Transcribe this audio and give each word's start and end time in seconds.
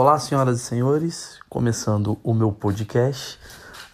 Olá, 0.00 0.18
senhoras 0.18 0.62
e 0.62 0.64
senhores, 0.64 1.38
começando 1.46 2.18
o 2.24 2.32
meu 2.32 2.50
podcast. 2.50 3.38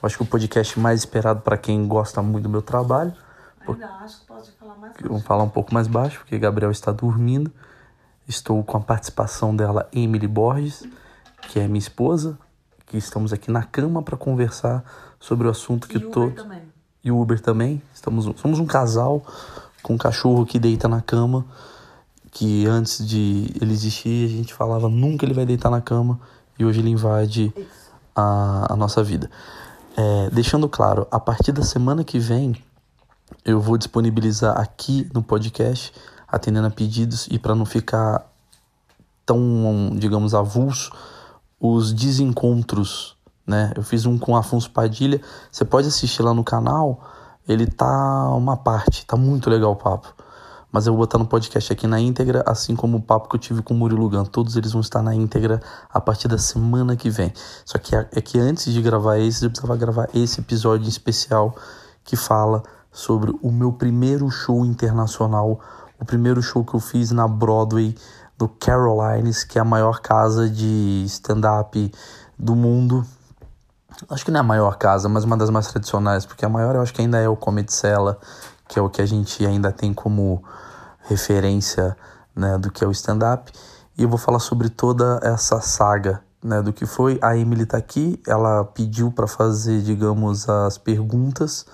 Eu 0.01 0.07
acho 0.07 0.17
que 0.17 0.23
o 0.23 0.27
podcast 0.27 0.79
mais 0.79 1.01
esperado 1.01 1.41
para 1.41 1.59
quem 1.59 1.85
gosta 1.89 2.23
muito 2.23 2.45
do 2.45 2.49
meu 2.49 2.63
trabalho. 2.63 3.13
Ainda 3.67 3.89
acho 4.05 4.21
que 4.21 4.27
pode 4.27 4.53
falar 4.53 4.77
mais 4.77 4.93
Eu 5.03 5.09
vou 5.09 5.21
falar 5.21 5.43
um 5.43 5.49
pouco 5.49 5.75
mais 5.75 5.89
baixo, 5.89 6.21
porque 6.21 6.39
Gabriel 6.39 6.71
está 6.71 6.93
dormindo. 6.93 7.51
Estou 8.29 8.63
com 8.63 8.77
a 8.77 8.81
participação 8.81 9.57
dela, 9.57 9.89
Emily 9.93 10.29
Borges, 10.29 10.89
que 11.49 11.59
é 11.59 11.67
minha 11.67 11.81
esposa, 11.81 12.39
que 12.87 12.97
estamos 12.97 13.33
aqui 13.33 13.51
na 13.51 13.65
cama 13.65 14.01
para 14.01 14.17
conversar 14.17 14.85
sobre 15.19 15.49
o 15.49 15.51
assunto 15.51 15.89
que 15.89 15.99
E 15.99 16.05
Uber 16.05 16.35
também. 16.37 16.63
E 17.03 17.11
o 17.11 17.21
Uber 17.21 17.41
também. 17.41 17.83
Estamos, 17.93 18.31
somos 18.41 18.61
um 18.61 18.67
casal 18.67 19.27
com 19.83 19.95
um 19.95 19.99
cachorro 19.99 20.47
que 20.47 20.61
deita 20.61 20.87
na 20.87 21.01
cama. 21.01 21.45
Que 22.37 22.67
antes 22.67 22.99
de 23.07 23.51
ele 23.59 23.73
existir, 23.73 24.27
a 24.27 24.29
gente 24.29 24.53
falava 24.53 24.91
nunca 24.91 25.25
ele 25.25 25.33
vai 25.33 25.47
deitar 25.47 25.71
na 25.71 25.81
cama. 25.81 26.21
E 26.59 26.67
hoje 26.67 26.81
ele 26.81 26.91
invade 26.91 27.51
a, 28.15 28.75
a 28.75 28.77
nossa 28.77 29.03
vida. 29.03 29.31
É, 29.97 30.29
deixando 30.29 30.69
claro, 30.69 31.09
a 31.11 31.19
partir 31.19 31.51
da 31.51 31.63
semana 31.63 32.05
que 32.05 32.19
vem, 32.19 32.55
eu 33.43 33.59
vou 33.59 33.79
disponibilizar 33.79 34.61
aqui 34.61 35.11
no 35.15 35.23
podcast, 35.23 35.95
atendendo 36.29 36.67
a 36.67 36.71
pedidos 36.71 37.27
e 37.31 37.39
para 37.39 37.55
não 37.55 37.65
ficar 37.65 38.31
tão, 39.25 39.93
digamos, 39.95 40.35
avulso, 40.35 40.93
os 41.59 41.91
desencontros, 41.91 43.17
né? 43.47 43.73
Eu 43.75 43.83
fiz 43.83 44.05
um 44.05 44.19
com 44.19 44.37
Afonso 44.37 44.71
Padilha, 44.71 45.23
você 45.51 45.65
pode 45.65 45.89
assistir 45.89 46.21
lá 46.21 46.35
no 46.35 46.45
canal, 46.45 47.03
ele 47.49 47.67
tá 47.67 48.29
uma 48.35 48.59
parte, 48.59 49.07
tá 49.07 49.17
muito 49.17 49.49
legal 49.49 49.73
o 49.73 49.77
papo. 49.77 50.15
Mas 50.71 50.87
eu 50.87 50.93
vou 50.93 51.01
botar 51.01 51.19
no 51.19 51.27
podcast 51.27 51.73
aqui 51.73 51.87
na 51.87 52.01
íntegra, 52.01 52.43
assim 52.47 52.75
como 52.75 52.99
o 52.99 53.01
papo 53.01 53.29
que 53.29 53.37
eu 53.37 53.41
tive 53.41 53.63
com 53.63 53.73
o 53.73 53.77
Murilo 53.77 54.11
Gun. 54.11 54.25
Todos 54.25 54.57
eles 54.57 54.73
vão 54.73 54.81
estar 54.81 55.03
na 55.03 55.15
íntegra 55.15 55.61
a 55.93 56.01
partir 56.01 56.29
da 56.29 56.39
semana 56.39 56.97
que 56.97 57.09
vem. 57.09 57.33
Só 57.65 57.79
que 57.79 57.95
é 57.95 58.21
que 58.21 58.39
antes 58.39 58.73
de 58.73 58.83
gravar 58.83 59.19
esses, 59.19 59.43
eu 59.43 59.51
precisava 59.51 59.77
gravar 59.77 60.09
esse 60.13 60.41
episódio 60.41 60.89
especial 60.89 61.55
que 62.05 62.17
fala 62.17 62.63
sobre 62.91 63.35
o 63.43 63.53
meu 63.53 63.73
primeiro 63.73 64.31
show 64.31 64.65
internacional, 64.65 65.61
o 66.01 66.05
primeiro 66.05 66.43
show 66.43 66.65
que 66.65 66.75
eu 66.75 66.81
fiz 66.81 67.11
na 67.11 67.29
Broadway 67.29 67.95
do 68.37 68.49
Carolines, 68.49 69.45
que 69.45 69.59
é 69.59 69.63
a 69.63 69.65
maior 69.65 70.01
casa 70.01 70.49
de 70.49 71.05
stand-up 71.07 71.93
do 72.39 72.55
mundo. 72.55 73.05
Acho 74.11 74.25
que 74.25 74.31
não 74.31 74.39
é 74.39 74.41
a 74.41 74.45
maior 74.45 74.77
casa, 74.77 75.09
mas 75.09 75.25
uma 75.25 75.37
das 75.37 75.49
mais 75.49 75.69
tradicionais, 75.69 76.27
porque 76.27 76.45
a 76.45 76.49
maior 76.49 76.75
eu 76.75 76.83
acho 76.83 76.93
que 76.93 77.01
ainda 77.01 77.19
é 77.19 77.29
o 77.29 77.37
Comedy 77.37 77.73
Cellar, 77.73 78.19
que 78.69 78.79
é 78.79 78.83
o 78.83 78.91
que 78.91 79.01
a 79.01 79.07
gente 79.07 79.45
ainda 79.47 79.71
tem 79.73 79.93
como 79.95 80.43
referência 81.09 81.97
né, 82.35 82.59
do 82.59 82.71
que 82.71 82.85
é 82.85 82.87
o 82.87 82.91
stand-up. 82.91 83.53
E 83.97 84.03
eu 84.03 84.09
vou 84.09 84.19
falar 84.19 84.39
sobre 84.39 84.69
toda 84.69 85.21
essa 85.23 85.61
saga 85.61 86.23
né, 86.43 86.61
do 86.61 86.73
que 86.73 86.87
foi. 86.87 87.19
A 87.23 87.37
Emily 87.37 87.65
tá 87.65 87.77
aqui, 87.77 88.21
ela 88.27 88.65
pediu 88.65 89.11
para 89.11 89.27
fazer, 89.27 89.81
digamos, 89.83 90.49
as 90.49 90.79
perguntas, 90.79 91.67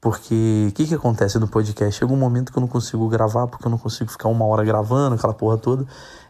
porque 0.00 0.66
o 0.68 0.72
que, 0.72 0.86
que 0.86 0.94
acontece 0.94 1.38
no 1.38 1.46
podcast? 1.46 2.00
Chega 2.00 2.12
um 2.12 2.16
momento 2.16 2.50
que 2.50 2.58
eu 2.58 2.60
não 2.60 2.66
consigo 2.66 3.08
gravar, 3.08 3.46
porque 3.46 3.64
eu 3.64 3.70
não 3.70 3.78
consigo 3.78 4.10
ficar 4.10 4.28
uma 4.28 4.44
hora 4.44 4.64
gravando, 4.64 5.14
aquela 5.14 5.32
porra 5.32 5.56
toda. 5.56 5.86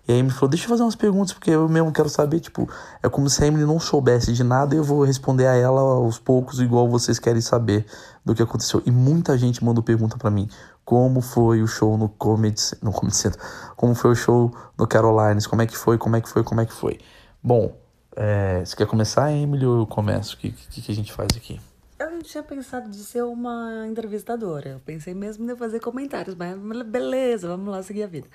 E 0.07 0.13
a 0.13 0.17
Emily 0.17 0.35
falou: 0.35 0.51
Deixa 0.51 0.67
eu 0.67 0.69
fazer 0.69 0.83
umas 0.83 0.95
perguntas, 0.95 1.33
porque 1.33 1.51
eu 1.53 1.67
mesmo 1.71 1.91
quero 1.91 2.11
saber. 2.11 2.41
Tipo, 2.41 2.69
é 3.03 3.09
como 3.09 3.31
se 3.31 3.43
a 3.43 3.47
Emily 3.47 3.65
não 3.65 3.81
soubesse 3.81 4.33
de 4.35 4.45
nada 4.45 4.75
e 4.75 4.79
eu 4.79 4.85
vou 4.85 5.05
responder 5.05 5.47
a 5.47 5.57
ela 5.57 5.81
aos 5.81 6.19
poucos, 6.19 6.61
igual 6.61 6.87
vocês 6.87 7.19
querem 7.19 7.41
saber 7.41 7.87
do 8.25 8.35
que 8.35 8.43
aconteceu. 8.43 8.83
E 8.87 8.91
muita 8.91 9.37
gente 9.37 9.65
mandou 9.65 9.83
pergunta 9.83 10.17
para 10.17 10.31
mim: 10.31 10.49
Como 10.85 11.21
foi 11.21 11.63
o 11.63 11.67
show 11.67 11.97
no 11.97 12.09
Comedy, 12.09 12.63
no 12.81 12.93
Comedy 12.93 13.17
Center? 13.17 13.41
Como 13.77 13.95
foi 13.95 14.13
o 14.13 14.15
show 14.15 14.55
no 14.79 14.87
Carolines? 14.87 15.47
Como 15.47 15.63
é 15.63 15.67
que 15.67 15.77
foi? 15.77 15.99
Como 15.99 16.17
é 16.17 16.21
que 16.21 16.29
foi? 16.29 16.43
Como 16.43 16.61
é 16.61 16.67
que 16.67 16.73
foi? 16.73 16.99
Bom, 17.43 17.77
é, 18.15 18.65
você 18.65 18.77
quer 18.77 18.87
começar, 18.87 19.33
Emily, 19.33 19.67
ou 19.67 19.81
eu 19.81 19.87
começo? 19.87 20.37
O 20.37 20.39
que, 20.39 20.51
que, 20.51 20.83
que 20.83 20.93
a 20.93 20.95
gente 20.95 21.13
faz 21.13 21.29
aqui? 21.37 21.61
Eu 21.99 22.11
não 22.11 22.21
tinha 22.21 22.43
pensado 22.43 22.91
de 22.91 22.99
ser 22.99 23.23
uma 23.23 23.87
entrevistadora. 23.89 24.71
Eu 24.71 24.81
pensei 24.81 25.15
mesmo 25.15 25.51
em 25.51 25.57
fazer 25.57 25.79
comentários, 25.79 26.35
mas 26.35 26.57
beleza, 26.83 27.47
vamos 27.47 27.69
lá 27.69 27.83
seguir 27.83 28.03
a 28.03 28.07
vida. 28.09 28.27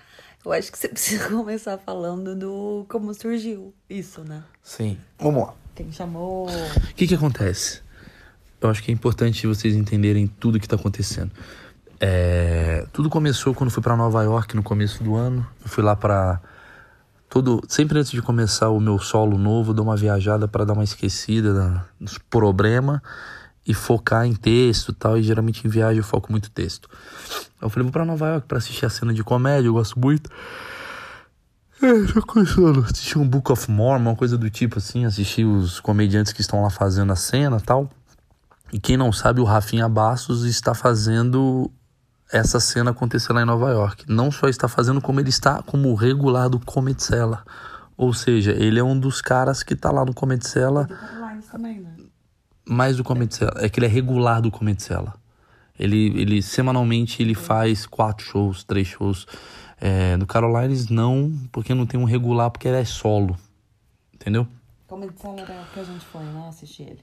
Eu 0.44 0.53
acho 0.53 0.72
que 0.72 0.78
você 0.78 0.88
precisa 0.90 1.29
começar 1.29 1.78
falando 1.78 2.35
do 2.35 2.85
como 2.90 3.13
surgiu 3.13 3.73
isso, 3.90 4.23
né? 4.23 4.44
Sim. 4.63 4.97
Vamos 5.19 5.47
lá. 5.47 5.53
Quem 5.75 5.91
chamou. 5.91 6.47
O 6.47 6.94
que, 6.95 7.06
que 7.06 7.16
acontece? 7.16 7.81
Eu 8.59 8.69
acho 8.69 8.81
que 8.81 8.91
é 8.91 8.94
importante 8.94 9.45
vocês 9.45 9.75
entenderem 9.75 10.28
tudo 10.28 10.59
que 10.59 10.66
está 10.66 10.75
acontecendo. 10.75 11.31
É, 12.00 12.85
tudo 12.91 13.09
começou 13.09 13.53
quando 13.53 13.69
fui 13.69 13.81
para 13.81 13.95
Nova 13.95 14.23
York 14.23 14.56
no 14.56 14.63
começo 14.63 15.03
do 15.03 15.16
ano. 15.16 15.45
Eu 15.63 15.69
fui 15.69 15.84
lá 15.84 15.95
para 15.95 16.41
todo 17.29 17.62
sempre 17.67 18.00
antes 18.00 18.12
de 18.12 18.22
começar 18.22 18.69
o 18.69 18.79
meu 18.79 19.00
solo 19.00 19.38
novo, 19.38 19.73
dou 19.73 19.85
uma 19.85 19.97
viajada 19.97 20.47
para 20.47 20.66
dar 20.66 20.73
uma 20.73 20.84
esquecida 20.84 21.53
na, 21.53 21.85
nos 22.00 22.17
problemas 22.17 23.01
e 23.66 23.73
focar 23.73 24.25
em 24.25 24.34
texto, 24.34 24.94
tal. 24.94 25.17
E 25.17 25.23
geralmente 25.23 25.66
em 25.66 25.69
viagem 25.69 25.97
eu 25.97 26.03
foco 26.03 26.31
muito 26.31 26.50
texto. 26.50 26.90
Eu 27.62 27.69
falei 27.69 27.84
vou 27.84 27.91
para 27.91 28.06
Nova 28.06 28.28
York 28.28 28.47
para 28.47 28.57
assistir 28.57 28.85
a 28.85 28.90
cena 28.90 29.13
de 29.13 29.23
comédia, 29.23 29.67
eu 29.67 29.73
gosto 29.73 30.00
muito. 30.00 30.29
É, 31.81 32.06
já 32.07 32.22
começando. 32.22 32.85
Assistir 32.85 33.19
um 33.19 33.28
Book 33.28 33.51
of 33.51 33.69
Mormon, 33.69 34.12
uma 34.12 34.16
coisa 34.16 34.38
do 34.38 34.50
tipo 34.50 34.79
assim, 34.79 35.06
assistir 35.06 35.46
os 35.46 35.79
comediantes 35.79 36.34
que 36.34 36.41
estão 36.41 36.62
lá 36.63 36.69
fazendo 36.69 37.12
a 37.12 37.16
cena 37.16 37.59
tal. 37.59 37.90
E 38.72 38.79
quem 38.79 38.97
não 38.97 39.11
sabe, 39.11 39.39
o 39.39 39.45
Rafinha 39.45 39.88
Bastos 39.88 40.44
está 40.44 40.73
fazendo 40.73 41.72
essa 42.31 42.59
cena 42.59 42.91
acontecer 42.91 43.31
lá 43.33 43.41
em 43.41 43.45
Nova 43.45 43.69
York. 43.72 44.05
Não 44.07 44.31
só 44.31 44.47
está 44.47 44.67
fazendo, 44.67 45.01
como 45.01 45.19
ele 45.19 45.29
está 45.29 45.61
como 45.61 45.94
regular 45.95 46.50
do 46.50 46.59
Comedy 46.59 47.01
Cellar. 47.01 47.45
Ou 47.95 48.13
seja, 48.13 48.51
ele 48.51 48.79
é 48.79 48.83
um 48.83 49.00
dos 49.00 49.22
caras 49.22 49.63
que 49.63 49.73
está 49.73 49.91
lá 49.91 50.05
no 50.05 50.13
Comedy 50.13 50.47
Cellar, 50.47 50.88
Carolines 50.88 51.45
também, 51.47 51.79
né? 51.79 51.95
mais 52.67 52.97
do 52.97 53.03
Comedy 53.03 53.35
Cellar. 53.35 53.63
É 53.63 53.69
que 53.69 53.79
ele 53.79 53.88
é 53.88 53.89
regular 53.89 54.41
do 54.41 54.51
Comedy 54.51 54.84
Cellar. 54.84 55.16
Ele, 55.79 56.19
ele 56.19 56.41
semanalmente 56.41 57.22
ele 57.22 57.35
faz 57.35 57.85
quatro 57.85 58.25
shows, 58.25 58.63
três 58.63 58.88
shows. 58.88 59.25
É, 59.79 60.17
do 60.17 60.25
Carolines 60.25 60.89
não, 60.89 61.31
porque 61.51 61.73
não 61.73 61.85
tem 61.85 61.99
um 61.99 62.03
regular, 62.03 62.49
porque 62.49 62.67
ele 62.67 62.78
é 62.78 62.85
solo. 62.85 63.38
Entendeu? 64.13 64.47
Como 64.88 65.09
de 65.09 65.19
sala 65.19 65.41
era 65.41 65.63
que 65.73 65.79
a 65.79 65.84
gente 65.84 66.05
foi, 66.05 66.23
né? 66.23 66.47
Assistir 66.49 66.84
ele. 66.84 67.01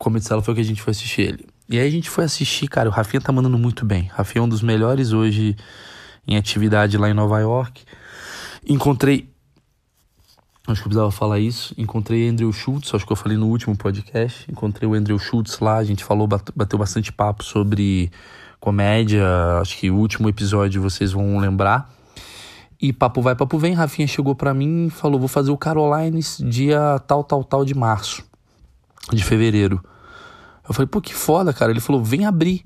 Comedy 0.00 0.24
Cellar 0.24 0.42
foi 0.42 0.54
que 0.54 0.60
a 0.62 0.64
gente 0.64 0.80
foi 0.80 0.92
assistir 0.92 1.20
ele. 1.20 1.46
E 1.68 1.78
aí 1.78 1.86
a 1.86 1.90
gente 1.90 2.08
foi 2.08 2.24
assistir, 2.24 2.66
cara, 2.68 2.88
o 2.88 2.92
Rafinha 2.92 3.20
tá 3.20 3.30
mandando 3.30 3.58
muito 3.58 3.84
bem. 3.84 4.10
Rafinha 4.14 4.40
é 4.40 4.44
um 4.44 4.48
dos 4.48 4.62
melhores 4.62 5.12
hoje 5.12 5.54
em 6.26 6.36
atividade 6.38 6.96
lá 6.96 7.08
em 7.10 7.14
Nova 7.14 7.38
York. 7.38 7.84
Encontrei. 8.66 9.28
Acho 10.66 10.80
que 10.82 10.88
eu 10.88 10.90
precisava 10.90 11.10
falar 11.10 11.38
isso. 11.38 11.74
Encontrei 11.76 12.28
Andrew 12.28 12.50
Schultz, 12.52 12.94
acho 12.94 13.04
que 13.06 13.12
eu 13.12 13.16
falei 13.16 13.36
no 13.36 13.46
último 13.46 13.76
podcast. 13.76 14.50
Encontrei 14.50 14.88
o 14.88 14.94
Andrew 14.94 15.18
Schultz 15.18 15.58
lá, 15.60 15.76
a 15.76 15.84
gente 15.84 16.02
falou, 16.02 16.26
bate- 16.26 16.52
bateu 16.56 16.78
bastante 16.78 17.12
papo 17.12 17.44
sobre 17.44 18.10
comédia. 18.58 19.24
Acho 19.60 19.76
que 19.76 19.90
o 19.90 19.96
último 19.96 20.28
episódio 20.28 20.80
vocês 20.80 21.12
vão 21.12 21.38
lembrar. 21.38 21.92
E 22.80 22.92
papo 22.92 23.20
vai, 23.20 23.34
papo 23.36 23.58
vem. 23.58 23.74
Rafinha 23.74 24.08
chegou 24.08 24.34
pra 24.34 24.54
mim 24.54 24.86
e 24.86 24.90
falou: 24.90 25.18
vou 25.20 25.28
fazer 25.28 25.50
o 25.50 25.58
Carolines 25.58 26.38
dia 26.42 26.98
tal, 27.06 27.22
tal, 27.22 27.44
tal 27.44 27.64
de 27.64 27.74
março, 27.74 28.24
de 29.12 29.22
fevereiro. 29.22 29.82
Eu 30.70 30.74
falei, 30.74 30.86
pô, 30.86 31.00
que 31.00 31.12
foda, 31.12 31.52
cara. 31.52 31.72
Ele 31.72 31.80
falou, 31.80 32.00
vem 32.00 32.24
abrir. 32.24 32.64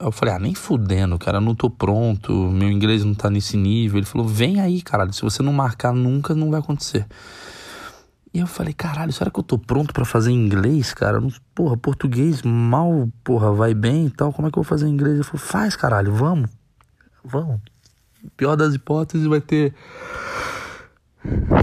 Eu 0.00 0.10
falei, 0.10 0.34
ah, 0.34 0.38
nem 0.40 0.52
fudendo, 0.52 1.16
cara, 1.16 1.40
não 1.40 1.54
tô 1.54 1.70
pronto, 1.70 2.32
meu 2.32 2.68
inglês 2.68 3.04
não 3.04 3.14
tá 3.14 3.30
nesse 3.30 3.56
nível. 3.56 3.98
Ele 3.98 4.06
falou, 4.06 4.26
vem 4.26 4.60
aí, 4.60 4.82
caralho, 4.82 5.12
se 5.12 5.22
você 5.22 5.40
não 5.40 5.52
marcar 5.52 5.92
nunca, 5.92 6.34
não 6.34 6.50
vai 6.50 6.58
acontecer. 6.58 7.06
E 8.34 8.40
eu 8.40 8.48
falei, 8.48 8.72
caralho, 8.72 9.12
será 9.12 9.30
que 9.30 9.38
eu 9.38 9.44
tô 9.44 9.56
pronto 9.56 9.94
pra 9.94 10.04
fazer 10.04 10.32
inglês, 10.32 10.92
cara? 10.92 11.20
Porra, 11.54 11.76
português 11.76 12.42
mal, 12.42 13.08
porra, 13.22 13.52
vai 13.52 13.74
bem 13.74 14.06
e 14.06 14.10
tal, 14.10 14.32
como 14.32 14.48
é 14.48 14.50
que 14.50 14.58
eu 14.58 14.64
vou 14.64 14.68
fazer 14.68 14.88
inglês? 14.88 15.14
Ele 15.14 15.22
falou, 15.22 15.38
faz, 15.38 15.76
caralho, 15.76 16.12
vamos, 16.12 16.50
vamos. 17.22 17.60
Pior 18.36 18.56
das 18.56 18.74
hipóteses, 18.74 19.28
vai 19.28 19.40
ter 19.40 19.72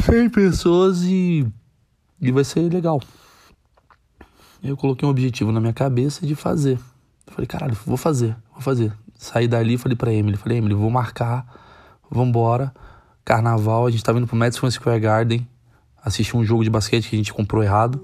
100 0.06 0.30
pessoas 0.30 1.04
e, 1.04 1.46
e 2.22 2.32
vai 2.32 2.46
ser 2.46 2.72
legal. 2.72 3.02
Eu 4.64 4.76
coloquei 4.76 5.08
um 5.08 5.12
objetivo 5.12 5.52
na 5.52 5.60
minha 5.60 5.74
cabeça 5.74 6.26
de 6.26 6.36
fazer. 6.36 6.80
Eu 7.28 7.34
falei, 7.34 7.48
caralho, 7.48 7.78
vou 7.86 7.98
fazer, 7.98 8.36
vou 8.52 8.62
fazer. 8.62 8.92
Saí 9.18 9.48
dali 9.48 9.74
e 9.74 9.78
falei 9.78 9.96
pra 9.96 10.14
Emily, 10.14 10.38
falei, 10.38 10.58
Emily, 10.58 10.74
vou 10.74 10.90
marcar, 10.90 11.46
vambora. 12.10 12.74
Carnaval, 13.26 13.86
a 13.86 13.92
gente 13.92 14.04
tá 14.04 14.12
vindo 14.14 14.28
pro 14.28 14.36
Madison 14.38 14.70
Square 14.70 15.00
Garden 15.00 15.48
assistir 16.04 16.38
um 16.38 16.44
jogo 16.46 16.64
de 16.64 16.70
basquete 16.70 17.10
que 17.10 17.16
a 17.16 17.20
gente 17.20 17.34
comprou 17.34 17.62
errado. 17.64 18.02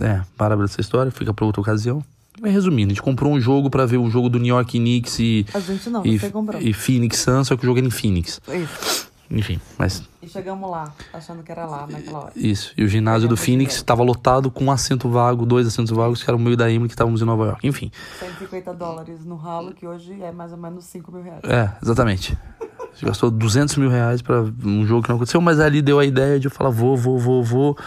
É, 0.00 0.22
maravilhosa 0.38 0.74
essa 0.74 0.80
história, 0.80 1.10
fica 1.10 1.32
pra 1.32 1.44
outra 1.46 1.60
ocasião. 1.60 2.04
Mas 2.40 2.52
resumindo, 2.52 2.92
a 2.92 2.94
gente 2.94 3.02
comprou 3.02 3.32
um 3.32 3.40
jogo 3.40 3.68
pra 3.68 3.84
ver 3.86 3.96
o 3.96 4.08
jogo 4.08 4.28
do 4.28 4.38
New 4.38 4.54
York 4.54 4.78
Knicks 4.78 5.18
e, 5.18 5.44
A 5.52 5.58
gente 5.58 5.90
não, 5.90 6.06
e, 6.06 6.18
você 6.18 6.30
comprou. 6.30 6.60
e 6.60 6.72
Phoenix 6.72 7.18
Suns, 7.18 7.48
só 7.48 7.56
que 7.56 7.64
o 7.64 7.66
jogo 7.66 7.78
era 7.78 7.86
em 7.86 7.90
Phoenix. 7.90 8.40
Isso. 8.48 9.07
Enfim, 9.30 9.60
mas 9.76 10.02
E 10.22 10.26
chegamos 10.26 10.70
lá, 10.70 10.92
achando 11.12 11.42
que 11.42 11.52
era 11.52 11.66
lá 11.66 11.86
naquela 11.86 12.20
hora. 12.20 12.32
Isso. 12.34 12.72
E 12.76 12.82
o 12.82 12.88
ginásio 12.88 13.28
do 13.28 13.36
Phoenix 13.36 13.74
estava 13.74 14.02
lotado 14.02 14.50
com 14.50 14.64
um 14.64 14.70
assento 14.70 15.08
vago, 15.08 15.44
dois 15.44 15.66
assentos 15.66 15.90
vagos, 15.90 16.22
que 16.22 16.30
era 16.30 16.36
o 16.36 16.40
meio 16.40 16.56
da 16.56 16.70
Emily 16.70 16.88
que 16.88 16.94
estávamos 16.94 17.20
em 17.20 17.24
Nova 17.24 17.44
York. 17.46 17.66
Enfim. 17.66 17.90
150 18.18 18.72
dólares 18.74 19.24
no 19.26 19.36
ralo, 19.36 19.74
que 19.74 19.86
hoje 19.86 20.20
é 20.22 20.32
mais 20.32 20.52
ou 20.52 20.58
menos 20.58 20.84
5 20.86 21.12
mil 21.12 21.22
reais. 21.22 21.40
É, 21.44 21.70
exatamente. 21.82 22.38
Você 22.94 23.04
gastou 23.06 23.30
200 23.30 23.76
mil 23.76 23.90
reais 23.90 24.22
pra 24.22 24.42
um 24.64 24.86
jogo 24.86 25.02
que 25.02 25.08
não 25.08 25.16
aconteceu, 25.16 25.40
mas 25.40 25.60
ali 25.60 25.82
deu 25.82 25.98
a 25.98 26.04
ideia 26.04 26.40
de 26.40 26.46
eu 26.46 26.50
falar: 26.50 26.70
vou, 26.70 26.96
vou, 26.96 27.18
vou, 27.18 27.44
vou. 27.44 27.78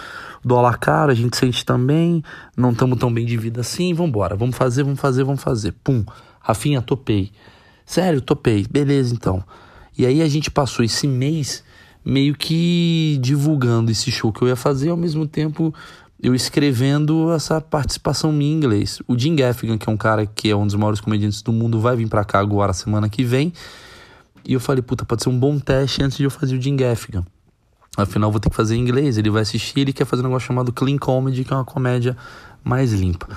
Dólar 0.44 0.78
caro, 0.78 1.12
a 1.12 1.16
gente 1.16 1.36
sente 1.38 1.66
também. 1.66 2.24
Não 2.56 2.72
estamos 2.72 2.98
tão 2.98 3.14
bem 3.14 3.26
de 3.26 3.36
vida 3.36 3.62
assim. 3.62 3.94
Vambora, 3.94 4.36
vamos 4.36 4.56
fazer, 4.56 4.84
vamos 4.84 5.00
fazer, 5.00 5.24
vamos 5.24 5.42
fazer. 5.42 5.74
Pum. 5.84 6.06
Rafinha, 6.40 6.82
topei. 6.82 7.32
Sério, 7.86 8.22
topei. 8.22 8.66
Beleza, 8.70 9.14
então. 9.14 9.44
E 10.02 10.06
aí 10.08 10.20
a 10.24 10.28
gente 10.28 10.50
passou 10.50 10.84
esse 10.84 11.08
mês 11.08 11.64
meio 12.04 12.34
que 12.34 13.20
divulgando 13.22 13.92
esse 13.92 14.10
show 14.10 14.34
que 14.34 14.42
eu 14.42 14.48
ia 14.48 14.56
fazer, 14.56 14.90
ao 14.90 14.98
mesmo 14.98 15.28
tempo 15.28 15.72
eu 16.20 16.34
escrevendo 16.34 17.32
essa 17.32 17.62
participação 17.62 18.32
minha 18.32 18.52
em 18.52 18.56
inglês. 18.56 19.00
O 19.08 19.16
Jim 19.16 19.36
Gaffigan, 19.36 19.78
que 19.78 19.88
é 19.88 19.92
um 19.92 19.98
cara 19.98 20.26
que 20.26 20.50
é 20.50 20.56
um 20.56 20.66
dos 20.66 20.74
maiores 20.74 21.00
comediantes 21.00 21.44
do 21.44 21.54
mundo, 21.54 21.80
vai 21.80 21.96
vir 21.96 22.08
para 22.08 22.26
cá 22.26 22.40
agora 22.40 22.74
semana 22.74 23.08
que 23.10 23.24
vem. 23.24 23.54
E 24.44 24.54
eu 24.54 24.60
falei, 24.60 24.82
puta, 24.82 25.06
pode 25.06 25.22
ser 25.22 25.30
um 25.30 25.38
bom 25.38 25.60
teste 25.60 26.02
antes 26.02 26.18
de 26.18 26.24
eu 26.24 26.32
fazer 26.32 26.58
o 26.58 26.62
Jim 26.62 26.76
Gaffigan. 26.76 27.24
Afinal, 27.96 28.32
vou 28.32 28.40
ter 28.40 28.50
que 28.50 28.56
fazer 28.56 28.76
em 28.76 28.80
inglês. 28.80 29.20
Ele 29.20 29.30
vai 29.30 29.44
assistir, 29.44 29.82
ele 29.82 29.94
quer 29.94 30.06
fazer 30.06 30.24
um 30.24 30.26
negócio 30.26 30.48
chamado 30.48 30.74
Clean 30.74 30.98
Comedy, 30.98 31.44
que 31.44 31.54
é 31.54 31.56
uma 31.56 31.66
comédia 31.66 32.18
mais 32.64 32.92
limpa. 32.92 33.28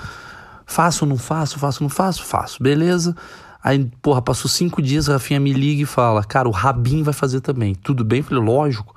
Faço, 0.64 1.05
não 1.05 1.19
faço, 1.19 1.58
faço, 1.58 1.82
não 1.82 1.90
faço, 1.90 2.25
faço. 2.25 2.62
Beleza. 2.62 3.14
Aí, 3.64 3.90
porra, 4.02 4.20
passou 4.20 4.50
cinco 4.50 4.82
dias, 4.82 5.08
a 5.08 5.14
Rafinha 5.14 5.40
me 5.40 5.50
liga 5.50 5.82
e 5.82 5.87
fala, 5.87 6.22
cara, 6.22 6.46
o 6.46 6.52
Rabin 6.52 7.02
vai 7.02 7.14
fazer 7.14 7.40
também. 7.40 7.75
Tudo 7.75 8.05
bem? 8.05 8.19
Eu 8.19 8.25
falei, 8.25 8.44
lógico. 8.44 8.94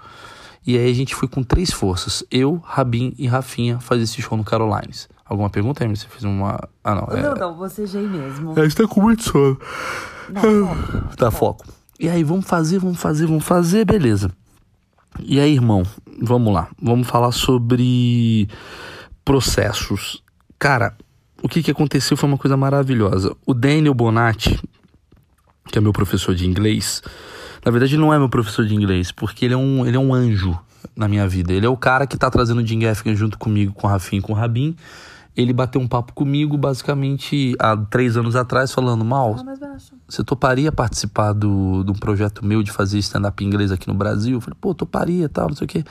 E 0.66 0.78
aí 0.78 0.92
a 0.92 0.94
gente 0.94 1.16
foi 1.16 1.30
com 1.30 1.42
três 1.42 1.72
forças. 1.72 2.22
Eu, 2.30 2.62
Rabin 2.66 3.14
e 3.18 3.28
Rafinha 3.28 3.80
fazer 3.80 4.04
esse 4.04 4.22
show 4.22 4.38
no 4.38 4.44
Carolines. 4.44 5.08
Alguma 5.26 5.50
pergunta, 5.50 5.86
Emily? 5.86 5.98
Você 5.98 6.08
fez 6.10 6.26
uma... 6.26 6.60
Ah, 6.84 6.96
não. 6.96 7.18
É... 7.18 7.22
Não, 7.22 7.36
não, 7.36 7.56
você 7.56 7.88
já 7.88 8.02
mesmo. 8.02 8.60
É, 8.60 8.70
você 8.70 8.76
tá 8.76 8.88
com 8.90 9.02
muito 9.02 9.24
sono. 9.24 9.58
Não, 10.30 10.68
foco. 10.68 11.16
Tá, 11.16 11.32
foco. 11.32 11.66
E 11.98 12.10
aí, 12.10 12.22
vamos 12.22 12.46
fazer, 12.46 12.80
vamos 12.80 13.00
fazer, 13.00 13.26
vamos 13.26 13.46
fazer, 13.46 13.86
beleza. 13.86 14.30
E 15.24 15.40
aí, 15.40 15.54
irmão, 15.54 15.84
vamos 16.22 16.54
lá. 16.54 16.68
Vamos 16.82 17.08
falar 17.08 17.32
sobre 17.32 18.50
processos. 19.24 20.22
Cara, 20.60 20.94
o 21.42 21.48
que, 21.48 21.62
que 21.62 21.72
aconteceu 21.72 22.18
foi 22.18 22.28
uma 22.28 22.38
coisa 22.38 22.58
maravilhosa. 22.58 23.36
O 23.46 23.54
Daniel 23.54 23.94
Bonatti, 23.94 24.60
que 25.68 25.78
é 25.78 25.82
meu 25.82 25.94
professor 25.94 26.34
de 26.34 26.48
inglês, 26.48 27.02
na 27.66 27.72
verdade 27.72 27.96
ele 27.96 28.02
não 28.02 28.14
é 28.14 28.18
meu 28.18 28.30
professor 28.30 28.66
de 28.66 28.74
inglês, 28.74 29.12
porque 29.12 29.46
ele 29.46 29.54
é 29.54 29.58
um, 29.58 29.86
ele 29.86 29.98
é 29.98 30.00
um 30.00 30.14
anjo 30.14 30.58
na 30.96 31.08
minha 31.08 31.28
vida. 31.28 31.54
Ele 31.54 31.66
é 31.66 31.70
o 31.70 31.78
cara 31.78 32.08
que 32.08 32.18
tá 32.18 32.30
trazendo 32.30 32.62
o 32.62 32.66
Jim 32.66 32.80
Gaffigan 32.80 33.16
junto 33.16 33.38
comigo, 33.38 33.74
com 33.74 33.88
o 33.88 33.90
Rafinha 33.90 34.20
e 34.20 34.22
com 34.22 34.34
o 34.34 34.36
Rabin. 34.36 34.76
Ele 35.36 35.54
bateu 35.54 35.80
um 35.80 35.88
papo 35.88 36.14
comigo, 36.14 36.58
basicamente, 36.58 37.56
há 37.60 37.78
três 37.78 38.18
anos 38.18 38.36
atrás, 38.36 38.74
falando, 38.74 39.06
Mal, 39.06 39.36
você 40.08 40.24
toparia 40.24 40.72
participar 40.72 41.32
do, 41.32 41.84
de 41.84 41.92
um 41.92 41.94
projeto 41.94 42.44
meu 42.44 42.64
de 42.64 42.72
fazer 42.72 42.98
stand-up 42.98 43.46
inglês 43.46 43.72
aqui 43.72 43.88
no 43.88 43.94
Brasil? 43.94 44.38
Eu 44.38 44.42
falei, 44.42 44.58
pô, 44.60 44.74
toparia, 44.74 45.30
tal, 45.30 45.50
não 45.50 45.56
sei 45.56 45.66
o 45.66 45.68
quê. 45.68 45.84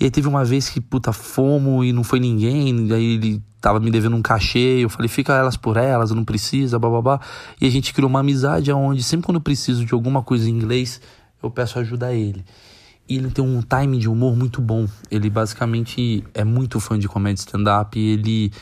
E 0.00 0.04
aí 0.04 0.10
teve 0.10 0.26
uma 0.26 0.42
vez 0.46 0.70
que, 0.70 0.80
puta, 0.80 1.12
fomo 1.12 1.84
e 1.84 1.92
não 1.92 2.02
foi 2.02 2.18
ninguém, 2.18 2.86
e 2.86 2.94
aí 2.94 3.14
ele 3.16 3.42
tava 3.60 3.78
me 3.78 3.90
devendo 3.90 4.16
um 4.16 4.22
cachê, 4.22 4.78
eu 4.82 4.88
falei, 4.88 5.08
fica 5.08 5.34
elas 5.34 5.58
por 5.58 5.76
elas, 5.76 6.10
não 6.10 6.24
precisa, 6.24 6.78
bababá. 6.78 7.20
E 7.60 7.66
a 7.66 7.70
gente 7.70 7.92
criou 7.92 8.08
uma 8.08 8.20
amizade 8.20 8.72
onde 8.72 9.02
sempre 9.02 9.26
quando 9.26 9.36
eu 9.36 9.42
preciso 9.42 9.84
de 9.84 9.92
alguma 9.92 10.22
coisa 10.22 10.48
em 10.48 10.54
inglês, 10.54 11.02
eu 11.42 11.50
peço 11.50 11.78
ajuda 11.78 12.06
a 12.06 12.14
ele. 12.14 12.42
E 13.06 13.16
ele 13.16 13.30
tem 13.30 13.44
um 13.44 13.60
time 13.60 13.98
de 13.98 14.08
humor 14.08 14.34
muito 14.34 14.62
bom. 14.62 14.86
Ele 15.10 15.28
basicamente 15.28 16.24
é 16.32 16.44
muito 16.44 16.80
fã 16.80 16.98
de 16.98 17.06
comédia 17.06 17.40
stand-up 17.40 17.98
e 17.98 18.12
ele 18.12 18.52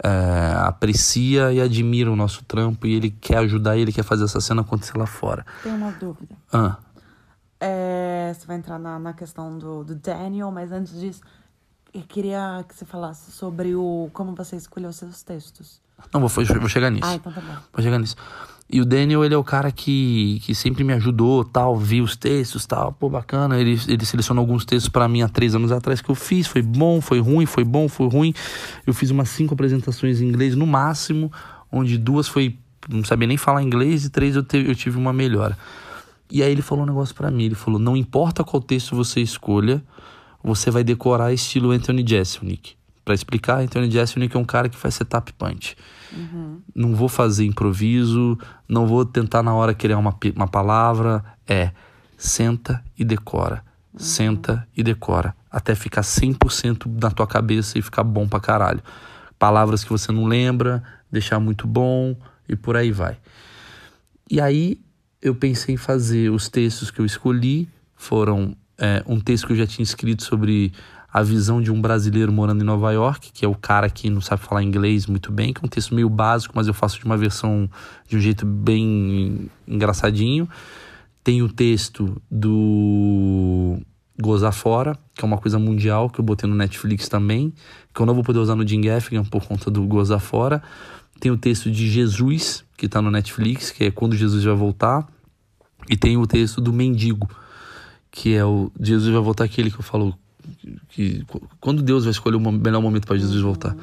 é, 0.00 0.54
aprecia 0.58 1.52
e 1.52 1.60
admira 1.60 2.12
o 2.12 2.14
nosso 2.14 2.44
trampo 2.44 2.86
e 2.86 2.94
ele 2.94 3.10
quer 3.10 3.38
ajudar, 3.38 3.76
ele 3.76 3.92
quer 3.92 4.04
fazer 4.04 4.24
essa 4.24 4.40
cena 4.40 4.60
acontecer 4.60 4.96
lá 4.96 5.06
fora. 5.06 5.44
Tem 5.62 5.72
uma 5.72 5.90
dúvida. 5.90 6.36
Ah. 6.52 6.76
É, 7.66 8.34
você 8.34 8.46
vai 8.46 8.56
entrar 8.56 8.78
na, 8.78 8.98
na 8.98 9.14
questão 9.14 9.56
do, 9.56 9.82
do 9.84 9.94
Daniel, 9.94 10.50
mas 10.50 10.70
antes 10.70 11.00
disso, 11.00 11.22
eu 11.94 12.02
queria 12.02 12.62
que 12.68 12.74
você 12.74 12.84
falasse 12.84 13.32
sobre 13.32 13.74
o 13.74 14.10
como 14.12 14.34
você 14.34 14.54
escolheu 14.54 14.92
seus 14.92 15.22
textos. 15.22 15.80
Não, 16.12 16.20
vou, 16.20 16.28
vou 16.28 16.68
chegar 16.68 16.90
nisso. 16.90 17.08
Ah, 17.08 17.14
então 17.14 17.32
tá 17.32 17.40
bom. 17.40 17.56
Vou 17.72 17.82
chegar 17.82 17.98
nisso. 17.98 18.16
E 18.68 18.82
o 18.82 18.84
Daniel, 18.84 19.24
ele 19.24 19.34
é 19.34 19.36
o 19.38 19.44
cara 19.44 19.72
que, 19.72 20.40
que 20.42 20.54
sempre 20.54 20.84
me 20.84 20.92
ajudou, 20.92 21.42
tal, 21.42 21.74
vi 21.76 22.02
os 22.02 22.16
textos, 22.16 22.66
tal, 22.66 22.92
pô, 22.92 23.08
bacana. 23.08 23.58
Ele, 23.58 23.80
ele 23.88 24.04
selecionou 24.04 24.42
alguns 24.42 24.66
textos 24.66 24.90
para 24.90 25.08
mim 25.08 25.22
há 25.22 25.28
três 25.28 25.54
anos 25.54 25.72
atrás 25.72 26.02
que 26.02 26.10
eu 26.10 26.14
fiz. 26.14 26.46
Foi 26.46 26.60
bom, 26.60 27.00
foi 27.00 27.20
ruim, 27.20 27.46
foi 27.46 27.64
bom, 27.64 27.88
foi 27.88 28.08
ruim. 28.08 28.34
Eu 28.86 28.92
fiz 28.92 29.10
umas 29.10 29.30
cinco 29.30 29.54
apresentações 29.54 30.20
em 30.20 30.26
inglês 30.26 30.54
no 30.54 30.66
máximo, 30.66 31.32
onde 31.72 31.96
duas 31.96 32.28
foi, 32.28 32.58
não 32.88 33.04
sabia 33.04 33.26
nem 33.28 33.38
falar 33.38 33.62
inglês, 33.62 34.04
e 34.04 34.10
três 34.10 34.36
eu, 34.36 34.42
te, 34.42 34.58
eu 34.58 34.74
tive 34.74 34.98
uma 34.98 35.12
melhora. 35.12 35.56
E 36.30 36.42
aí 36.42 36.50
ele 36.50 36.62
falou 36.62 36.84
um 36.84 36.86
negócio 36.86 37.14
para 37.14 37.30
mim, 37.30 37.44
ele 37.44 37.54
falou, 37.54 37.78
não 37.78 37.96
importa 37.96 38.42
qual 38.42 38.62
texto 38.62 38.96
você 38.96 39.20
escolha, 39.20 39.82
você 40.42 40.70
vai 40.70 40.84
decorar 40.84 41.32
estilo 41.32 41.70
Anthony 41.70 42.04
Jeselnik. 42.06 42.76
Para 43.04 43.14
explicar, 43.14 43.60
Anthony 43.60 43.90
Jeselnik 43.90 44.34
é 44.34 44.38
um 44.38 44.44
cara 44.44 44.68
que 44.68 44.76
faz 44.76 44.94
setup 44.94 45.32
punch. 45.34 45.76
Uhum. 46.12 46.60
Não 46.74 46.94
vou 46.94 47.08
fazer 47.08 47.44
improviso, 47.44 48.38
não 48.68 48.86
vou 48.86 49.04
tentar 49.04 49.42
na 49.42 49.54
hora 49.54 49.74
criar 49.74 49.98
uma, 49.98 50.16
uma 50.34 50.48
palavra. 50.48 51.22
É, 51.46 51.70
senta 52.16 52.82
e 52.98 53.04
decora. 53.04 53.62
Uhum. 53.92 54.00
Senta 54.00 54.66
e 54.74 54.82
decora. 54.82 55.36
Até 55.50 55.74
ficar 55.74 56.00
100% 56.00 56.86
na 57.00 57.10
tua 57.10 57.26
cabeça 57.26 57.78
e 57.78 57.82
ficar 57.82 58.04
bom 58.04 58.26
pra 58.26 58.40
caralho. 58.40 58.82
Palavras 59.38 59.84
que 59.84 59.90
você 59.90 60.10
não 60.10 60.24
lembra, 60.24 60.82
deixar 61.12 61.38
muito 61.38 61.66
bom 61.66 62.16
e 62.48 62.56
por 62.56 62.76
aí 62.76 62.90
vai. 62.90 63.18
E 64.30 64.40
aí 64.40 64.80
eu 65.24 65.34
pensei 65.34 65.74
em 65.74 65.78
fazer 65.78 66.30
os 66.30 66.50
textos 66.50 66.90
que 66.90 67.00
eu 67.00 67.06
escolhi. 67.06 67.66
Foram 67.96 68.54
é, 68.76 69.02
um 69.06 69.18
texto 69.18 69.46
que 69.46 69.54
eu 69.54 69.56
já 69.56 69.66
tinha 69.66 69.82
escrito 69.82 70.22
sobre 70.22 70.70
a 71.10 71.22
visão 71.22 71.62
de 71.62 71.72
um 71.72 71.80
brasileiro 71.80 72.30
morando 72.30 72.60
em 72.60 72.66
Nova 72.66 72.92
York, 72.92 73.32
que 73.32 73.42
é 73.42 73.48
o 73.48 73.54
cara 73.54 73.88
que 73.88 74.10
não 74.10 74.20
sabe 74.20 74.42
falar 74.42 74.62
inglês 74.62 75.06
muito 75.06 75.32
bem, 75.32 75.54
que 75.54 75.60
é 75.60 75.64
um 75.64 75.68
texto 75.68 75.94
meio 75.94 76.10
básico, 76.10 76.52
mas 76.54 76.66
eu 76.66 76.74
faço 76.74 76.98
de 76.98 77.06
uma 77.06 77.16
versão 77.16 77.70
de 78.06 78.18
um 78.18 78.20
jeito 78.20 78.44
bem 78.44 79.48
engraçadinho. 79.66 80.46
Tem 81.22 81.40
o 81.40 81.48
texto 81.48 82.20
do 82.30 83.78
Gozar 84.20 84.52
Fora, 84.52 84.98
que 85.14 85.24
é 85.24 85.26
uma 85.26 85.38
coisa 85.38 85.58
mundial, 85.58 86.10
que 86.10 86.20
eu 86.20 86.24
botei 86.24 86.50
no 86.50 86.54
Netflix 86.54 87.08
também, 87.08 87.54
que 87.94 88.02
eu 88.02 88.04
não 88.04 88.12
vou 88.12 88.22
poder 88.22 88.40
usar 88.40 88.56
no 88.56 88.66
Jim 88.66 88.82
Gaffigan 88.82 89.24
por 89.24 89.46
conta 89.46 89.70
do 89.70 89.84
Gozar 89.84 90.20
Fora. 90.20 90.62
Tem 91.18 91.30
o 91.30 91.38
texto 91.38 91.70
de 91.70 91.88
Jesus, 91.88 92.62
que 92.76 92.84
está 92.84 93.00
no 93.00 93.10
Netflix, 93.10 93.70
que 93.70 93.84
é 93.84 93.90
Quando 93.90 94.14
Jesus 94.14 94.44
vai 94.44 94.54
voltar. 94.54 95.13
E 95.88 95.96
tem 95.96 96.16
o 96.16 96.26
texto 96.26 96.60
do 96.60 96.72
Mendigo, 96.72 97.28
que 98.10 98.34
é 98.34 98.44
o 98.44 98.70
Jesus 98.80 99.12
vai 99.12 99.22
voltar 99.22 99.44
aquele 99.44 99.70
que 99.70 99.78
eu 99.78 99.82
falo 99.82 100.16
que 100.88 101.24
quando 101.60 101.82
Deus 101.82 102.04
vai 102.04 102.12
escolher 102.12 102.36
o 102.36 102.52
melhor 102.52 102.80
momento 102.80 103.06
para 103.06 103.16
Jesus 103.16 103.40
voltar. 103.40 103.76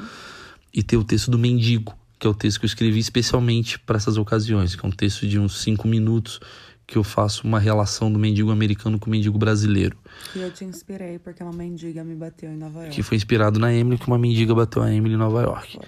E 0.73 0.81
ter 0.81 0.95
o 0.95 1.03
texto 1.03 1.29
do 1.29 1.37
mendigo, 1.37 1.93
que 2.17 2.25
é 2.25 2.29
o 2.29 2.33
texto 2.33 2.59
que 2.59 2.65
eu 2.65 2.67
escrevi 2.67 2.99
especialmente 2.99 3.77
para 3.77 3.97
essas 3.97 4.17
ocasiões, 4.17 4.73
que 4.73 4.85
é 4.85 4.87
um 4.87 4.91
texto 4.91 5.27
de 5.27 5.37
uns 5.37 5.61
cinco 5.61 5.85
minutos 5.85 6.39
que 6.87 6.97
eu 6.97 7.03
faço 7.03 7.45
uma 7.45 7.59
relação 7.59 8.11
do 8.11 8.19
mendigo 8.19 8.51
americano 8.51 8.99
com 8.99 9.07
o 9.07 9.09
mendigo 9.09 9.37
brasileiro. 9.37 9.97
E 10.35 10.39
eu 10.39 10.51
te 10.51 10.63
inspirei 10.63 11.19
porque 11.19 11.43
uma 11.43 11.51
mendiga 11.51 12.03
me 12.03 12.15
bateu 12.15 12.49
em 12.49 12.57
Nova 12.57 12.81
York. 12.81 12.95
Que 12.95 13.03
foi 13.03 13.17
inspirado 13.17 13.59
na 13.59 13.73
Emily, 13.73 13.97
que 13.97 14.07
uma 14.07 14.17
mendiga 14.17 14.53
bateu 14.53 14.81
a 14.81 14.93
Emily 14.93 15.15
em 15.15 15.17
Nova 15.17 15.41
York. 15.41 15.77
Foi. 15.77 15.85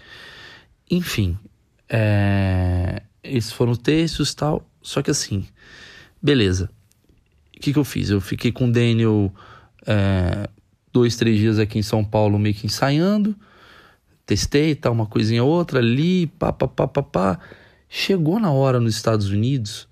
Enfim, 0.91 1.37
é... 1.89 3.03
esses 3.23 3.51
foram 3.51 3.71
os 3.71 3.77
textos 3.77 4.33
tal. 4.33 4.67
Só 4.81 5.01
que 5.01 5.11
assim, 5.11 5.45
beleza. 6.23 6.69
O 7.55 7.59
que, 7.59 7.73
que 7.73 7.79
eu 7.79 7.83
fiz? 7.83 8.09
Eu 8.09 8.21
fiquei 8.21 8.51
com 8.51 8.67
o 8.67 8.71
Daniel 8.71 9.33
é, 9.85 10.49
dois, 10.91 11.17
três 11.17 11.37
dias 11.37 11.59
aqui 11.59 11.77
em 11.77 11.83
São 11.83 12.03
Paulo 12.03 12.39
meio 12.39 12.55
que 12.55 12.65
ensaiando. 12.65 13.35
Testei, 14.25 14.73
tá, 14.73 14.89
uma 14.89 15.05
coisinha 15.05 15.43
outra 15.43 15.79
ali, 15.79 16.27
pá, 16.27 16.53
pá, 16.53 16.67
pá, 16.67 16.87
pá, 16.87 17.03
pá. 17.03 17.39
Chegou 17.89 18.39
na 18.39 18.51
hora 18.51 18.79
nos 18.79 18.95
Estados 18.95 19.29
Unidos, 19.29 19.87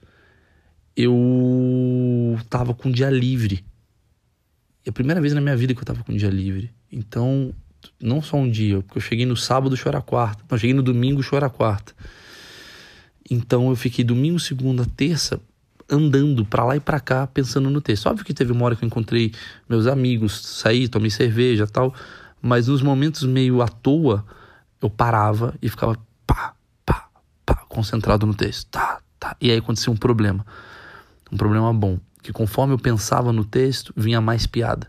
eu 0.96 2.40
tava 2.50 2.74
com 2.74 2.90
dia 2.90 3.10
livre. 3.10 3.64
É 4.86 4.90
a 4.90 4.94
primeira 4.94 5.22
vez 5.22 5.34
na 5.34 5.42
minha 5.42 5.56
vida 5.56 5.76
que 5.76 5.82
eu 5.82 5.86
tava 5.86 6.04
com 6.04 6.16
dia 6.16 6.30
livre. 6.30 6.72
Então, 6.92 7.54
não 8.02 8.22
só 8.22 8.38
um 8.38 8.50
dia, 8.50 8.82
porque 8.82 8.98
eu 8.98 9.02
cheguei 9.02 9.26
no 9.26 9.38
sábado, 9.38 9.76
chora 9.82 10.02
quarta. 10.02 10.44
Não, 10.50 10.58
cheguei 10.58 10.74
no 10.74 10.82
domingo, 10.82 11.22
chora 11.28 11.50
quarta. 11.50 11.94
Então 13.30 13.70
eu 13.70 13.76
fiquei 13.76 14.04
domingo, 14.04 14.40
segunda, 14.40 14.86
terça 14.86 15.40
andando 15.92 16.46
para 16.46 16.64
lá 16.64 16.76
e 16.78 16.80
para 16.80 17.00
cá 17.00 17.28
pensando 17.28 17.70
no 17.70 17.82
texto. 17.82 18.08
Óbvio 18.08 18.26
que 18.26 18.34
teve 18.34 18.52
uma 18.52 18.64
hora 18.66 18.76
que 18.76 18.84
eu 18.84 18.88
encontrei 18.88 19.34
meus 19.68 19.86
amigos, 19.86 20.42
saí, 20.42 20.88
tomei 20.88 21.10
cerveja 21.10 21.68
tal, 21.68 21.94
mas 22.42 22.68
nos 22.68 22.82
momentos 22.82 23.24
meio 23.24 23.62
à 23.62 23.68
toa, 23.68 24.26
eu 24.82 24.90
parava 24.90 25.54
e 25.62 25.70
ficava 25.70 25.98
pá, 26.26 26.54
pá, 26.86 27.10
pá, 27.46 27.56
concentrado 27.68 28.26
no 28.26 28.34
texto. 28.34 28.68
Tá, 28.72 29.00
tá. 29.20 29.36
E 29.42 29.52
aí 29.52 29.58
acontecia 29.58 29.92
um 29.92 29.98
problema. 29.98 30.46
Um 31.32 31.38
problema 31.38 31.74
bom, 31.74 32.00
que 32.24 32.32
conforme 32.32 32.74
eu 32.74 32.80
pensava 32.80 33.32
no 33.32 33.44
texto, 33.44 33.94
vinha 33.96 34.22
mais 34.22 34.48
piada. 34.48 34.88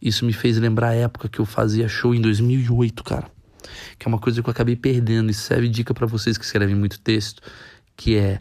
Isso 0.00 0.24
me 0.24 0.32
fez 0.32 0.58
lembrar 0.58 0.88
a 0.88 0.94
época 0.94 1.28
que 1.28 1.38
eu 1.38 1.46
fazia 1.46 1.86
show 1.88 2.14
em 2.14 2.20
2008, 2.20 3.04
cara. 3.04 3.30
Que 3.98 4.06
é 4.06 4.08
uma 4.08 4.18
coisa 4.18 4.42
que 4.42 4.48
eu 4.48 4.50
acabei 4.50 4.74
perdendo. 4.74 5.30
Isso 5.30 5.42
serve 5.42 5.68
dica 5.68 5.94
para 5.94 6.06
vocês 6.06 6.36
que 6.36 6.44
escrevem 6.44 6.74
muito 6.74 6.98
texto, 6.98 7.40
que 7.96 8.16
é 8.16 8.40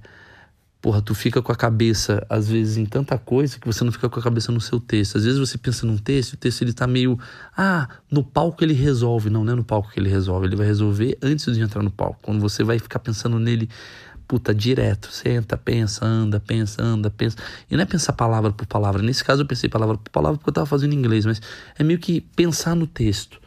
porra, 0.81 1.01
tu 1.01 1.13
fica 1.13 1.41
com 1.41 1.51
a 1.51 1.55
cabeça, 1.55 2.25
às 2.27 2.49
vezes, 2.49 2.77
em 2.77 2.85
tanta 2.85 3.17
coisa 3.17 3.59
que 3.59 3.67
você 3.67 3.83
não 3.83 3.91
fica 3.91 4.09
com 4.09 4.19
a 4.19 4.23
cabeça 4.23 4.51
no 4.51 4.59
seu 4.59 4.79
texto. 4.79 5.17
Às 5.17 5.25
vezes 5.25 5.39
você 5.39 5.57
pensa 5.57 5.85
num 5.85 5.97
texto, 5.97 6.33
o 6.33 6.37
texto 6.37 6.63
ele 6.63 6.73
tá 6.73 6.87
meio, 6.87 7.19
ah, 7.55 7.87
no 8.09 8.23
palco 8.23 8.63
ele 8.63 8.73
resolve. 8.73 9.29
Não, 9.29 9.43
não 9.43 9.53
é 9.53 9.55
no 9.55 9.63
palco 9.63 9.91
que 9.91 9.99
ele 9.99 10.09
resolve, 10.09 10.47
ele 10.47 10.55
vai 10.55 10.65
resolver 10.65 11.17
antes 11.21 11.45
de 11.53 11.61
entrar 11.61 11.83
no 11.83 11.91
palco. 11.91 12.19
Quando 12.23 12.41
você 12.41 12.63
vai 12.63 12.79
ficar 12.79 12.97
pensando 12.97 13.37
nele, 13.37 13.69
puta, 14.27 14.55
direto. 14.55 15.11
Senta, 15.11 15.57
pensa, 15.57 16.05
anda, 16.05 16.39
pensa, 16.39 16.81
anda, 16.81 17.09
pensa. 17.09 17.35
E 17.69 17.75
não 17.75 17.83
é 17.83 17.85
pensar 17.85 18.13
palavra 18.13 18.53
por 18.53 18.65
palavra. 18.65 19.03
Nesse 19.03 19.23
caso 19.25 19.41
eu 19.41 19.45
pensei 19.45 19.69
palavra 19.69 19.97
por 19.97 20.09
palavra 20.09 20.37
porque 20.37 20.49
eu 20.49 20.53
tava 20.53 20.65
fazendo 20.65 20.93
inglês, 20.93 21.25
mas 21.25 21.41
é 21.77 21.83
meio 21.83 21.99
que 21.99 22.21
pensar 22.21 22.73
no 22.73 22.87
texto. 22.87 23.40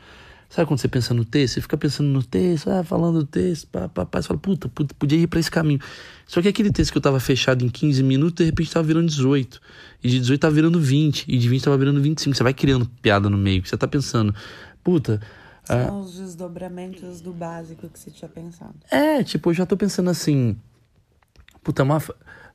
Sabe 0.54 0.68
quando 0.68 0.78
você 0.78 0.86
pensa 0.86 1.12
no 1.12 1.24
texto? 1.24 1.54
Você 1.54 1.60
fica 1.62 1.76
pensando 1.76 2.08
no 2.10 2.22
texto, 2.22 2.70
ah, 2.70 2.84
falando 2.84 3.18
do 3.18 3.26
texto, 3.26 3.66
pá, 3.66 3.88
pá, 3.88 4.06
pá, 4.06 4.22
você 4.22 4.28
fala, 4.28 4.38
puta, 4.38 4.68
puta, 4.68 4.94
podia 4.94 5.18
ir 5.18 5.26
para 5.26 5.40
esse 5.40 5.50
caminho. 5.50 5.80
Só 6.28 6.40
que 6.40 6.46
aquele 6.46 6.70
texto 6.70 6.92
que 6.92 6.98
eu 6.98 7.02
tava 7.02 7.18
fechado 7.18 7.64
em 7.64 7.68
15 7.68 8.04
minutos, 8.04 8.36
de 8.36 8.44
repente 8.44 8.70
tava 8.70 8.86
virando 8.86 9.08
18. 9.08 9.60
E 10.04 10.08
de 10.08 10.20
18 10.20 10.40
tava 10.40 10.54
virando 10.54 10.78
20. 10.78 11.24
E 11.26 11.38
de 11.38 11.48
20 11.48 11.64
tava 11.64 11.76
virando 11.76 12.00
25. 12.00 12.36
Você 12.36 12.42
vai 12.44 12.54
criando 12.54 12.88
piada 13.02 13.28
no 13.28 13.36
meio, 13.36 13.66
você 13.66 13.76
tá 13.76 13.88
pensando, 13.88 14.32
puta. 14.84 15.20
São 15.64 15.76
ah, 15.76 15.98
os 15.98 16.18
desdobramentos 16.18 17.20
do 17.20 17.32
básico 17.32 17.88
que 17.88 17.98
você 17.98 18.12
tinha 18.12 18.28
pensado. 18.28 18.76
É, 18.92 19.24
tipo, 19.24 19.50
eu 19.50 19.54
já 19.54 19.66
tô 19.66 19.76
pensando 19.76 20.08
assim. 20.08 20.56
Puta, 21.64 21.82
uma. 21.82 22.00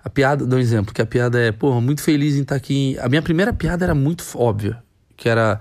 A 0.01 0.09
piada, 0.09 0.47
dá 0.47 0.55
um 0.55 0.59
exemplo, 0.59 0.93
que 0.93 1.01
a 1.01 1.05
piada 1.05 1.37
é, 1.37 1.51
porra, 1.51 1.81
muito 1.81 2.01
feliz 2.01 2.35
em 2.35 2.43
estar 2.43 2.55
tá 2.55 2.57
aqui. 2.57 2.97
A 2.99 3.09
minha 3.09 3.21
primeira 3.21 3.51
piada 3.51 3.83
era 3.83 3.93
muito 3.93 4.23
óbvia, 4.35 4.81
que 5.17 5.27
era 5.27 5.59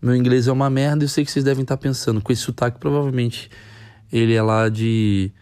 meu 0.00 0.16
inglês 0.16 0.48
é 0.48 0.52
uma 0.52 0.70
merda, 0.70 1.04
eu 1.04 1.08
sei 1.08 1.24
que 1.24 1.30
vocês 1.30 1.44
devem 1.44 1.62
estar 1.62 1.76
pensando. 1.76 2.20
Com 2.20 2.32
esse 2.32 2.42
sotaque, 2.42 2.78
provavelmente 2.78 3.50
ele 4.12 4.34
é 4.34 4.42
lá 4.42 4.68
de 4.68 5.32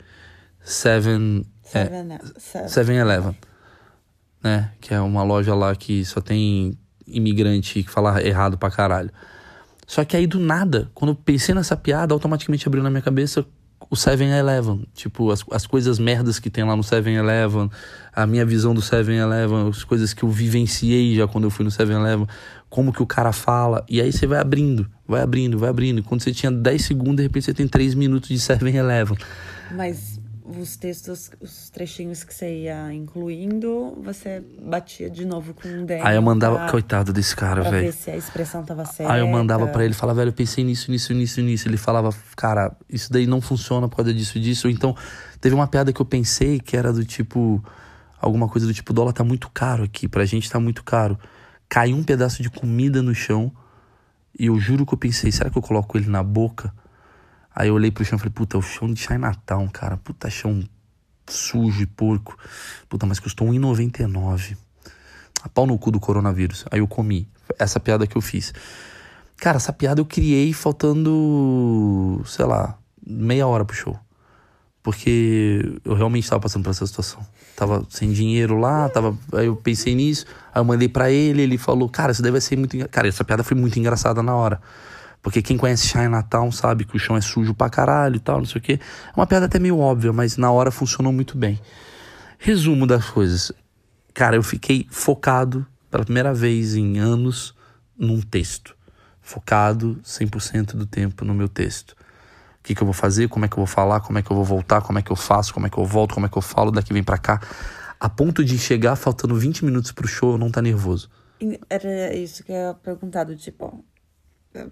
Seven... 0.60 1.44
Seven 2.68 2.96
é, 2.96 3.00
Eleven. 3.00 3.36
Né? 4.42 4.72
Que 4.80 4.94
é 4.94 5.00
uma 5.00 5.22
loja 5.22 5.54
lá 5.54 5.74
que 5.74 6.04
só 6.04 6.20
tem 6.20 6.78
imigrante 7.06 7.82
que 7.82 7.90
fala 7.90 8.22
errado 8.22 8.58
pra 8.58 8.70
caralho. 8.70 9.10
Só 9.86 10.04
que 10.04 10.16
aí 10.16 10.26
do 10.26 10.38
nada, 10.38 10.90
quando 10.94 11.12
eu 11.12 11.14
pensei 11.14 11.54
nessa 11.54 11.76
piada, 11.76 12.12
automaticamente 12.12 12.68
abriu 12.68 12.82
na 12.82 12.90
minha 12.90 13.02
cabeça 13.02 13.46
o 13.90 13.94
7-Eleven. 13.94 14.86
Tipo, 14.94 15.30
as, 15.30 15.44
as 15.50 15.66
coisas 15.66 15.98
merdas 15.98 16.38
que 16.38 16.50
tem 16.50 16.64
lá 16.64 16.76
no 16.76 16.82
7-Eleven, 16.82 17.70
a 18.14 18.26
minha 18.26 18.44
visão 18.44 18.74
do 18.74 18.82
7-Eleven, 18.82 19.70
as 19.70 19.84
coisas 19.84 20.12
que 20.12 20.22
eu 20.22 20.28
vivenciei 20.28 21.16
já 21.16 21.26
quando 21.26 21.44
eu 21.44 21.50
fui 21.50 21.64
no 21.64 21.70
7-Eleven, 21.70 22.26
como 22.68 22.92
que 22.92 23.02
o 23.02 23.06
cara 23.06 23.32
fala. 23.32 23.84
E 23.88 24.00
aí 24.00 24.12
você 24.12 24.26
vai 24.26 24.38
abrindo, 24.38 24.88
vai 25.06 25.22
abrindo, 25.22 25.58
vai 25.58 25.70
abrindo. 25.70 26.02
Quando 26.02 26.22
você 26.22 26.32
tinha 26.32 26.52
10 26.52 26.84
segundos, 26.84 27.16
de 27.16 27.22
repente 27.22 27.44
você 27.44 27.54
tem 27.54 27.66
3 27.66 27.94
minutos 27.94 28.28
de 28.28 28.36
7-Eleven. 28.36 29.16
Mas 29.72 30.18
os 30.56 30.76
textos, 30.76 31.30
os 31.40 31.68
trechinhos 31.68 32.24
que 32.24 32.32
você 32.32 32.62
ia 32.62 32.92
incluindo, 32.92 33.98
você 34.02 34.42
batia 34.62 35.10
de 35.10 35.26
novo 35.26 35.52
com 35.52 35.68
um 35.68 35.86
Aí 36.02 36.16
eu 36.16 36.22
mandava, 36.22 36.56
pra, 36.56 36.70
coitado 36.70 37.12
desse 37.12 37.36
cara, 37.36 37.62
velho. 37.62 37.86
ver 37.86 37.92
se 37.92 38.10
a 38.10 38.16
expressão 38.16 38.64
tava 38.64 38.84
certa. 38.86 39.12
Aí 39.12 39.20
eu 39.20 39.28
mandava 39.28 39.66
para 39.66 39.84
ele, 39.84 39.92
falava, 39.92 40.20
velho, 40.20 40.30
eu 40.30 40.32
pensei 40.32 40.64
nisso, 40.64 40.90
nisso, 40.90 41.12
nisso, 41.12 41.40
nisso. 41.42 41.68
Ele 41.68 41.76
falava, 41.76 42.14
cara, 42.34 42.74
isso 42.88 43.12
daí 43.12 43.26
não 43.26 43.40
funciona 43.40 43.88
por 43.88 43.96
causa 43.96 44.14
disso, 44.14 44.40
disso. 44.40 44.68
Então, 44.70 44.96
teve 45.40 45.54
uma 45.54 45.66
piada 45.66 45.92
que 45.92 46.00
eu 46.00 46.06
pensei 46.06 46.58
que 46.58 46.76
era 46.76 46.92
do 46.92 47.04
tipo, 47.04 47.62
alguma 48.20 48.48
coisa 48.48 48.66
do 48.66 48.72
tipo, 48.72 48.92
o 48.92 48.94
dólar 48.94 49.12
tá 49.12 49.24
muito 49.24 49.50
caro 49.50 49.84
aqui, 49.84 50.08
pra 50.08 50.24
gente 50.24 50.50
tá 50.50 50.58
muito 50.58 50.82
caro. 50.82 51.18
Caiu 51.68 51.96
um 51.96 52.02
pedaço 52.02 52.42
de 52.42 52.48
comida 52.48 53.02
no 53.02 53.14
chão 53.14 53.52
e 54.38 54.46
eu 54.46 54.58
juro 54.58 54.86
que 54.86 54.94
eu 54.94 54.98
pensei, 54.98 55.30
será 55.30 55.50
que 55.50 55.58
eu 55.58 55.62
coloco 55.62 55.98
ele 55.98 56.08
na 56.08 56.22
boca? 56.22 56.72
Aí 57.54 57.68
eu 57.68 57.74
olhei 57.74 57.90
pro 57.90 58.04
chão 58.04 58.16
e 58.16 58.18
falei, 58.18 58.32
puta, 58.32 58.56
é 58.56 58.58
o 58.58 58.62
chão 58.62 58.92
de 58.92 59.00
Chinatown, 59.00 59.68
cara. 59.68 59.96
Puta, 59.96 60.30
chão 60.30 60.62
sujo 61.26 61.82
e 61.82 61.86
porco. 61.86 62.38
Puta, 62.88 63.04
mas 63.04 63.18
custou 63.18 63.50
R$1,99. 63.50 64.56
A 65.42 65.48
pau 65.48 65.66
no 65.66 65.78
cu 65.78 65.90
do 65.90 66.00
coronavírus. 66.00 66.64
Aí 66.70 66.78
eu 66.78 66.86
comi. 66.86 67.28
Essa 67.58 67.80
piada 67.80 68.06
que 68.06 68.16
eu 68.16 68.22
fiz. 68.22 68.52
Cara, 69.36 69.56
essa 69.56 69.72
piada 69.72 70.00
eu 70.00 70.06
criei 70.06 70.52
faltando, 70.52 72.22
sei 72.26 72.44
lá, 72.44 72.78
meia 73.04 73.46
hora 73.46 73.64
pro 73.64 73.76
show. 73.76 73.98
Porque 74.82 75.78
eu 75.84 75.94
realmente 75.94 76.24
estava 76.24 76.40
passando 76.40 76.62
por 76.62 76.70
essa 76.70 76.86
situação. 76.86 77.24
Tava 77.56 77.84
sem 77.90 78.12
dinheiro 78.12 78.56
lá, 78.58 78.88
tava. 78.88 79.16
Aí 79.32 79.46
eu 79.46 79.56
pensei 79.56 79.94
nisso, 79.94 80.24
aí 80.54 80.60
eu 80.60 80.64
mandei 80.64 80.88
para 80.88 81.10
ele, 81.10 81.42
ele 81.42 81.58
falou, 81.58 81.88
cara, 81.88 82.12
isso 82.12 82.22
deve 82.22 82.40
ser 82.40 82.56
muito. 82.56 82.76
Cara, 82.88 83.08
essa 83.08 83.24
piada 83.24 83.42
foi 83.42 83.56
muito 83.56 83.78
engraçada 83.78 84.22
na 84.22 84.34
hora. 84.34 84.60
Porque 85.20 85.42
quem 85.42 85.56
conhece 85.56 85.88
Chinatown 85.88 86.50
sabe 86.52 86.84
que 86.84 86.96
o 86.96 86.98
chão 86.98 87.16
é 87.16 87.20
sujo 87.20 87.52
pra 87.52 87.68
caralho 87.68 88.16
e 88.16 88.20
tal, 88.20 88.38
não 88.38 88.46
sei 88.46 88.60
o 88.60 88.62
quê. 88.62 88.80
É 89.08 89.12
uma 89.18 89.26
piada 89.26 89.46
até 89.46 89.58
meio 89.58 89.78
óbvia, 89.78 90.12
mas 90.12 90.36
na 90.36 90.50
hora 90.50 90.70
funcionou 90.70 91.12
muito 91.12 91.36
bem. 91.36 91.60
Resumo 92.38 92.86
das 92.86 93.10
coisas. 93.10 93.52
Cara, 94.14 94.36
eu 94.36 94.42
fiquei 94.42 94.86
focado 94.90 95.66
pela 95.90 96.04
primeira 96.04 96.32
vez 96.32 96.76
em 96.76 96.98
anos 96.98 97.54
num 97.98 98.20
texto. 98.20 98.76
Focado 99.20 100.00
100% 100.04 100.76
do 100.76 100.86
tempo 100.86 101.24
no 101.24 101.34
meu 101.34 101.48
texto. 101.48 101.96
O 102.68 102.70
que, 102.70 102.74
que 102.74 102.82
eu 102.82 102.86
vou 102.86 102.92
fazer, 102.92 103.28
como 103.28 103.46
é 103.46 103.48
que 103.48 103.54
eu 103.54 103.64
vou 103.64 103.66
falar, 103.66 104.00
como 104.00 104.18
é 104.18 104.22
que 104.22 104.30
eu 104.30 104.36
vou 104.36 104.44
voltar, 104.44 104.82
como 104.82 104.98
é 104.98 105.02
que 105.02 105.10
eu 105.10 105.16
faço, 105.16 105.54
como 105.54 105.66
é 105.66 105.70
que 105.70 105.78
eu 105.78 105.86
volto, 105.86 106.12
como 106.12 106.26
é 106.26 106.28
que 106.28 106.36
eu 106.36 106.42
falo, 106.42 106.70
daqui 106.70 106.92
vem 106.92 107.02
para 107.02 107.16
cá. 107.16 107.40
A 107.98 108.10
ponto 108.10 108.44
de 108.44 108.58
chegar 108.58 108.94
faltando 108.94 109.34
20 109.34 109.64
minutos 109.64 109.90
pro 109.90 110.06
show, 110.06 110.32
eu 110.32 110.38
não 110.38 110.50
tá 110.50 110.60
nervoso. 110.60 111.08
Era 111.70 112.14
isso 112.14 112.44
que 112.44 112.52
eu 112.52 112.56
ia 112.56 112.74
perguntar, 112.74 113.24
do 113.24 113.34
tipo, 113.34 113.82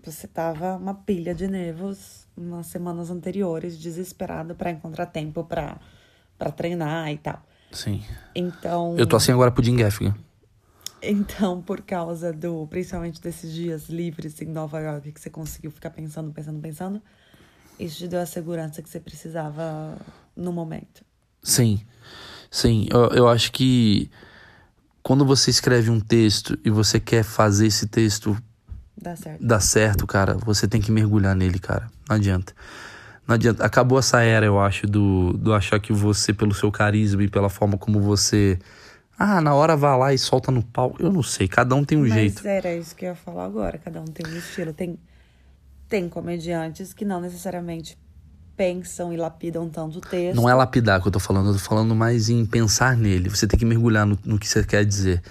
você 0.04 0.28
tava 0.28 0.76
uma 0.76 0.92
pilha 0.92 1.34
de 1.34 1.48
nervos 1.48 2.28
nas 2.36 2.66
semanas 2.66 3.10
anteriores, 3.10 3.78
desesperado 3.78 4.54
para 4.54 4.70
encontrar 4.70 5.06
tempo 5.06 5.42
para 5.42 5.78
para 6.36 6.50
treinar 6.50 7.10
e 7.10 7.16
tal. 7.16 7.42
Sim. 7.72 8.02
Então. 8.34 8.94
Eu 8.98 9.06
tô 9.06 9.16
assim 9.16 9.32
agora 9.32 9.50
pro 9.50 9.64
Jim 9.64 9.76
Gaffigan. 9.76 10.14
Então, 11.02 11.62
por 11.62 11.80
causa 11.80 12.30
do, 12.30 12.66
principalmente 12.66 13.20
desses 13.22 13.52
dias 13.52 13.88
livres 13.88 14.40
em 14.42 14.46
Nova 14.46 14.80
York, 14.80 15.12
que 15.12 15.20
você 15.20 15.30
conseguiu 15.30 15.70
ficar 15.70 15.90
pensando, 15.90 16.32
pensando, 16.32 16.60
pensando, 16.60 17.02
isso 17.78 17.98
te 17.98 18.08
deu 18.08 18.20
a 18.20 18.26
segurança 18.26 18.82
que 18.82 18.88
você 18.88 19.00
precisava 19.00 19.96
no 20.34 20.52
momento. 20.52 21.04
Sim, 21.42 21.80
sim. 22.50 22.86
Eu, 22.90 23.08
eu 23.10 23.28
acho 23.28 23.52
que 23.52 24.10
quando 25.02 25.24
você 25.24 25.50
escreve 25.50 25.90
um 25.90 26.00
texto 26.00 26.58
e 26.64 26.70
você 26.70 26.98
quer 26.98 27.22
fazer 27.22 27.66
esse 27.66 27.86
texto 27.86 28.36
Dá 29.00 29.14
certo. 29.14 29.46
Dá 29.46 29.60
certo, 29.60 30.06
cara. 30.06 30.34
Você 30.44 30.66
tem 30.66 30.80
que 30.80 30.90
mergulhar 30.90 31.34
nele, 31.36 31.58
cara. 31.58 31.88
Não 32.08 32.16
adianta. 32.16 32.54
Não 33.26 33.34
adianta. 33.34 33.64
Acabou 33.64 33.98
essa 33.98 34.22
era, 34.22 34.46
eu 34.46 34.58
acho, 34.58 34.86
do, 34.86 35.34
do 35.34 35.52
achar 35.52 35.78
que 35.78 35.92
você, 35.92 36.32
pelo 36.32 36.54
seu 36.54 36.72
carisma 36.72 37.22
e 37.22 37.28
pela 37.28 37.48
forma 37.48 37.76
como 37.76 38.00
você. 38.00 38.58
Ah, 39.18 39.40
na 39.40 39.54
hora 39.54 39.76
vá 39.76 39.96
lá 39.96 40.14
e 40.14 40.18
solta 40.18 40.50
no 40.50 40.62
pau. 40.62 40.94
Eu 40.98 41.12
não 41.12 41.22
sei, 41.22 41.46
cada 41.46 41.74
um 41.74 41.84
tem 41.84 41.98
um 41.98 42.02
Mas 42.02 42.12
jeito. 42.12 42.36
Mas 42.36 42.46
era 42.46 42.74
isso 42.74 42.94
que 42.96 43.04
eu 43.04 43.10
ia 43.10 43.14
falar 43.14 43.44
agora. 43.44 43.78
Cada 43.78 44.00
um 44.00 44.06
tem 44.06 44.26
um 44.32 44.38
estilo. 44.38 44.72
Tem, 44.72 44.98
tem 45.88 46.08
comediantes 46.08 46.92
que 46.92 47.04
não 47.04 47.20
necessariamente 47.20 47.98
pensam 48.56 49.12
e 49.12 49.16
lapidam 49.16 49.68
tanto 49.68 49.98
o 49.98 50.00
texto. 50.00 50.36
Não 50.36 50.48
é 50.48 50.54
lapidar 50.54 51.00
que 51.00 51.08
eu 51.08 51.12
tô 51.12 51.20
falando, 51.20 51.48
eu 51.48 51.52
tô 51.52 51.58
falando 51.58 51.94
mais 51.94 52.28
em 52.28 52.44
pensar 52.46 52.96
nele. 52.96 53.28
Você 53.28 53.46
tem 53.46 53.58
que 53.58 53.66
mergulhar 53.66 54.06
no, 54.06 54.18
no 54.24 54.38
que 54.38 54.48
você 54.48 54.64
quer 54.64 54.84
dizer. 54.84 55.22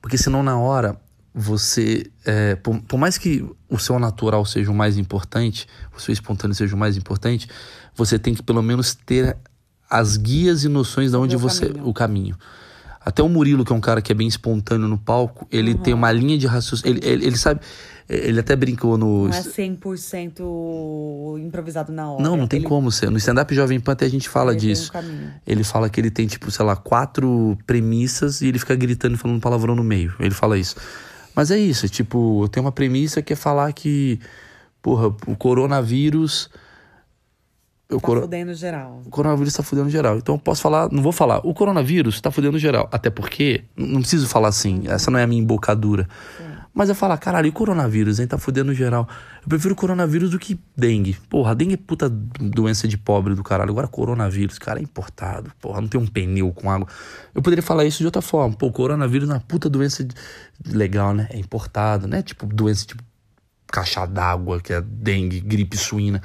Porque 0.00 0.16
senão, 0.16 0.42
na 0.42 0.58
hora, 0.58 0.98
você, 1.34 2.10
é, 2.24 2.56
por, 2.56 2.80
por, 2.82 2.98
mais 2.98 3.18
que 3.18 3.44
o 3.68 3.78
seu 3.78 3.98
natural 3.98 4.44
seja 4.44 4.70
o 4.70 4.74
mais 4.74 4.96
importante, 4.96 5.66
o 5.94 6.00
seu 6.00 6.12
espontâneo 6.12 6.54
seja 6.54 6.74
o 6.74 6.78
mais 6.78 6.96
importante, 6.96 7.48
você 7.94 8.18
tem 8.18 8.34
que 8.34 8.42
pelo 8.42 8.62
menos 8.62 8.94
ter 8.94 9.36
as 9.88 10.16
guias 10.16 10.64
e 10.64 10.68
noções 10.68 11.10
de 11.10 11.16
onde 11.16 11.36
você. 11.36 11.66
Caminho. 11.66 11.86
o 11.86 11.94
caminho. 11.94 12.38
Até 13.02 13.22
o 13.22 13.28
Murilo, 13.28 13.64
que 13.64 13.72
é 13.72 13.76
um 13.76 13.80
cara 13.80 14.02
que 14.02 14.12
é 14.12 14.14
bem 14.14 14.28
espontâneo 14.28 14.86
no 14.86 14.98
palco, 14.98 15.46
ele 15.50 15.72
uhum. 15.72 15.78
tem 15.78 15.94
uma 15.94 16.12
linha 16.12 16.36
de 16.36 16.46
raciocínio. 16.46 16.98
Ele, 16.98 17.08
ele, 17.08 17.26
ele, 17.26 17.36
sabe. 17.36 17.60
Ele 18.12 18.40
até 18.40 18.56
brincou 18.56 18.98
no. 18.98 19.28
Não 19.28 19.34
é 19.34 19.40
100% 19.40 21.38
improvisado 21.38 21.92
na 21.92 22.10
hora. 22.10 22.20
Não, 22.20 22.36
não 22.36 22.48
tem 22.48 22.58
ele... 22.58 22.68
como 22.68 22.90
ser. 22.90 23.08
No 23.08 23.18
stand-up 23.18 23.54
Jovem 23.54 23.78
Pan 23.78 23.92
até 23.92 24.04
a 24.04 24.10
gente 24.10 24.28
fala 24.28 24.50
ele 24.50 24.60
disso. 24.60 24.90
Um 24.96 25.30
ele 25.46 25.62
fala 25.62 25.88
que 25.88 26.00
ele 26.00 26.10
tem, 26.10 26.26
tipo, 26.26 26.50
sei 26.50 26.64
lá, 26.64 26.74
quatro 26.74 27.56
premissas 27.64 28.40
e 28.40 28.48
ele 28.48 28.58
fica 28.58 28.74
gritando 28.74 29.14
e 29.14 29.16
falando 29.16 29.40
palavrão 29.40 29.76
no 29.76 29.84
meio. 29.84 30.12
Ele 30.18 30.34
fala 30.34 30.58
isso. 30.58 30.74
Mas 31.36 31.52
é 31.52 31.58
isso, 31.58 31.88
tipo, 31.88 32.42
eu 32.42 32.48
tenho 32.48 32.66
uma 32.66 32.72
premissa 32.72 33.22
que 33.22 33.32
é 33.32 33.36
falar 33.36 33.72
que, 33.72 34.18
porra, 34.82 35.06
o 35.06 35.36
coronavírus. 35.36 36.50
Tá 37.88 37.94
o 37.96 38.00
coro... 38.00 38.22
fudendo 38.22 38.52
geral. 38.54 39.02
O 39.06 39.10
coronavírus 39.10 39.54
tá 39.54 39.62
fudendo 39.62 39.88
geral. 39.88 40.18
Então 40.18 40.34
eu 40.34 40.38
posso 40.40 40.60
falar, 40.60 40.90
não 40.90 41.00
vou 41.00 41.12
falar, 41.12 41.38
o 41.46 41.54
coronavírus 41.54 42.20
tá 42.20 42.32
fudendo 42.32 42.58
geral. 42.58 42.88
Até 42.90 43.08
porque, 43.08 43.62
não 43.76 44.00
preciso 44.00 44.26
falar 44.26 44.48
assim, 44.48 44.82
essa 44.86 45.12
não 45.12 45.18
é 45.20 45.22
a 45.22 45.26
minha 45.28 45.40
embocadura. 45.40 46.08
Mas 46.72 46.88
eu 46.88 46.94
falar, 46.94 47.18
caralho, 47.18 47.48
e 47.48 47.52
coronavírus, 47.52 48.20
hein? 48.20 48.26
Tá 48.26 48.38
fudendo 48.38 48.72
geral. 48.72 49.08
Eu 49.42 49.48
prefiro 49.48 49.74
coronavírus 49.74 50.30
do 50.30 50.38
que 50.38 50.58
dengue. 50.76 51.18
Porra, 51.28 51.54
dengue 51.54 51.74
é 51.74 51.76
puta 51.76 52.08
doença 52.08 52.86
de 52.86 52.96
pobre 52.96 53.34
do 53.34 53.42
caralho. 53.42 53.70
Agora 53.70 53.88
coronavírus, 53.88 54.58
cara, 54.58 54.78
é 54.78 54.82
importado. 54.82 55.50
Porra, 55.60 55.80
não 55.80 55.88
tem 55.88 56.00
um 56.00 56.06
pneu 56.06 56.52
com 56.52 56.70
água. 56.70 56.86
Eu 57.34 57.42
poderia 57.42 57.62
falar 57.62 57.84
isso 57.84 57.98
de 57.98 58.06
outra 58.06 58.22
forma. 58.22 58.54
Pô, 58.54 58.70
coronavírus 58.70 59.28
é 59.28 59.32
uma 59.32 59.40
puta 59.40 59.68
doença 59.68 60.04
de... 60.04 60.14
legal, 60.64 61.12
né? 61.12 61.26
É 61.30 61.38
importado, 61.38 62.06
né? 62.06 62.22
Tipo, 62.22 62.46
doença 62.46 62.86
tipo 62.86 63.02
caixa 63.66 64.06
d'água, 64.06 64.60
que 64.60 64.72
é 64.72 64.80
dengue, 64.80 65.40
gripe 65.40 65.76
suína. 65.76 66.22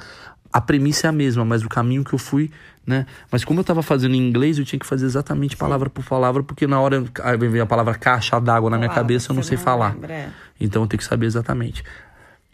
a 0.52 0.60
premissa 0.60 1.06
é 1.06 1.10
a 1.10 1.12
mesma, 1.12 1.44
mas 1.44 1.62
o 1.62 1.68
caminho 1.68 2.02
que 2.02 2.12
eu 2.12 2.18
fui, 2.18 2.50
né? 2.86 3.04
Mas 3.30 3.44
como 3.44 3.60
eu 3.60 3.64
tava 3.64 3.82
fazendo 3.82 4.14
em 4.14 4.18
inglês, 4.28 4.58
eu 4.58 4.64
tinha 4.64 4.78
que 4.78 4.86
fazer 4.86 5.04
exatamente 5.06 5.56
palavra 5.56 5.90
por 5.90 6.04
palavra, 6.04 6.42
porque 6.42 6.66
na 6.66 6.80
hora 6.80 7.04
aí 7.22 7.36
vem 7.36 7.60
a 7.60 7.66
palavra 7.66 7.94
caixa 7.94 8.38
d'água 8.40 8.70
na 8.70 8.76
minha 8.78 8.88
Palavra 8.88 9.02
cabeça, 9.02 9.32
eu 9.32 9.34
não 9.34 9.42
sei 9.42 9.56
não 9.56 9.64
falar. 9.64 9.94
lembra, 9.94 10.12
é. 10.14 10.30
Então 10.60 10.82
eu 10.82 10.86
tenho 10.88 10.98
que 10.98 11.04
saber 11.04 11.26
exatamente. 11.26 11.82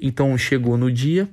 Então 0.01 0.37
chegou 0.39 0.77
no 0.77 0.91
dia, 0.91 1.29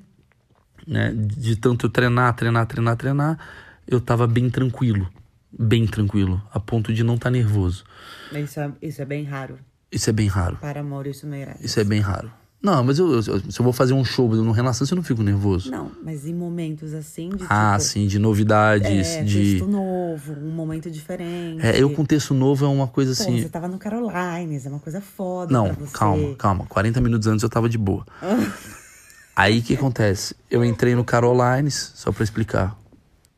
né? 0.86 1.14
De 1.16 1.56
tanto 1.56 1.86
eu 1.86 1.90
treinar, 1.90 2.34
treinar, 2.36 2.66
treinar, 2.66 2.96
treinar, 2.98 3.40
eu 3.88 4.00
tava 4.02 4.28
bem 4.28 4.50
tranquilo. 4.50 5.10
Bem 5.52 5.88
tranquilo, 5.88 6.40
a 6.54 6.60
ponto 6.60 6.94
de 6.94 7.04
não 7.04 7.16
estar 7.16 7.32
nervoso. 7.32 7.84
Isso 8.32 8.60
é, 8.60 8.72
isso 8.84 9.02
é 9.02 9.06
bem 9.06 9.24
raro 9.24 9.58
Isso 9.92 10.08
é 10.08 10.14
bem 10.14 10.28
raro. 10.28 10.58
para 10.58 10.84
Maurício 10.84 11.28
Meirelles. 11.28 11.64
Isso 11.64 11.80
é 11.80 11.84
bem 11.84 12.00
raro. 12.00 12.32
Não, 12.62 12.84
mas 12.84 13.00
eu, 13.00 13.10
eu- 13.14 13.22
se 13.24 13.58
eu 13.58 13.64
vou 13.64 13.72
fazer 13.72 13.94
um 13.94 14.04
show 14.04 14.28
no 14.36 14.52
Renaissance, 14.52 14.92
eu 14.92 14.96
não 14.98 15.04
fico 15.04 15.24
nervoso. 15.24 15.72
Não, 15.72 15.92
mas 16.04 16.26
em 16.26 16.34
momentos 16.34 16.94
assim, 16.94 17.30
de 17.30 17.46
ah, 17.50 17.78
tipo, 17.78 17.90
sim, 17.90 18.06
de 18.06 18.20
novidades, 18.20 19.08
é, 19.08 19.24
de. 19.24 19.54
texto 19.54 19.68
novo, 19.68 20.34
um 20.34 20.52
momento 20.52 20.92
diferente. 20.92 21.66
É, 21.66 21.82
eu 21.82 21.90
com 21.92 22.04
texto 22.04 22.34
novo 22.34 22.66
é 22.66 22.68
uma 22.68 22.88
coisa 22.88 23.16
Pô, 23.16 23.24
assim. 23.24 23.42
você 23.42 23.48
tava 23.48 23.70
no 23.70 23.78
Carolines, 23.78 24.66
é 24.66 24.70
uma 24.70 24.80
coisa 24.80 25.00
foda 25.00 25.54
Não, 25.54 25.74
calma, 25.94 26.36
calma. 26.36 26.66
40 26.66 27.00
minutos 27.00 27.28
antes 27.28 27.44
eu 27.44 27.50
tava 27.50 27.70
de 27.70 27.78
boa. 27.78 28.06
Aí 29.36 29.60
o 29.60 29.64
que 29.64 29.76
acontece? 29.76 30.36
Eu 30.52 30.66
entrei 30.66 30.96
no 30.96 31.06
Carolines, 31.06 31.94
só 31.96 32.12
pra 32.12 32.26
explicar. 32.26 32.78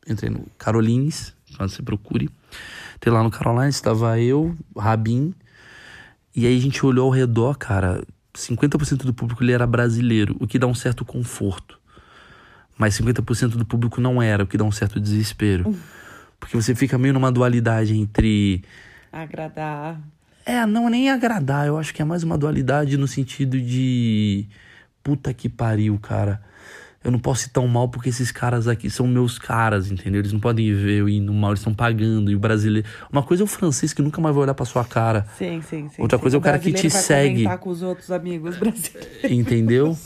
Entrei 0.04 0.30
no 0.30 0.44
Carolines, 0.58 1.32
quando 1.56 1.70
você 1.70 1.80
procure. 1.80 2.28
Entrei 2.96 3.14
lá 3.14 3.22
no 3.22 3.30
Carolines, 3.30 3.76
estava 3.76 4.18
eu, 4.18 4.56
Rabin. 4.76 5.32
E 6.34 6.44
aí 6.44 6.56
a 6.56 6.60
gente 6.60 6.84
olhou 6.84 7.04
ao 7.06 7.10
redor, 7.12 7.56
cara. 7.56 8.02
50% 8.34 9.04
do 9.04 9.12
público 9.14 9.42
ele 9.42 9.52
era 9.52 9.66
brasileiro, 9.66 10.36
o 10.40 10.46
que 10.46 10.58
dá 10.58 10.66
um 10.66 10.74
certo 10.74 11.04
conforto. 11.04 11.78
Mas 12.76 12.98
50% 12.98 13.50
do 13.50 13.64
público 13.66 14.00
não 14.00 14.20
era, 14.22 14.44
o 14.44 14.46
que 14.46 14.56
dá 14.56 14.64
um 14.64 14.72
certo 14.72 14.98
desespero. 14.98 15.76
Porque 16.40 16.56
você 16.56 16.74
fica 16.74 16.98
meio 16.98 17.14
numa 17.14 17.30
dualidade 17.30 17.94
entre 17.96 18.64
Agradar. 19.12 20.00
é, 20.44 20.64
não 20.66 20.88
nem 20.88 21.10
agradar, 21.10 21.66
eu 21.66 21.78
acho 21.78 21.92
que 21.94 22.00
é 22.00 22.04
mais 22.04 22.22
uma 22.22 22.38
dualidade 22.38 22.96
no 22.96 23.06
sentido 23.06 23.60
de. 23.60 24.46
Puta 25.02 25.34
que 25.34 25.48
pariu, 25.48 25.98
cara. 25.98 26.42
Eu 27.04 27.10
não 27.10 27.18
posso 27.18 27.46
ir 27.46 27.50
tão 27.50 27.66
mal 27.66 27.88
porque 27.88 28.08
esses 28.10 28.30
caras 28.30 28.68
aqui 28.68 28.88
são 28.88 29.06
meus 29.06 29.38
caras, 29.38 29.90
entendeu? 29.90 30.20
Eles 30.20 30.32
não 30.32 30.38
podem 30.40 30.72
ver 30.72 30.98
eu 31.00 31.08
indo 31.08 31.32
mal, 31.32 31.50
eles 31.50 31.60
estão 31.60 31.74
pagando. 31.74 32.30
E 32.30 32.36
o 32.36 32.38
brasileiro. 32.38 32.86
Uma 33.10 33.22
coisa 33.22 33.42
é 33.42 33.44
o 33.44 33.46
francês 33.48 33.92
que 33.92 34.00
nunca 34.00 34.20
mais 34.20 34.34
vai 34.34 34.44
olhar 34.44 34.54
pra 34.54 34.64
sua 34.64 34.84
cara, 34.84 35.26
Sim, 35.36 35.60
sim, 35.62 35.88
sim. 35.88 36.00
Outra 36.02 36.16
sim. 36.16 36.22
coisa 36.22 36.36
é 36.36 36.38
o 36.38 36.40
cara 36.40 36.58
que 36.58 36.72
te 36.72 36.88
segue. 36.88 37.44
com 37.58 37.70
os 37.70 37.82
outros 37.82 38.10
amigos 38.10 38.56
brasileiros. 38.56 39.24
entendeu? 39.30 39.96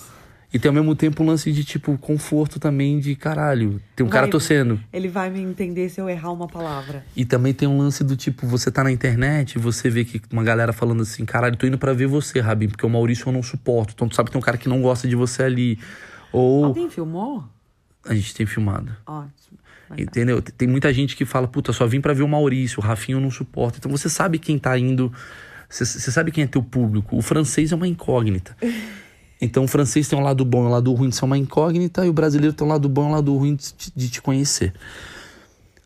E 0.54 0.58
tem 0.58 0.68
ao 0.70 0.72
mesmo 0.74 0.94
tempo 0.94 1.22
um 1.22 1.26
lance 1.26 1.52
de, 1.52 1.64
tipo, 1.64 1.98
conforto 1.98 2.58
também 2.58 2.98
de 2.98 3.14
caralho. 3.14 3.78
Tem 3.94 4.06
um 4.06 4.08
cara 4.08 4.22
Vai- 4.22 4.30
torcendo. 4.30 4.80
Ele 4.90 5.08
vai 5.08 5.28
me 5.28 5.40
entender 5.40 5.90
se 5.90 6.00
eu 6.00 6.08
errar 6.08 6.32
uma 6.32 6.46
palavra. 6.46 7.04
E 7.14 7.26
também 7.26 7.52
tem 7.52 7.68
um 7.68 7.76
lance 7.76 8.02
do 8.02 8.16
tipo, 8.16 8.46
você 8.46 8.70
tá 8.70 8.82
na 8.82 8.90
internet 8.90 9.54
e 9.56 9.58
você 9.58 9.90
vê 9.90 10.04
que 10.04 10.22
uma 10.32 10.44
galera 10.44 10.72
falando 10.72 11.02
assim, 11.02 11.26
caralho, 11.26 11.56
tô 11.56 11.66
indo 11.66 11.76
pra 11.76 11.92
ver 11.92 12.06
você, 12.06 12.40
Rabin, 12.40 12.68
porque 12.68 12.86
o 12.86 12.88
Maurício 12.88 13.28
eu 13.28 13.32
não 13.32 13.42
suporto. 13.42 13.92
Então 13.94 14.08
tu 14.08 14.14
sabe 14.14 14.28
que 14.28 14.32
tem 14.32 14.38
um 14.38 14.42
cara 14.42 14.56
que 14.56 14.68
não 14.68 14.80
gosta 14.80 15.06
de 15.06 15.16
você 15.16 15.42
ali. 15.42 15.78
Ou 16.32 16.64
Alguém 16.66 16.88
filmou? 16.90 17.44
a 18.04 18.14
gente 18.14 18.34
tem 18.34 18.46
filmado. 18.46 18.94
Ótimo. 19.06 19.58
Legal. 19.90 20.04
Entendeu? 20.04 20.42
Tem 20.42 20.66
muita 20.66 20.92
gente 20.92 21.14
que 21.16 21.24
fala, 21.24 21.46
puta, 21.46 21.72
só 21.72 21.86
vim 21.86 22.00
pra 22.00 22.12
ver 22.12 22.22
o 22.22 22.28
Maurício, 22.28 22.80
o 22.80 22.82
Rafinho 22.82 23.16
eu 23.18 23.20
não 23.22 23.30
suporto. 23.30 23.78
Então 23.78 23.90
você 23.90 24.08
sabe 24.08 24.38
quem 24.38 24.58
tá 24.58 24.76
indo, 24.78 25.12
você 25.68 25.84
você 25.84 26.10
sabe 26.10 26.30
quem 26.32 26.44
é 26.44 26.46
teu 26.46 26.62
público. 26.62 27.16
O 27.16 27.22
francês 27.22 27.70
é 27.72 27.74
uma 27.76 27.86
incógnita. 27.86 28.56
Então 29.40 29.64
o 29.64 29.68
francês 29.68 30.08
tem 30.08 30.18
um 30.18 30.22
lado 30.22 30.44
bom 30.44 30.64
e 30.64 30.66
um 30.66 30.70
lado 30.70 30.92
ruim 30.92 31.08
de 31.10 31.16
ser 31.16 31.24
uma 31.24 31.38
incógnita, 31.38 32.04
e 32.04 32.08
o 32.08 32.12
brasileiro 32.12 32.52
tem 32.54 32.66
um 32.66 32.70
lado 32.70 32.88
bom 32.88 33.04
e 33.04 33.06
um 33.06 33.10
lado 33.12 33.36
ruim 33.36 33.54
de, 33.54 33.72
te- 33.74 33.92
de 33.94 34.08
te 34.08 34.20
conhecer. 34.22 34.72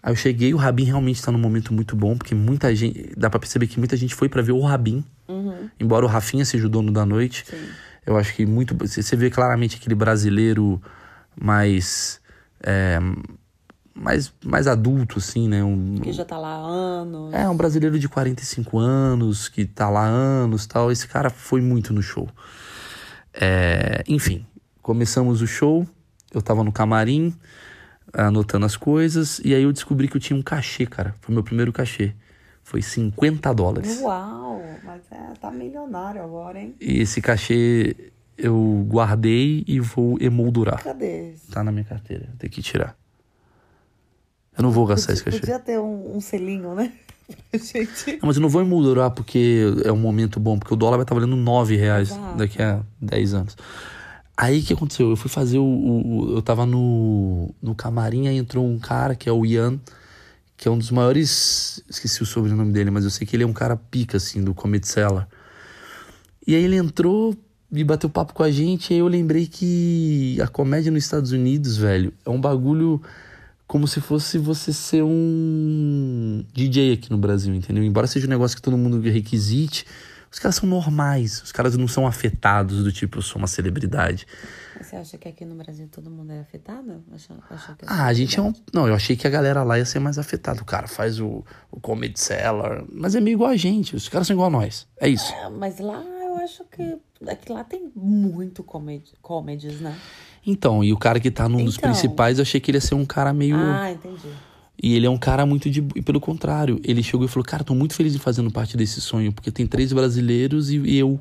Aí 0.02 0.12
eu 0.12 0.16
cheguei, 0.16 0.54
o 0.54 0.56
Rabin 0.56 0.84
realmente 0.84 1.20
tá 1.22 1.30
num 1.30 1.38
momento 1.38 1.74
muito 1.74 1.94
bom, 1.94 2.16
porque 2.16 2.34
muita 2.34 2.74
gente. 2.74 3.12
Dá 3.16 3.28
pra 3.28 3.38
perceber 3.38 3.66
que 3.66 3.78
muita 3.78 3.96
gente 3.98 4.14
foi 4.14 4.28
pra 4.30 4.40
ver 4.40 4.52
o 4.52 4.60
Rabin. 4.62 5.04
Embora 5.78 6.06
o 6.06 6.08
Rafinha 6.08 6.44
seja 6.44 6.66
o 6.66 6.70
dono 6.70 6.90
da 6.90 7.04
noite. 7.04 7.44
Eu 8.06 8.16
acho 8.16 8.34
que 8.34 8.46
muito. 8.46 8.74
Você 8.76 9.16
vê 9.16 9.30
claramente 9.30 9.76
aquele 9.76 9.94
brasileiro 9.94 10.80
mais. 11.36 12.20
é, 12.62 12.98
mais, 13.94 14.32
mais 14.44 14.66
adulto, 14.66 15.18
assim, 15.18 15.48
né? 15.48 15.62
Um, 15.62 15.96
Que 15.96 16.12
já 16.12 16.24
tá 16.24 16.38
lá 16.38 16.54
há 16.54 16.58
anos. 16.58 17.34
é, 17.34 17.48
um 17.48 17.56
brasileiro 17.56 17.98
de 17.98 18.08
45 18.08 18.78
anos, 18.78 19.48
que 19.48 19.66
tá 19.66 19.90
lá 19.90 20.06
há 20.06 20.08
anos 20.08 20.66
tal. 20.66 20.90
Esse 20.90 21.06
cara 21.06 21.28
foi 21.28 21.60
muito 21.60 21.92
no 21.92 22.02
show. 22.02 22.28
É, 23.34 24.02
enfim, 24.08 24.46
começamos 24.82 25.42
o 25.42 25.46
show, 25.46 25.86
eu 26.32 26.40
tava 26.42 26.64
no 26.64 26.72
camarim, 26.72 27.34
anotando 28.12 28.66
as 28.66 28.76
coisas, 28.76 29.40
e 29.44 29.54
aí 29.54 29.62
eu 29.62 29.72
descobri 29.72 30.08
que 30.08 30.16
eu 30.16 30.20
tinha 30.20 30.36
um 30.38 30.42
cachê, 30.42 30.86
cara. 30.86 31.14
Foi 31.20 31.34
meu 31.34 31.44
primeiro 31.44 31.72
cachê. 31.72 32.14
Foi 32.70 32.80
50 32.80 33.52
dólares. 33.52 34.00
Uau, 34.00 34.62
mas 34.84 35.00
é, 35.10 35.32
tá 35.40 35.50
milionário 35.50 36.22
agora, 36.22 36.60
hein? 36.60 36.72
E 36.80 37.00
esse 37.00 37.20
cachê 37.20 37.96
eu 38.38 38.86
guardei 38.88 39.64
e 39.66 39.80
vou 39.80 40.16
emoldurar. 40.20 40.80
Cadê? 40.80 41.34
Tá 41.50 41.64
na 41.64 41.72
minha 41.72 41.82
carteira, 41.82 42.28
tem 42.38 42.48
que 42.48 42.62
tirar. 42.62 42.96
Eu 44.56 44.62
não 44.62 44.70
vou 44.70 44.86
gastar 44.86 45.14
esse 45.14 45.24
cachê. 45.24 45.40
Podia 45.40 45.58
ter 45.58 45.80
um, 45.80 46.16
um 46.16 46.20
selinho, 46.20 46.72
né? 46.76 46.92
Gente. 47.52 48.12
Não, 48.22 48.28
mas 48.28 48.36
eu 48.36 48.42
não 48.42 48.48
vou 48.48 48.62
emoldurar 48.62 49.10
porque 49.10 49.64
é 49.84 49.90
um 49.90 49.98
momento 49.98 50.38
bom, 50.38 50.56
porque 50.56 50.72
o 50.72 50.76
dólar 50.76 50.96
vai 50.96 51.02
estar 51.02 51.14
valendo 51.16 51.34
9 51.34 51.74
reais 51.74 52.10
Exato. 52.12 52.36
daqui 52.38 52.62
a 52.62 52.82
10 53.02 53.34
anos. 53.34 53.56
Aí 54.36 54.60
o 54.60 54.62
que 54.62 54.74
aconteceu? 54.74 55.10
Eu 55.10 55.16
fui 55.16 55.28
fazer 55.28 55.58
o. 55.58 55.64
o- 55.64 56.18
o- 56.34 56.36
eu 56.36 56.40
tava 56.42 56.64
no, 56.64 57.52
no 57.60 57.74
camarim, 57.74 58.28
aí 58.28 58.36
entrou 58.36 58.64
um 58.64 58.78
cara 58.78 59.16
que 59.16 59.28
é 59.28 59.32
o 59.32 59.44
Ian, 59.44 59.80
que 60.60 60.68
é 60.68 60.70
um 60.70 60.76
dos 60.76 60.90
maiores. 60.90 61.82
Esqueci 61.88 62.22
o 62.22 62.26
sobrenome 62.26 62.70
dele, 62.70 62.90
mas 62.90 63.04
eu 63.04 63.10
sei 63.10 63.26
que 63.26 63.34
ele 63.34 63.44
é 63.44 63.46
um 63.46 63.52
cara 63.52 63.76
pica, 63.76 64.18
assim, 64.18 64.44
do 64.44 64.52
Comedy 64.52 64.86
Cellar. 64.86 65.26
E 66.46 66.54
aí 66.54 66.62
ele 66.62 66.76
entrou 66.76 67.34
e 67.72 67.82
bateu 67.82 68.10
papo 68.10 68.34
com 68.34 68.42
a 68.42 68.50
gente, 68.50 68.90
e 68.90 68.94
aí 68.94 69.00
eu 69.00 69.08
lembrei 69.08 69.46
que 69.46 70.38
a 70.38 70.46
comédia 70.46 70.92
nos 70.92 71.02
Estados 71.02 71.32
Unidos, 71.32 71.78
velho, 71.78 72.12
é 72.26 72.28
um 72.28 72.38
bagulho 72.38 73.00
como 73.66 73.88
se 73.88 74.00
fosse 74.00 74.36
você 74.36 74.72
ser 74.72 75.02
um 75.02 76.44
DJ 76.52 76.92
aqui 76.92 77.10
no 77.10 77.16
Brasil, 77.16 77.54
entendeu? 77.54 77.82
Embora 77.82 78.06
seja 78.06 78.26
um 78.26 78.30
negócio 78.30 78.56
que 78.56 78.62
todo 78.62 78.76
mundo 78.76 79.00
requisite, 79.00 79.86
os 80.32 80.38
caras 80.38 80.54
são 80.56 80.68
normais, 80.68 81.42
os 81.42 81.52
caras 81.52 81.76
não 81.76 81.88
são 81.88 82.06
afetados 82.06 82.84
do 82.84 82.92
tipo, 82.92 83.18
eu 83.18 83.22
sou 83.22 83.38
uma 83.38 83.48
celebridade. 83.48 84.26
Você 84.80 84.96
acha 84.96 85.18
que 85.18 85.28
aqui 85.28 85.44
no 85.44 85.54
Brasil 85.56 85.88
todo 85.90 86.10
mundo 86.10 86.32
é 86.32 86.40
afetado? 86.40 87.02
Que 87.78 87.84
Ah, 87.86 88.06
a 88.06 88.12
gente 88.14 88.38
é 88.38 88.42
um. 88.42 88.52
Não, 88.72 88.88
eu 88.88 88.94
achei 88.94 89.14
que 89.16 89.26
a 89.26 89.30
galera 89.30 89.62
lá 89.62 89.76
ia 89.78 89.84
ser 89.84 89.98
mais 89.98 90.18
afetada. 90.18 90.62
O 90.62 90.64
cara 90.64 90.86
faz 90.88 91.20
o, 91.20 91.44
o 91.70 91.78
Comedy 91.80 92.18
Cellar, 92.18 92.84
mas 92.90 93.14
é 93.14 93.20
meio 93.20 93.34
igual 93.34 93.50
a 93.50 93.56
gente, 93.56 93.94
os 93.96 94.08
caras 94.08 94.26
são 94.26 94.34
igual 94.34 94.48
a 94.48 94.50
nós. 94.50 94.86
É 94.98 95.08
isso. 95.08 95.32
É, 95.34 95.50
mas 95.50 95.78
lá 95.80 96.02
eu 96.02 96.36
acho 96.36 96.64
que. 96.70 96.96
Aqui 97.28 97.52
lá 97.52 97.62
tem 97.62 97.90
muito 97.94 98.62
comedy, 98.64 99.12
comedies, 99.20 99.80
né? 99.80 99.94
Então, 100.46 100.82
e 100.82 100.90
o 100.90 100.96
cara 100.96 101.20
que 101.20 101.30
tá 101.30 101.46
num 101.46 101.62
dos 101.62 101.76
Então. 101.76 101.90
principais, 101.90 102.38
eu 102.38 102.42
achei 102.42 102.58
que 102.58 102.70
ele 102.70 102.78
ia 102.78 102.80
ser 102.82 102.94
um 102.94 103.04
cara 103.04 103.30
meio. 103.34 103.56
Ah, 103.58 103.92
entendi. 103.92 104.30
E 104.82 104.94
ele 104.94 105.06
é 105.06 105.10
um 105.10 105.18
cara 105.18 105.44
muito 105.44 105.68
de. 105.68 105.84
E 105.94 106.00
pelo 106.00 106.18
contrário, 106.18 106.80
ele 106.82 107.02
chegou 107.02 107.26
e 107.26 107.28
falou: 107.28 107.44
Cara, 107.44 107.62
tô 107.62 107.74
muito 107.74 107.94
feliz 107.94 108.14
de 108.14 108.18
fazendo 108.18 108.50
parte 108.50 108.76
desse 108.76 109.00
sonho, 109.00 109.30
porque 109.30 109.50
tem 109.50 109.66
três 109.66 109.92
brasileiros 109.92 110.70
e, 110.70 110.78
e 110.78 110.98
eu. 110.98 111.20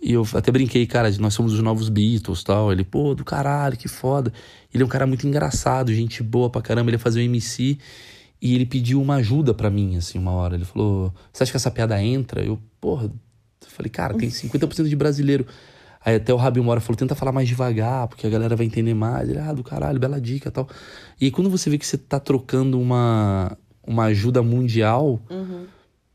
E 0.00 0.12
eu 0.12 0.24
até 0.34 0.52
brinquei, 0.52 0.86
cara, 0.86 1.10
nós 1.18 1.34
somos 1.34 1.52
os 1.52 1.60
novos 1.60 1.88
Beatles 1.88 2.42
tal. 2.44 2.72
Ele, 2.72 2.84
pô, 2.84 3.14
do 3.14 3.24
caralho, 3.24 3.76
que 3.76 3.88
foda. 3.88 4.32
Ele 4.72 4.82
é 4.82 4.86
um 4.86 4.88
cara 4.88 5.06
muito 5.06 5.26
engraçado, 5.26 5.92
gente 5.92 6.22
boa 6.22 6.48
pra 6.50 6.62
caramba. 6.62 6.90
Ele 6.90 6.96
ia 6.96 7.00
fazer 7.00 7.20
o 7.20 7.22
MC 7.22 7.78
e 8.40 8.54
ele 8.54 8.64
pediu 8.66 9.00
uma 9.02 9.16
ajuda 9.16 9.52
pra 9.52 9.70
mim, 9.70 9.96
assim, 9.96 10.18
uma 10.18 10.32
hora. 10.32 10.56
Ele 10.56 10.64
falou: 10.64 11.14
Você 11.32 11.44
acha 11.44 11.52
que 11.52 11.56
essa 11.56 11.70
piada 11.70 12.02
entra? 12.02 12.44
Eu, 12.44 12.58
porra. 12.80 13.04
Eu 13.04 13.70
falei, 13.70 13.90
cara, 13.90 14.14
tem 14.14 14.28
50% 14.28 14.88
de 14.88 14.96
brasileiro. 14.96 15.46
Aí 16.08 16.16
até 16.16 16.32
o 16.32 16.38
Rabi 16.38 16.58
uma 16.58 16.70
hora 16.70 16.80
falou, 16.80 16.96
tenta 16.96 17.14
falar 17.14 17.32
mais 17.32 17.46
devagar, 17.46 18.08
porque 18.08 18.26
a 18.26 18.30
galera 18.30 18.56
vai 18.56 18.64
entender 18.64 18.94
mais. 18.94 19.28
Ele, 19.28 19.38
ah, 19.38 19.52
do 19.52 19.62
caralho, 19.62 20.00
bela 20.00 20.18
dica 20.18 20.50
tal. 20.50 20.66
E 21.20 21.26
aí 21.26 21.30
quando 21.30 21.50
você 21.50 21.68
vê 21.68 21.76
que 21.76 21.86
você 21.86 21.98
tá 21.98 22.18
trocando 22.18 22.80
uma, 22.80 23.54
uma 23.86 24.04
ajuda 24.04 24.42
mundial, 24.42 25.20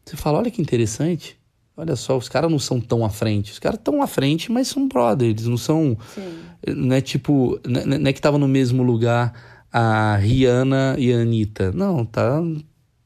você 0.03 0.17
fala, 0.17 0.39
olha 0.39 0.49
que 0.49 0.59
interessante. 0.59 1.37
Olha 1.77 1.95
só, 1.95 2.17
os 2.17 2.27
caras 2.27 2.49
não 2.49 2.57
são 2.57 2.81
tão 2.81 3.05
à 3.05 3.09
frente. 3.09 3.51
Os 3.51 3.59
caras 3.59 3.77
estão 3.77 4.01
à 4.01 4.07
frente, 4.07 4.51
mas 4.51 4.67
são 4.67 4.87
brother. 4.87 5.29
Eles 5.29 5.45
não 5.45 5.57
são. 5.57 5.95
Sim. 6.15 6.39
Não 6.75 6.95
é 6.95 7.01
tipo. 7.01 7.59
Não 7.63 7.81
é 7.81 7.85
não 7.85 8.09
é 8.09 8.13
que 8.13 8.21
tava 8.21 8.39
no 8.39 8.47
mesmo 8.47 8.81
lugar 8.81 9.33
a 9.71 10.15
Rihanna 10.15 10.95
e 10.97 11.13
a 11.13 11.17
Anitta. 11.17 11.71
Não, 11.71 12.03
tá. 12.03 12.41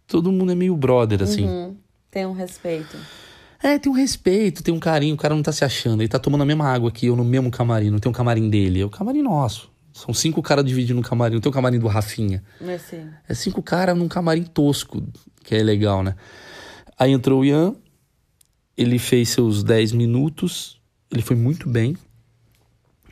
Todo 0.06 0.32
mundo 0.32 0.54
é 0.54 0.56
meio 0.56 0.76
brother, 0.76 1.22
assim. 1.22 1.46
Uhum. 1.46 1.76
Tem 2.10 2.26
um 2.26 2.34
respeito. 2.34 2.98
É, 3.62 3.80
tem 3.80 3.92
um 3.92 3.96
respeito, 3.96 4.62
tem 4.62 4.74
um 4.74 4.80
carinho, 4.80 5.16
o 5.16 5.18
cara 5.18 5.34
não 5.36 5.42
tá 5.42 5.52
se 5.52 5.66
achando. 5.66 6.02
Ele 6.02 6.08
tá 6.08 6.20
tomando 6.20 6.42
a 6.42 6.46
mesma 6.46 6.66
água 6.66 6.92
que 6.92 7.08
eu 7.08 7.16
no 7.16 7.24
mesmo 7.24 7.50
camarim, 7.50 7.90
não 7.90 8.00
tem 8.00 8.10
um 8.10 8.14
camarim 8.14 8.50
dele, 8.50 8.82
é 8.82 8.86
o 8.86 8.90
camarim 8.90 9.22
nosso. 9.22 9.70
São 9.94 10.14
cinco 10.14 10.44
caras 10.44 10.64
dividindo 10.64 11.00
um 11.00 11.04
camarim, 11.04 11.36
não 11.36 11.42
tem 11.42 11.50
o 11.50 11.54
camarim 11.54 11.80
do 11.80 11.88
Rafinha. 11.88 12.44
Assim. 12.76 13.10
É 13.28 13.34
cinco 13.34 13.64
caras 13.64 13.98
num 13.98 14.08
camarim 14.08 14.44
tosco, 14.44 15.04
que 15.44 15.56
é 15.56 15.64
legal, 15.64 16.04
né? 16.04 16.16
Aí 17.00 17.12
entrou 17.12 17.42
o 17.42 17.46
Ian, 17.46 17.76
ele 18.78 19.00
fez 19.00 19.30
seus 19.30 19.64
10 19.64 19.92
minutos, 19.94 20.80
ele 21.12 21.24
foi 21.24 21.36
muito 21.36 21.68
bem. 21.68 21.98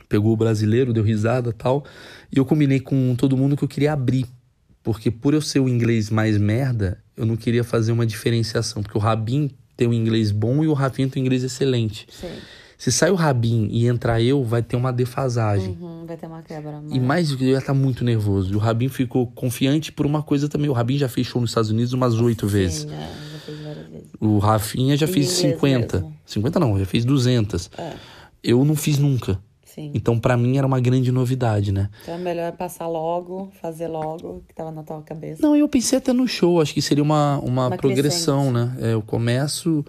pegou 0.08 0.32
o 0.32 0.36
brasileiro, 0.36 0.92
deu 0.92 1.02
risada 1.02 1.52
tal. 1.52 1.84
E 2.32 2.38
eu 2.38 2.44
combinei 2.44 2.78
com 2.78 3.16
todo 3.16 3.36
mundo 3.36 3.56
que 3.56 3.64
eu 3.64 3.68
queria 3.68 3.92
abrir. 3.92 4.26
Porque 4.80 5.10
por 5.10 5.34
eu 5.34 5.40
ser 5.40 5.58
o 5.58 5.68
inglês 5.68 6.10
mais 6.10 6.38
merda, 6.38 7.02
eu 7.16 7.26
não 7.26 7.36
queria 7.36 7.64
fazer 7.64 7.90
uma 7.90 8.06
diferenciação. 8.06 8.84
Porque 8.84 8.96
o 8.96 9.00
Rabin 9.00 9.50
tem 9.76 9.86
um 9.88 9.92
inglês 9.92 10.30
bom 10.32 10.62
e 10.64 10.68
o 10.68 10.72
Rafinha 10.72 11.08
tem 11.08 11.22
um 11.22 11.26
inglês 11.26 11.42
excelente. 11.44 12.06
Sim. 12.10 12.28
Se 12.78 12.92
sai 12.92 13.10
o 13.10 13.14
Rabin 13.14 13.68
e 13.70 13.86
entrar 13.86 14.20
eu, 14.20 14.44
vai 14.44 14.62
ter 14.62 14.76
uma 14.76 14.92
defasagem. 14.92 15.78
Uhum, 15.80 16.04
vai 16.06 16.14
ter 16.16 16.26
uma 16.26 16.42
quebra. 16.42 16.82
E 16.90 17.00
mais 17.00 17.30
do 17.30 17.38
que 17.38 17.44
eu 17.44 17.48
ia 17.48 17.58
estar 17.58 17.72
muito 17.72 18.04
nervoso. 18.04 18.52
E 18.52 18.56
o 18.56 18.58
Rabin 18.58 18.88
ficou 18.90 19.26
confiante 19.28 19.90
por 19.90 20.04
uma 20.04 20.22
coisa 20.22 20.46
também. 20.46 20.68
O 20.68 20.74
Rabin 20.74 20.98
já 20.98 21.08
fez 21.08 21.26
show 21.26 21.40
nos 21.40 21.50
Estados 21.50 21.70
Unidos 21.70 21.94
umas 21.94 22.14
oito 22.20 22.46
vezes. 22.46 22.84
É, 22.84 22.88
já 23.32 23.38
fez 23.38 23.60
várias 23.60 23.86
vezes. 23.88 24.06
O 24.20 24.38
Rafinha 24.38 24.94
já 24.96 25.06
Em 25.06 25.12
fez 25.12 25.26
inglês 25.40 25.54
50. 25.54 25.96
mesmo. 26.00 26.16
50 26.26 26.60
não, 26.60 26.78
já 26.78 26.84
fez 26.84 27.04
200. 27.06 27.70
É, 27.78 27.92
Eu 28.44 28.62
não 28.62 28.76
fiz 28.76 28.98
nunca. 28.98 29.40
Sim. 29.76 29.92
Então 29.94 30.18
pra 30.18 30.36
mim 30.36 30.56
era 30.56 30.66
uma 30.66 30.80
grande 30.80 31.12
novidade, 31.12 31.70
né? 31.70 31.88
Então 32.02 32.14
é 32.14 32.18
melhor 32.18 32.52
passar 32.52 32.88
logo, 32.88 33.52
fazer 33.60 33.86
logo, 33.86 34.42
que 34.48 34.54
tava 34.54 34.72
na 34.72 34.82
tua 34.82 35.00
cabeça. 35.02 35.40
Não, 35.40 35.54
eu 35.54 35.68
pensei 35.68 35.98
até 35.98 36.12
no 36.12 36.26
show, 36.26 36.60
acho 36.60 36.74
que 36.74 36.82
seria 36.82 37.04
uma, 37.04 37.38
uma, 37.38 37.68
Uma 37.68 37.76
progressão, 37.76 38.50
né? 38.50 38.76
É, 38.80 38.94
eu 38.94 39.02
começo, 39.02 39.84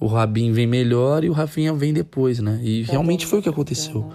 o 0.00 0.06
Rabin 0.06 0.50
vem 0.52 0.66
melhor 0.66 1.22
e 1.22 1.30
o 1.30 1.32
Rafinha 1.32 1.72
vem 1.74 1.92
depois, 1.92 2.38
né? 2.40 2.58
E 2.62 2.84
Tá 2.86 2.92
realmente 2.92 3.26
foi 3.26 3.38
o 3.38 3.42
que 3.42 3.48
tá 3.48 3.52
aconteceu. 3.52 4.10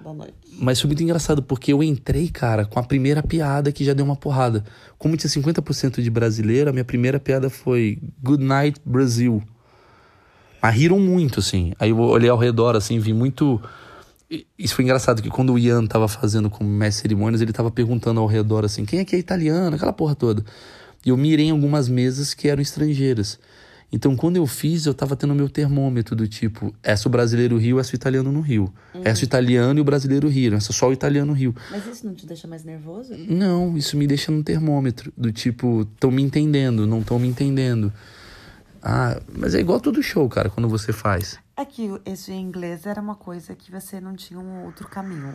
Boa 0.00 0.14
noite. 0.14 0.34
Mas 0.58 0.80
foi 0.80 0.88
muito 0.88 1.02
engraçado, 1.02 1.42
porque 1.42 1.72
eu 1.72 1.82
entrei, 1.82 2.28
cara, 2.28 2.64
com 2.64 2.78
a 2.78 2.82
primeira 2.82 3.22
piada 3.22 3.70
que 3.72 3.84
já 3.84 3.92
deu 3.92 4.04
uma 4.04 4.16
porrada. 4.16 4.64
Como 4.96 5.16
tinha 5.16 5.28
50% 5.28 6.00
de 6.00 6.08
brasileiro, 6.08 6.70
a 6.70 6.72
minha 6.72 6.84
primeira 6.84 7.20
piada 7.20 7.50
foi 7.50 7.98
Good 8.22 8.42
Night 8.42 8.80
Brasil. 8.84 9.42
Mas 10.62 10.74
riram 10.74 10.98
muito, 10.98 11.40
assim. 11.40 11.72
Aí 11.78 11.90
eu 11.90 11.98
olhei 11.98 12.30
ao 12.30 12.38
redor, 12.38 12.74
assim, 12.74 12.98
vi 12.98 13.12
muito. 13.12 13.60
Isso 14.58 14.74
foi 14.74 14.84
engraçado, 14.84 15.22
que 15.22 15.30
quando 15.30 15.52
o 15.52 15.58
Ian 15.58 15.86
tava 15.86 16.08
fazendo 16.08 16.50
como 16.50 16.68
mestre 16.68 17.02
de 17.02 17.14
cerimônias, 17.14 17.40
ele 17.40 17.52
tava 17.52 17.70
perguntando 17.70 18.18
ao 18.18 18.26
redor, 18.26 18.64
assim, 18.64 18.84
quem 18.84 19.00
aqui 19.00 19.14
é 19.14 19.18
italiano, 19.18 19.76
aquela 19.76 19.92
porra 19.92 20.14
toda. 20.14 20.44
E 21.04 21.10
eu 21.10 21.16
mirei 21.16 21.46
em 21.46 21.50
algumas 21.50 21.88
mesas 21.88 22.34
que 22.34 22.48
eram 22.48 22.60
estrangeiras. 22.60 23.38
Então, 23.92 24.16
quando 24.16 24.36
eu 24.36 24.46
fiz, 24.48 24.84
eu 24.84 24.92
tava 24.92 25.14
tendo 25.14 25.32
meu 25.32 25.48
termômetro 25.48 26.16
do 26.16 26.26
tipo, 26.26 26.74
essa 26.82 27.08
o 27.08 27.10
brasileiro 27.10 27.56
riu, 27.56 27.78
essa 27.78 27.92
o 27.92 27.94
italiano 27.94 28.32
não 28.32 28.40
riu. 28.40 28.72
Essa 29.04 29.20
o 29.20 29.24
italiano 29.24 29.78
e 29.78 29.80
o 29.80 29.84
brasileiro 29.84 30.28
riram, 30.28 30.56
essa 30.56 30.72
só 30.72 30.88
o 30.88 30.92
italiano 30.92 31.32
riu. 31.32 31.54
Mas 31.70 31.86
isso 31.86 32.04
não 32.04 32.12
te 32.12 32.26
deixa 32.26 32.48
mais 32.48 32.64
nervoso? 32.64 33.14
Não, 33.28 33.76
isso 33.76 33.96
me 33.96 34.08
deixa 34.08 34.32
no 34.32 34.42
termômetro, 34.42 35.12
do 35.16 35.30
tipo, 35.30 35.82
estão 35.82 36.10
me 36.10 36.20
entendendo, 36.20 36.84
não 36.84 36.98
estão 36.98 37.16
me 37.18 37.28
entendendo. 37.28 37.92
Ah, 38.82 39.20
mas 39.32 39.54
é 39.54 39.60
igual 39.60 39.78
todo 39.78 40.02
show, 40.02 40.28
cara, 40.28 40.50
quando 40.50 40.68
você 40.68 40.92
faz. 40.92 41.38
É 41.56 41.64
que 41.64 41.90
esse 42.04 42.32
inglês 42.32 42.84
era 42.86 43.00
uma 43.00 43.14
coisa 43.14 43.54
que 43.54 43.70
você 43.70 44.00
não 44.00 44.14
tinha 44.14 44.38
um 44.38 44.64
outro 44.64 44.86
caminho. 44.88 45.34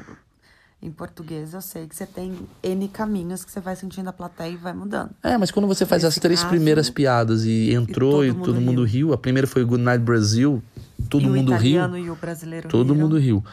Em 0.84 0.90
português, 0.92 1.54
eu 1.54 1.62
sei 1.62 1.88
que 1.88 1.96
você 1.96 2.08
tem 2.08 2.48
N 2.64 2.88
caminhos 2.88 3.44
que 3.46 3.52
você 3.52 3.60
vai 3.60 3.76
sentindo 3.76 4.10
a 4.10 4.14
plateia 4.14 4.50
e 4.52 4.56
vai 4.58 4.74
mudando. 4.74 5.12
É, 5.22 5.38
mas 5.38 5.52
quando 5.52 5.68
você 5.68 5.86
faz 5.86 6.04
Nesse 6.04 6.18
as 6.18 6.22
três 6.22 6.40
caso, 6.40 6.50
primeiras 6.50 6.90
piadas 6.90 7.46
e 7.46 7.72
entrou 7.74 8.26
e 8.26 8.30
todo 8.34 8.46
todo, 8.46 8.56
mundo 8.56 8.66
mundo 8.66 8.84
riu. 8.84 9.14
a 9.14 9.18
primeira 9.18 9.48
foi 9.48 9.64
Good 9.64 9.84
Night 9.84 10.04
Brasil, 10.04 10.62
todo 11.10 11.24
e 11.24 11.28
mundo 11.28 11.52
o 11.52 11.56
riu. 11.56 11.72
italiano 11.76 11.98
e 12.00 12.10
o 12.10 12.16
brasileiro 12.16 12.68
Todo 12.68 12.94
riram. 12.94 13.06
mundo 13.06 13.18
riu. 13.20 13.44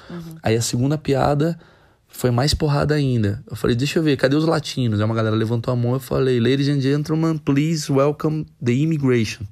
Aí 0.42 0.57
a 0.57 0.62
segunda 0.62 0.96
piada 0.96 1.59
foi 2.07 2.31
mais 2.31 2.54
porrada 2.54 2.94
ainda. 2.94 3.42
Eu 3.50 3.57
falei, 3.57 3.76
deixa 3.76 3.98
eu 3.98 4.02
ver, 4.02 4.16
cadê 4.16 4.35
os 4.35 4.46
latinos? 4.46 4.98
Aí 4.98 5.04
uma 5.04 5.14
galera 5.14 5.37
levantou 5.37 5.70
a 5.72 5.76
mão 5.76 5.92
e 5.92 5.94
eu 5.96 6.00
falei, 6.00 6.40
ladies 6.40 6.68
and 6.68 6.81
gentlemen, 6.81 7.37
please 7.37 7.92
welcome 7.92 8.46
the 8.64 8.72
immigration. 8.72 9.44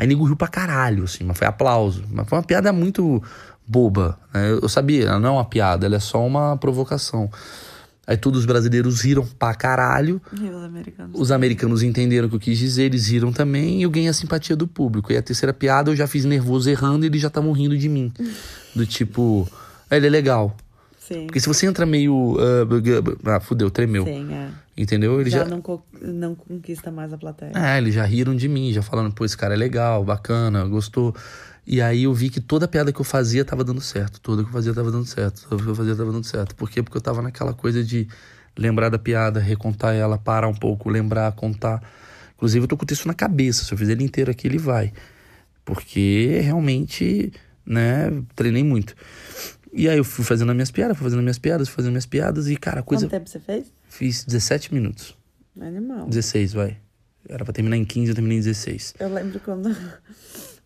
Aí 0.00 0.06
nego 0.06 0.24
riu 0.24 0.34
pra 0.34 0.48
caralho, 0.48 1.04
assim, 1.04 1.24
mas 1.24 1.36
foi 1.36 1.46
aplauso. 1.46 2.02
Mas 2.10 2.26
foi 2.26 2.38
uma 2.38 2.42
piada 2.44 2.72
muito 2.72 3.22
boba. 3.66 4.18
né? 4.32 4.50
Eu 4.52 4.66
sabia, 4.66 5.04
ela 5.08 5.18
não 5.20 5.28
é 5.28 5.32
uma 5.32 5.44
piada, 5.44 5.84
ela 5.84 5.96
é 5.96 6.00
só 6.00 6.26
uma 6.26 6.56
provocação. 6.56 7.30
Aí 8.06 8.16
todos 8.16 8.40
os 8.40 8.46
brasileiros 8.46 9.02
riram 9.02 9.26
pra 9.38 9.54
caralho. 9.54 10.18
E 10.32 10.48
os 10.48 10.64
americanos. 10.64 11.20
Os 11.20 11.30
americanos 11.30 11.82
entenderam 11.82 12.28
o 12.28 12.30
que 12.30 12.36
eu 12.36 12.40
quis 12.40 12.58
dizer, 12.58 12.84
eles 12.84 13.08
riram 13.08 13.30
também 13.30 13.80
e 13.80 13.82
eu 13.82 13.90
ganhei 13.90 14.08
a 14.08 14.12
simpatia 14.14 14.56
do 14.56 14.66
público. 14.66 15.12
E 15.12 15.18
a 15.18 15.22
terceira 15.22 15.52
piada 15.52 15.90
eu 15.90 15.94
já 15.96 16.06
fiz 16.06 16.24
nervoso 16.24 16.70
errando 16.70 17.04
e 17.04 17.08
eles 17.08 17.20
já 17.20 17.28
estavam 17.28 17.52
rindo 17.52 17.76
de 17.76 17.88
mim. 17.90 18.10
Do 18.74 18.86
tipo, 18.86 19.46
"Ah, 19.90 19.98
ele 19.98 20.06
é 20.06 20.10
legal. 20.10 20.56
Sim. 20.98 21.26
Porque 21.26 21.40
se 21.40 21.46
você 21.46 21.66
entra 21.66 21.84
meio. 21.84 22.36
ah, 22.40 22.64
bug- 22.64 23.18
ah, 23.26 23.38
fudeu, 23.40 23.70
tremeu. 23.70 24.04
Sim, 24.06 24.32
é. 24.32 24.48
Entendeu? 24.80 25.20
Eles 25.20 25.30
Já, 25.32 25.40
já. 25.40 25.44
Não, 25.44 25.60
co- 25.60 25.84
não 26.00 26.34
conquista 26.34 26.90
mais 26.90 27.12
a 27.12 27.18
plateia. 27.18 27.52
É, 27.54 27.76
eles 27.76 27.92
já 27.94 28.02
riram 28.04 28.34
de 28.34 28.48
mim, 28.48 28.72
já 28.72 28.80
falando, 28.80 29.12
pô, 29.12 29.26
esse 29.26 29.36
cara 29.36 29.52
é 29.52 29.56
legal, 29.56 30.02
bacana, 30.02 30.64
gostou. 30.64 31.14
E 31.66 31.82
aí 31.82 32.04
eu 32.04 32.14
vi 32.14 32.30
que 32.30 32.40
toda 32.40 32.66
piada 32.66 32.90
que 32.90 32.98
eu 32.98 33.04
fazia 33.04 33.44
tava 33.44 33.62
dando 33.62 33.82
certo. 33.82 34.18
Toda 34.22 34.42
que 34.42 34.48
eu 34.48 34.52
fazia 34.52 34.72
tava 34.72 34.90
dando 34.90 35.04
certo. 35.04 35.46
Toda 35.48 35.62
que 35.62 35.68
eu 35.68 35.74
fazia 35.74 35.94
tava 35.94 36.10
dando 36.10 36.24
certo. 36.24 36.54
Por 36.56 36.70
quê? 36.70 36.82
Porque 36.82 36.96
eu 36.96 37.00
tava 37.02 37.20
naquela 37.20 37.52
coisa 37.52 37.84
de 37.84 38.08
lembrar 38.58 38.88
da 38.88 38.98
piada, 38.98 39.38
recontar 39.38 39.94
ela, 39.94 40.16
parar 40.16 40.48
um 40.48 40.54
pouco, 40.54 40.88
lembrar, 40.88 41.30
contar. 41.32 41.82
Inclusive 42.34 42.64
eu 42.64 42.68
tô 42.68 42.76
com 42.78 42.84
o 42.84 42.86
texto 42.86 43.06
na 43.06 43.12
cabeça. 43.14 43.64
Se 43.64 43.72
eu 43.74 43.76
fizer 43.76 43.92
ele 43.92 44.02
inteiro 44.04 44.30
aqui, 44.30 44.46
ele 44.48 44.56
vai. 44.58 44.94
Porque 45.64 46.40
realmente, 46.42 47.32
né, 47.66 48.10
treinei 48.34 48.64
muito. 48.64 48.94
E 49.72 49.88
aí 49.88 49.98
eu 49.98 50.04
fui 50.04 50.24
fazendo 50.24 50.48
as 50.50 50.56
minhas 50.56 50.70
piadas, 50.70 50.96
fui 50.96 51.04
fazendo 51.04 51.18
as 51.18 51.24
minhas 51.24 51.38
piadas, 51.38 51.68
fui 51.68 51.76
fazendo 51.76 51.90
as 51.90 51.92
minhas 51.92 52.06
piadas 52.06 52.48
e, 52.48 52.56
cara, 52.56 52.80
a 52.80 52.82
coisa. 52.82 53.04
Quanto 53.04 53.10
tempo 53.10 53.28
você 53.28 53.38
fez? 53.38 53.66
Fiz 53.90 54.24
17 54.24 54.72
minutos. 54.72 55.16
Animal. 55.60 56.08
16, 56.08 56.54
vai. 56.54 56.78
Era 57.28 57.44
pra 57.44 57.52
terminar 57.52 57.76
em 57.76 57.84
15, 57.84 58.08
eu 58.08 58.14
terminei 58.14 58.38
em 58.38 58.40
16. 58.40 58.94
Eu 58.98 59.12
lembro 59.12 59.38
quando. 59.40 59.68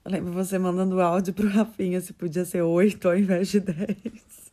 Eu 0.05 0.13
lembro 0.13 0.35
você 0.35 0.59
mandando 0.59 1.01
áudio 1.01 1.33
pro 1.33 1.49
Rafinha 1.49 1.99
se 1.99 2.13
podia 2.13 2.45
ser 2.45 2.61
8 2.61 3.09
ao 3.09 3.17
invés 3.17 3.49
de 3.49 3.61
10. 3.61 3.97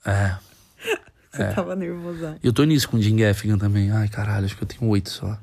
É. 0.05 0.37
Você 1.29 1.53
tava 1.53 1.75
nervosão. 1.75 2.37
Eu 2.41 2.53
tô 2.53 2.63
nisso 2.63 2.87
com 2.87 2.95
o 2.95 3.01
Jim 3.01 3.17
Gaffigan 3.17 3.57
também. 3.57 3.91
Ai, 3.91 4.07
caralho, 4.07 4.45
acho 4.45 4.55
que 4.55 4.63
eu 4.63 4.67
tenho 4.67 4.89
8 4.89 5.09
só. 5.09 5.37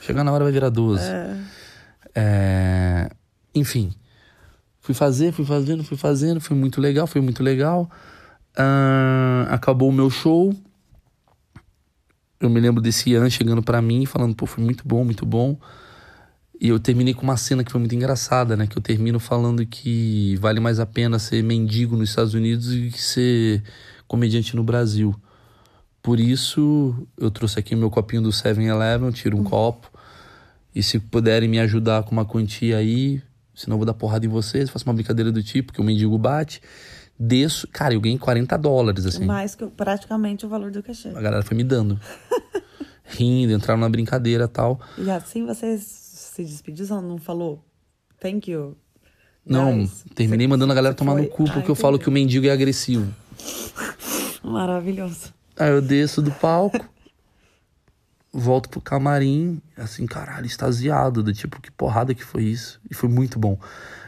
Chegar 0.00 0.24
na 0.24 0.32
hora 0.32 0.42
vai 0.42 0.52
virar 0.52 0.68
12. 0.68 1.04
É. 1.04 1.36
É, 2.16 3.10
Enfim. 3.54 3.92
Fui 4.80 4.94
fazer, 4.96 5.30
fui 5.30 5.44
fazendo, 5.44 5.84
fui 5.84 5.96
fazendo. 5.96 6.40
Foi 6.40 6.56
muito 6.56 6.80
legal, 6.80 7.06
foi 7.06 7.20
muito 7.20 7.40
legal. 7.40 7.88
Ah, 8.56 9.46
acabou 9.50 9.90
o 9.90 9.92
meu 9.92 10.10
show. 10.10 10.52
Eu 12.40 12.50
me 12.50 12.60
lembro 12.60 12.82
desse 12.82 13.10
Ian 13.10 13.30
chegando 13.30 13.62
pra 13.62 13.80
mim 13.80 14.02
e 14.02 14.06
falando, 14.06 14.34
pô, 14.34 14.46
foi 14.46 14.62
muito 14.62 14.86
bom, 14.86 15.04
muito 15.04 15.24
bom. 15.24 15.58
E 16.60 16.68
eu 16.68 16.80
terminei 16.80 17.12
com 17.12 17.22
uma 17.22 17.36
cena 17.36 17.62
que 17.62 17.70
foi 17.70 17.78
muito 17.78 17.94
engraçada, 17.94 18.56
né? 18.56 18.66
Que 18.66 18.78
eu 18.78 18.82
termino 18.82 19.20
falando 19.20 19.64
que 19.66 20.36
vale 20.36 20.58
mais 20.58 20.80
a 20.80 20.86
pena 20.86 21.18
ser 21.18 21.42
mendigo 21.42 21.96
nos 21.96 22.10
Estados 22.10 22.34
Unidos 22.34 22.68
do 22.68 22.90
que 22.90 23.02
ser 23.02 23.62
comediante 24.06 24.56
no 24.56 24.64
Brasil. 24.64 25.14
Por 26.02 26.20
isso, 26.20 26.94
eu 27.18 27.30
trouxe 27.30 27.58
aqui 27.58 27.74
o 27.74 27.78
meu 27.78 27.90
copinho 27.90 28.22
do 28.22 28.30
7-Eleven, 28.30 29.06
eu 29.06 29.12
tiro 29.12 29.36
um 29.36 29.44
copo. 29.44 29.90
E 30.74 30.82
se 30.82 30.98
puderem 30.98 31.48
me 31.48 31.58
ajudar 31.58 32.04
com 32.04 32.12
uma 32.12 32.24
quantia 32.24 32.78
aí, 32.78 33.22
senão 33.54 33.74
eu 33.74 33.78
vou 33.78 33.86
dar 33.86 33.94
porrada 33.94 34.24
em 34.24 34.28
vocês, 34.28 34.70
faço 34.70 34.84
uma 34.84 34.94
brincadeira 34.94 35.32
do 35.32 35.42
tipo, 35.42 35.72
que 35.72 35.80
o 35.80 35.84
mendigo 35.84 36.16
bate. 36.16 36.62
Desço. 37.18 37.66
Cara, 37.72 37.94
eu 37.94 38.00
ganhei 38.00 38.18
40 38.18 38.56
dólares, 38.58 39.06
assim. 39.06 39.24
Mais 39.24 39.54
que 39.54 39.66
praticamente 39.66 40.44
o 40.44 40.48
valor 40.48 40.70
do 40.70 40.82
cachê. 40.82 41.08
A 41.08 41.20
galera 41.20 41.42
foi 41.42 41.56
me 41.56 41.64
dando. 41.64 41.98
Rindo, 43.04 43.52
entraram 43.52 43.80
na 43.80 43.88
brincadeira 43.88 44.44
e 44.44 44.48
tal. 44.48 44.80
E 44.98 45.10
assim 45.10 45.46
você 45.46 45.78
se 45.78 46.44
despediu, 46.44 46.86
não 47.00 47.18
falou 47.18 47.64
thank 48.20 48.50
you? 48.50 48.76
Não, 49.44 49.78
guys? 49.78 50.04
terminei 50.14 50.46
mandando 50.48 50.72
a 50.72 50.74
galera 50.74 50.94
tomar 50.94 51.12
no 51.14 51.20
foi- 51.20 51.28
cu, 51.28 51.44
porque 51.44 51.68
Ah, 51.68 51.70
eu 51.70 51.74
falo 51.76 51.98
que 51.98 52.08
o 52.08 52.12
mendigo 52.12 52.46
é 52.46 52.50
agressivo. 52.50 53.12
Maravilhoso. 54.42 55.32
Aí 55.58 55.70
eu 55.70 55.80
desço 55.80 56.20
do 56.20 56.30
palco, 56.32 56.84
volto 58.36 58.68
pro 58.68 58.80
camarim, 58.80 59.60
assim, 59.76 60.06
caralho, 60.06 60.46
extasiado, 60.46 61.22
do 61.22 61.32
tipo, 61.32 61.60
que 61.60 61.70
porrada 61.70 62.14
que 62.14 62.22
foi 62.24 62.44
isso. 62.44 62.80
E 62.90 62.94
foi 62.94 63.08
muito 63.08 63.38
bom. 63.38 63.58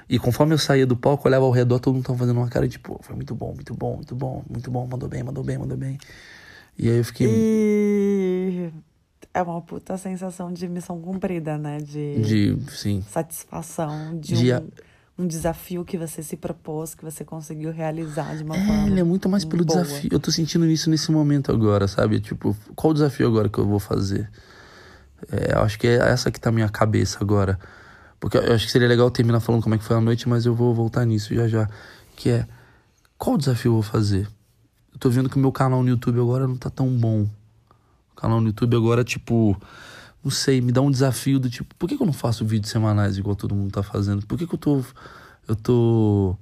E 0.08 0.18
conforme 0.18 0.54
eu 0.54 0.58
saía 0.58 0.86
do 0.86 0.96
palco, 0.96 1.26
eu 1.26 1.30
olhava 1.30 1.44
ao 1.44 1.50
redor, 1.50 1.78
todo 1.80 1.94
mundo 1.94 2.04
tava 2.06 2.18
fazendo 2.18 2.36
uma 2.38 2.48
cara 2.48 2.66
de, 2.68 2.78
pô, 2.78 2.98
foi 3.02 3.14
muito 3.14 3.34
bom, 3.34 3.52
muito 3.54 3.74
bom, 3.74 3.96
muito 3.96 4.14
bom, 4.14 4.44
muito 4.48 4.70
bom, 4.70 4.86
mandou 4.86 5.08
bem, 5.08 5.22
mandou 5.22 5.44
bem, 5.44 5.58
mandou 5.58 5.76
bem. 5.76 5.98
E 6.78 6.88
aí 6.88 6.96
eu 6.98 7.04
fiquei 7.04 7.26
E 7.26 8.70
é 9.34 9.42
uma 9.42 9.60
puta 9.60 9.96
sensação 9.98 10.52
de 10.52 10.68
missão 10.68 11.00
cumprida, 11.00 11.58
né? 11.58 11.78
De, 11.78 12.20
de, 12.22 12.58
sim, 12.72 13.02
satisfação, 13.10 14.18
de, 14.18 14.34
De 14.34 14.52
um, 14.52 14.56
a- 14.56 14.62
um 15.18 15.26
desafio 15.26 15.84
que 15.84 15.98
você 15.98 16.22
se 16.22 16.36
propôs, 16.36 16.94
que 16.94 17.04
você 17.04 17.24
conseguiu 17.24 17.72
realizar 17.72 18.36
de 18.36 18.44
uma 18.44 18.56
É, 18.56 18.64
forma. 18.66 18.86
ele 18.88 19.00
é 19.00 19.04
muito 19.04 19.28
mais 19.28 19.44
pelo 19.44 19.64
boa. 19.64 19.82
desafio. 19.82 20.10
Eu 20.12 20.20
tô 20.20 20.30
sentindo 20.30 20.64
isso 20.66 20.88
nesse 20.88 21.10
momento 21.10 21.50
agora, 21.50 21.88
sabe? 21.88 22.20
Tipo, 22.20 22.56
qual 22.76 22.92
o 22.92 22.94
desafio 22.94 23.26
agora 23.26 23.48
que 23.48 23.58
eu 23.58 23.66
vou 23.66 23.80
fazer? 23.80 24.30
É, 25.32 25.54
eu 25.54 25.62
acho 25.62 25.76
que 25.78 25.88
é 25.88 25.96
essa 25.96 26.30
que 26.30 26.40
tá 26.40 26.52
minha 26.52 26.68
cabeça 26.68 27.18
agora. 27.20 27.58
Porque 28.20 28.36
eu 28.38 28.52
acho 28.52 28.66
que 28.66 28.72
seria 28.72 28.86
legal 28.86 29.10
terminar 29.10 29.40
falando 29.40 29.62
como 29.62 29.74
é 29.74 29.78
que 29.78 29.84
foi 29.84 29.96
a 29.96 30.00
noite, 30.00 30.28
mas 30.28 30.46
eu 30.46 30.54
vou 30.54 30.72
voltar 30.74 31.04
nisso 31.04 31.34
já 31.34 31.48
já. 31.48 31.68
Que 32.16 32.30
é, 32.30 32.46
qual 33.16 33.34
o 33.34 33.38
desafio 33.38 33.70
eu 33.70 33.74
vou 33.74 33.82
fazer? 33.82 34.28
Eu 34.92 34.98
tô 35.00 35.10
vendo 35.10 35.28
que 35.28 35.36
o 35.36 35.40
meu 35.40 35.50
canal 35.52 35.82
no 35.82 35.88
YouTube 35.88 36.20
agora 36.20 36.46
não 36.46 36.56
tá 36.56 36.70
tão 36.70 36.88
bom. 36.88 37.22
O 38.12 38.16
canal 38.20 38.40
no 38.40 38.48
YouTube 38.48 38.76
agora, 38.76 39.02
tipo, 39.04 39.60
não 40.22 40.30
sei, 40.30 40.60
me 40.60 40.72
dá 40.72 40.80
um 40.80 40.90
desafio 40.90 41.38
do 41.38 41.48
tipo, 41.48 41.74
por 41.76 41.88
que, 41.88 41.96
que 41.96 42.02
eu 42.02 42.06
não 42.06 42.12
faço 42.12 42.44
vídeos 42.44 42.70
semanais 42.70 43.16
igual 43.16 43.36
todo 43.36 43.54
mundo 43.54 43.70
tá 43.70 43.82
fazendo? 43.82 44.26
Por 44.26 44.36
que, 44.38 44.46
que 44.46 44.54
eu 44.54 44.58
tô. 44.58 44.84
Eu 45.46 45.56
tô 45.56 46.36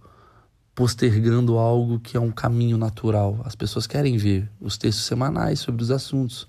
postergando 0.74 1.56
algo 1.56 1.98
que 1.98 2.16
é 2.16 2.20
um 2.20 2.30
caminho 2.30 2.76
natural. 2.76 3.40
As 3.44 3.54
pessoas 3.54 3.86
querem 3.86 4.16
ver 4.18 4.48
os 4.60 4.76
textos 4.76 5.06
semanais 5.06 5.58
sobre 5.60 5.82
os 5.82 5.90
assuntos. 5.90 6.46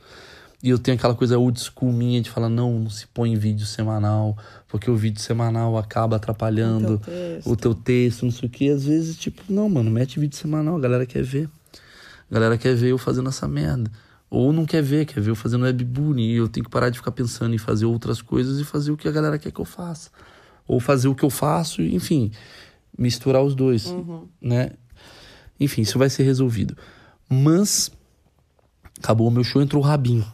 E 0.61 0.69
eu 0.69 0.79
tenho 0.79 0.97
aquela 0.97 1.13
coisa 1.15 1.37
old 1.37 1.59
school 1.59 1.93
minha 1.93 2.19
de 2.19 2.29
falar, 2.29 2.49
não, 2.49 2.79
não 2.79 2.89
se 2.89 3.05
põe 3.07 3.35
vídeo 3.37 3.65
semanal, 3.65 4.35
porque 4.67 4.89
o 4.89 4.95
vídeo 4.95 5.21
semanal 5.21 5.77
acaba 5.77 6.15
atrapalhando 6.15 6.95
O 6.95 6.97
teu 6.97 7.05
texto. 7.13 7.51
o 7.51 7.55
teu 7.55 7.75
texto, 7.75 8.25
não 8.25 8.31
sei 8.31 8.49
o 8.49 8.51
que. 8.51 8.69
Às 8.69 8.83
vezes, 8.83 9.15
tipo, 9.15 9.43
não, 9.47 9.69
mano, 9.69 9.89
mete 9.89 10.19
vídeo 10.19 10.35
semanal, 10.35 10.75
a 10.75 10.79
galera 10.79 11.05
quer 11.05 11.23
ver. 11.23 11.47
A 12.29 12.33
galera 12.33 12.57
quer 12.57 12.75
ver 12.75 12.89
eu 12.89 12.97
fazendo 12.97 13.29
essa 13.29 13.47
merda. 13.47 13.89
Ou 14.29 14.51
não 14.51 14.65
quer 14.65 14.81
ver, 14.81 15.05
quer 15.05 15.21
ver 15.21 15.31
eu 15.31 15.35
fazendo 15.35 15.63
webbullying. 15.63 16.29
E 16.29 16.35
eu 16.35 16.47
tenho 16.47 16.63
que 16.65 16.69
parar 16.69 16.89
de 16.89 16.97
ficar 16.97 17.11
pensando 17.11 17.55
em 17.55 17.57
fazer 17.57 17.85
outras 17.85 18.21
coisas 18.21 18.59
e 18.59 18.63
fazer 18.63 18.91
o 18.91 18.97
que 18.97 19.07
a 19.07 19.11
galera 19.11 19.39
quer 19.39 19.51
que 19.51 19.59
eu 19.59 19.65
faça. 19.65 20.09
Ou 20.67 20.79
fazer 20.79 21.07
o 21.07 21.15
que 21.15 21.23
eu 21.23 21.29
faço, 21.29 21.81
enfim, 21.81 22.31
misturar 22.97 23.41
os 23.41 23.55
dois, 23.55 23.93
né? 24.41 24.71
Enfim, 25.59 25.81
isso 25.81 25.97
vai 25.97 26.09
ser 26.09 26.23
resolvido. 26.23 26.77
Mas 27.29 27.89
acabou 28.99 29.27
o 29.27 29.31
meu 29.31 29.43
show, 29.43 29.61
entrou 29.61 29.81
o 29.81 29.85
Rabinho. 29.85 30.25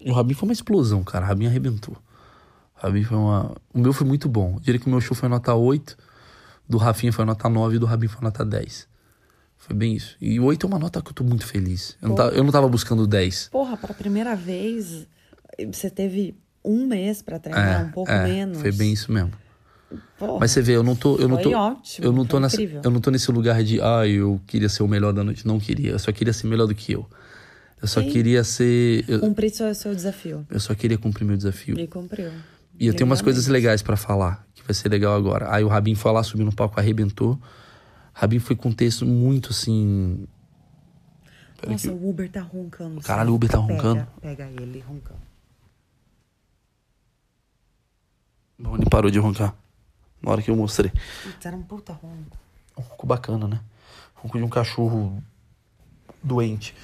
E 0.00 0.10
o 0.10 0.14
Rabinho 0.14 0.36
foi 0.36 0.48
uma 0.48 0.52
explosão, 0.52 1.04
cara. 1.04 1.24
O 1.24 1.28
Rabinho 1.28 1.50
arrebentou. 1.50 1.96
O 2.76 2.82
Rabinho 2.82 3.06
foi 3.06 3.16
uma. 3.16 3.54
O 3.72 3.78
meu 3.78 3.92
foi 3.92 4.06
muito 4.06 4.28
bom. 4.28 4.54
Eu 4.54 4.60
diria 4.60 4.80
que 4.80 4.86
o 4.86 4.90
meu 4.90 5.00
show 5.00 5.16
foi 5.16 5.28
nota 5.28 5.54
8, 5.54 5.96
do 6.68 6.78
Rafinha 6.78 7.12
foi 7.12 7.24
nota 7.24 7.48
9 7.48 7.76
e 7.76 7.78
do 7.78 7.86
Rabinho 7.86 8.10
foi 8.10 8.22
nota 8.22 8.44
10. 8.44 8.88
Foi 9.62 9.76
bem 9.76 9.94
isso. 9.94 10.16
E 10.20 10.40
8 10.40 10.66
é 10.66 10.68
uma 10.68 10.78
nota 10.78 11.00
que 11.00 11.10
eu 11.10 11.14
tô 11.14 11.22
muito 11.22 11.46
feliz. 11.46 11.96
Eu 12.02 12.08
não, 12.08 12.16
tava, 12.16 12.30
eu 12.34 12.42
não 12.42 12.50
tava 12.50 12.68
buscando 12.68 13.06
10. 13.06 13.48
Porra, 13.52 13.76
pra 13.76 13.94
primeira 13.94 14.34
vez, 14.34 15.06
você 15.72 15.88
teve 15.88 16.34
um 16.64 16.84
mês 16.84 17.22
pra 17.22 17.38
treinar, 17.38 17.86
um 17.86 17.90
pouco 17.92 18.10
é, 18.10 18.24
menos. 18.24 18.60
Foi 18.60 18.72
bem 18.72 18.92
isso 18.92 19.12
mesmo. 19.12 19.30
Porra, 20.18 20.40
Mas 20.40 20.50
você 20.50 20.62
vê, 20.62 20.74
eu 20.74 20.82
não 20.82 20.96
tô. 20.96 21.16
Eu 21.16 21.28
não 21.28 21.36
tô, 21.36 21.52
ótimo, 21.52 22.06
eu 22.06 22.12
não 22.12 22.24
tô 22.24 22.40
nessa, 22.40 22.56
incrível. 22.56 22.80
eu 22.82 22.90
não 22.90 23.00
tô 23.00 23.10
nesse 23.12 23.30
lugar 23.30 23.62
de, 23.62 23.80
ah, 23.80 24.06
eu 24.06 24.40
queria 24.48 24.68
ser 24.68 24.82
o 24.82 24.88
melhor 24.88 25.12
da 25.12 25.22
noite. 25.22 25.46
Não 25.46 25.60
queria. 25.60 25.92
Eu 25.92 25.98
só 25.98 26.10
queria 26.10 26.32
ser 26.32 26.48
melhor 26.48 26.66
do 26.66 26.74
que 26.74 26.92
eu. 26.92 27.06
Eu 27.80 27.86
só 27.86 28.00
Sim. 28.00 28.10
queria 28.10 28.42
ser. 28.42 29.04
Eu, 29.06 29.20
Cumprir 29.20 29.50
seu, 29.50 29.72
seu 29.76 29.94
desafio. 29.94 30.44
eu 30.50 30.58
só 30.58 30.74
queria 30.74 30.98
cumprir 30.98 31.24
meu 31.24 31.36
desafio. 31.36 31.78
E 31.78 31.86
cumpriu. 31.86 32.30
E 32.80 32.86
eu 32.88 32.94
tenho 32.94 33.08
umas 33.08 33.22
coisas 33.22 33.46
legais 33.46 33.80
pra 33.80 33.96
falar, 33.96 34.44
que 34.54 34.62
vai 34.64 34.74
ser 34.74 34.88
legal 34.88 35.14
agora. 35.14 35.54
Aí 35.54 35.62
o 35.62 35.68
Rabin 35.68 35.94
foi 35.94 36.10
lá, 36.10 36.22
subiu 36.24 36.44
no 36.44 36.52
palco, 36.52 36.80
arrebentou. 36.80 37.38
Rabin 38.12 38.38
foi 38.38 38.54
com 38.56 38.68
um 38.68 38.72
texto 38.74 39.06
muito 39.06 39.50
assim. 39.50 40.26
Peraí 41.60 41.72
Nossa, 41.74 41.88
que- 41.88 41.94
o 41.94 42.08
Uber 42.08 42.30
tá 42.30 42.40
roncando. 42.42 43.00
Caralho, 43.00 43.32
o 43.32 43.34
Uber 43.34 43.50
tá 43.50 43.58
Pega- 43.62 43.72
roncando? 43.74 44.06
Pega 44.20 44.44
ele 44.60 44.80
roncando. 44.80 45.20
Bom, 48.58 48.76
ele 48.76 48.88
parou 48.88 49.10
de 49.10 49.18
roncar. 49.18 49.54
Na 50.20 50.30
hora 50.30 50.42
que 50.42 50.50
eu 50.50 50.56
mostrei. 50.56 50.90
Putz, 51.22 51.44
era 51.46 51.56
um 51.56 51.62
puta 51.62 51.92
ronco. 51.92 52.36
Um 52.76 52.82
ronco 52.82 53.06
bacana, 53.06 53.48
né? 53.48 53.60
Ronco 54.14 54.38
de 54.38 54.44
um 54.44 54.48
cachorro 54.48 55.22
doente. 56.22 56.74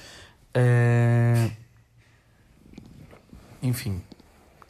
É... 0.53 1.51
Enfim. 3.61 4.01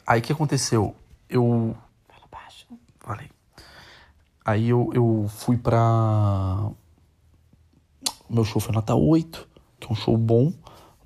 Aí 0.06 0.20
o 0.20 0.22
que 0.22 0.32
aconteceu? 0.32 0.94
Eu. 1.28 1.76
Fala 2.08 2.26
baixo. 2.30 2.66
Falei. 3.00 3.28
Aí 4.44 4.68
eu, 4.68 4.90
eu 4.94 5.26
fui 5.28 5.56
pra. 5.56 6.70
O 8.28 8.34
meu 8.34 8.44
show 8.44 8.60
foi 8.60 8.74
nota 8.74 8.94
8, 8.94 9.48
que 9.78 9.88
é 9.88 9.92
um 9.92 9.96
show 9.96 10.16
bom. 10.16 10.52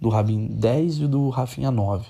Do 0.00 0.08
Rabin 0.10 0.48
10 0.48 0.98
e 0.98 1.06
do 1.06 1.30
Rafinha 1.30 1.70
9. 1.70 2.06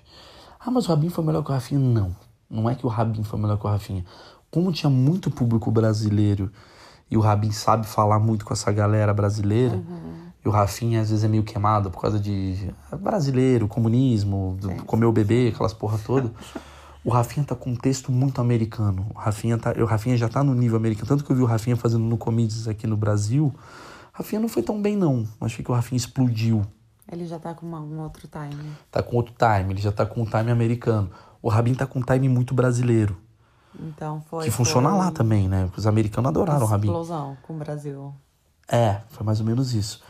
Ah, 0.59 0.71
mas 0.71 0.87
o 0.87 0.89
Rabin 0.89 1.11
foi 1.11 1.23
melhor 1.23 1.45
que 1.45 1.51
o 1.51 1.55
Rafinha? 1.55 1.79
Não. 1.79 2.17
Não 2.51 2.69
é 2.69 2.75
que 2.75 2.85
o 2.85 2.89
Rabin 2.89 3.23
foi 3.23 3.39
melhor 3.39 3.59
que 3.59 3.67
o 3.67 3.71
Rafinha. 3.71 4.05
Como 4.51 4.73
tinha 4.73 4.91
muito 4.91 5.31
público 5.31 5.71
brasileiro 5.71 6.51
e 7.11 7.17
o 7.17 7.21
Rabin 7.21 7.53
sabe 7.53 7.87
falar 7.87 8.19
muito 8.19 8.45
com 8.45 8.53
essa 8.53 8.73
galera 8.73 9.13
brasileira, 9.13 9.81
e 10.45 10.49
o 10.49 10.51
Rafinha 10.51 11.01
às 11.01 11.11
vezes 11.11 11.25
é 11.25 11.29
meio 11.29 11.43
queimado 11.43 11.91
por 11.91 12.01
causa 12.01 12.19
de 12.19 12.75
brasileiro, 13.01 13.69
comunismo, 13.69 14.57
do, 14.61 14.85
comer 14.85 15.07
o 15.07 15.13
bebê, 15.13 15.53
aquelas 15.55 15.73
porra 15.73 15.99
toda. 16.05 16.33
O 17.05 17.11
Rafinha 17.11 17.45
tá 17.45 17.55
com 17.55 17.71
um 17.71 17.77
texto 17.77 18.11
muito 18.11 18.41
americano. 18.41 19.07
O 19.15 19.19
Rafinha, 19.19 19.59
tá, 19.59 19.73
o 19.79 19.85
Rafinha 19.85 20.17
já 20.17 20.29
tá 20.29 20.43
no 20.43 20.55
nível 20.55 20.77
americano. 20.79 21.07
Tanto 21.07 21.23
que 21.25 21.31
eu 21.31 21.37
vi 21.37 21.43
o 21.43 21.47
Rafinha 21.47 21.77
fazendo 21.77 22.03
no 22.05 22.17
Comedies 22.17 22.67
aqui 22.67 22.87
no 22.87 22.97
Brasil. 22.97 23.47
O 24.15 24.17
Rafinha 24.17 24.41
não 24.41 24.49
foi 24.49 24.63
tão 24.63 24.81
bem, 24.81 24.97
não. 24.97 25.29
Achei 25.41 25.63
que 25.65 25.71
o 25.71 25.75
Rafinha 25.75 25.99
explodiu. 25.99 26.65
Ele 27.13 27.27
já 27.27 27.39
tá 27.39 27.53
com 27.53 27.67
uma- 27.67 27.81
um 27.81 28.01
outro 28.01 28.27
time. 28.27 28.73
Tá 28.91 29.03
com 29.03 29.17
outro 29.17 29.35
time, 29.37 29.75
ele 29.75 29.83
já 29.83 29.93
tá 29.93 30.07
com 30.07 30.23
um 30.23 30.25
time 30.25 30.51
americano. 30.51 31.11
O 31.43 31.51
Rabin 31.51 31.75
tá 31.75 31.87
com 31.87 31.99
um 31.99 32.03
time 32.03 32.27
muito 32.29 32.55
brasileiro. 32.55 33.19
Então 33.79 34.23
foi. 34.31 34.45
que 34.45 34.51
funciona 34.51 34.89
foi 34.89 34.99
lá 34.99 35.11
também, 35.11 35.47
né? 35.49 35.69
Os 35.77 35.87
americanos 35.87 36.31
adoraram 36.31 36.63
o 36.63 36.67
Rabin. 36.69 36.87
Explosão 36.87 37.37
com 37.43 37.55
o 37.55 37.57
Brasil. 37.59 38.15
É, 38.67 39.01
foi 39.11 39.27
mais 39.27 39.41
ou 39.41 39.47
menos 39.47 39.75
isso. 39.75 40.01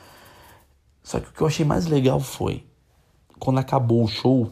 Só 1.03 1.19
que 1.19 1.29
o 1.29 1.33
que 1.33 1.41
eu 1.41 1.47
achei 1.47 1.65
mais 1.67 1.87
legal 1.87 2.21
foi, 2.21 2.65
quando 3.41 3.59
acabou 3.59 4.05
o 4.05 4.07
show, 4.09 4.51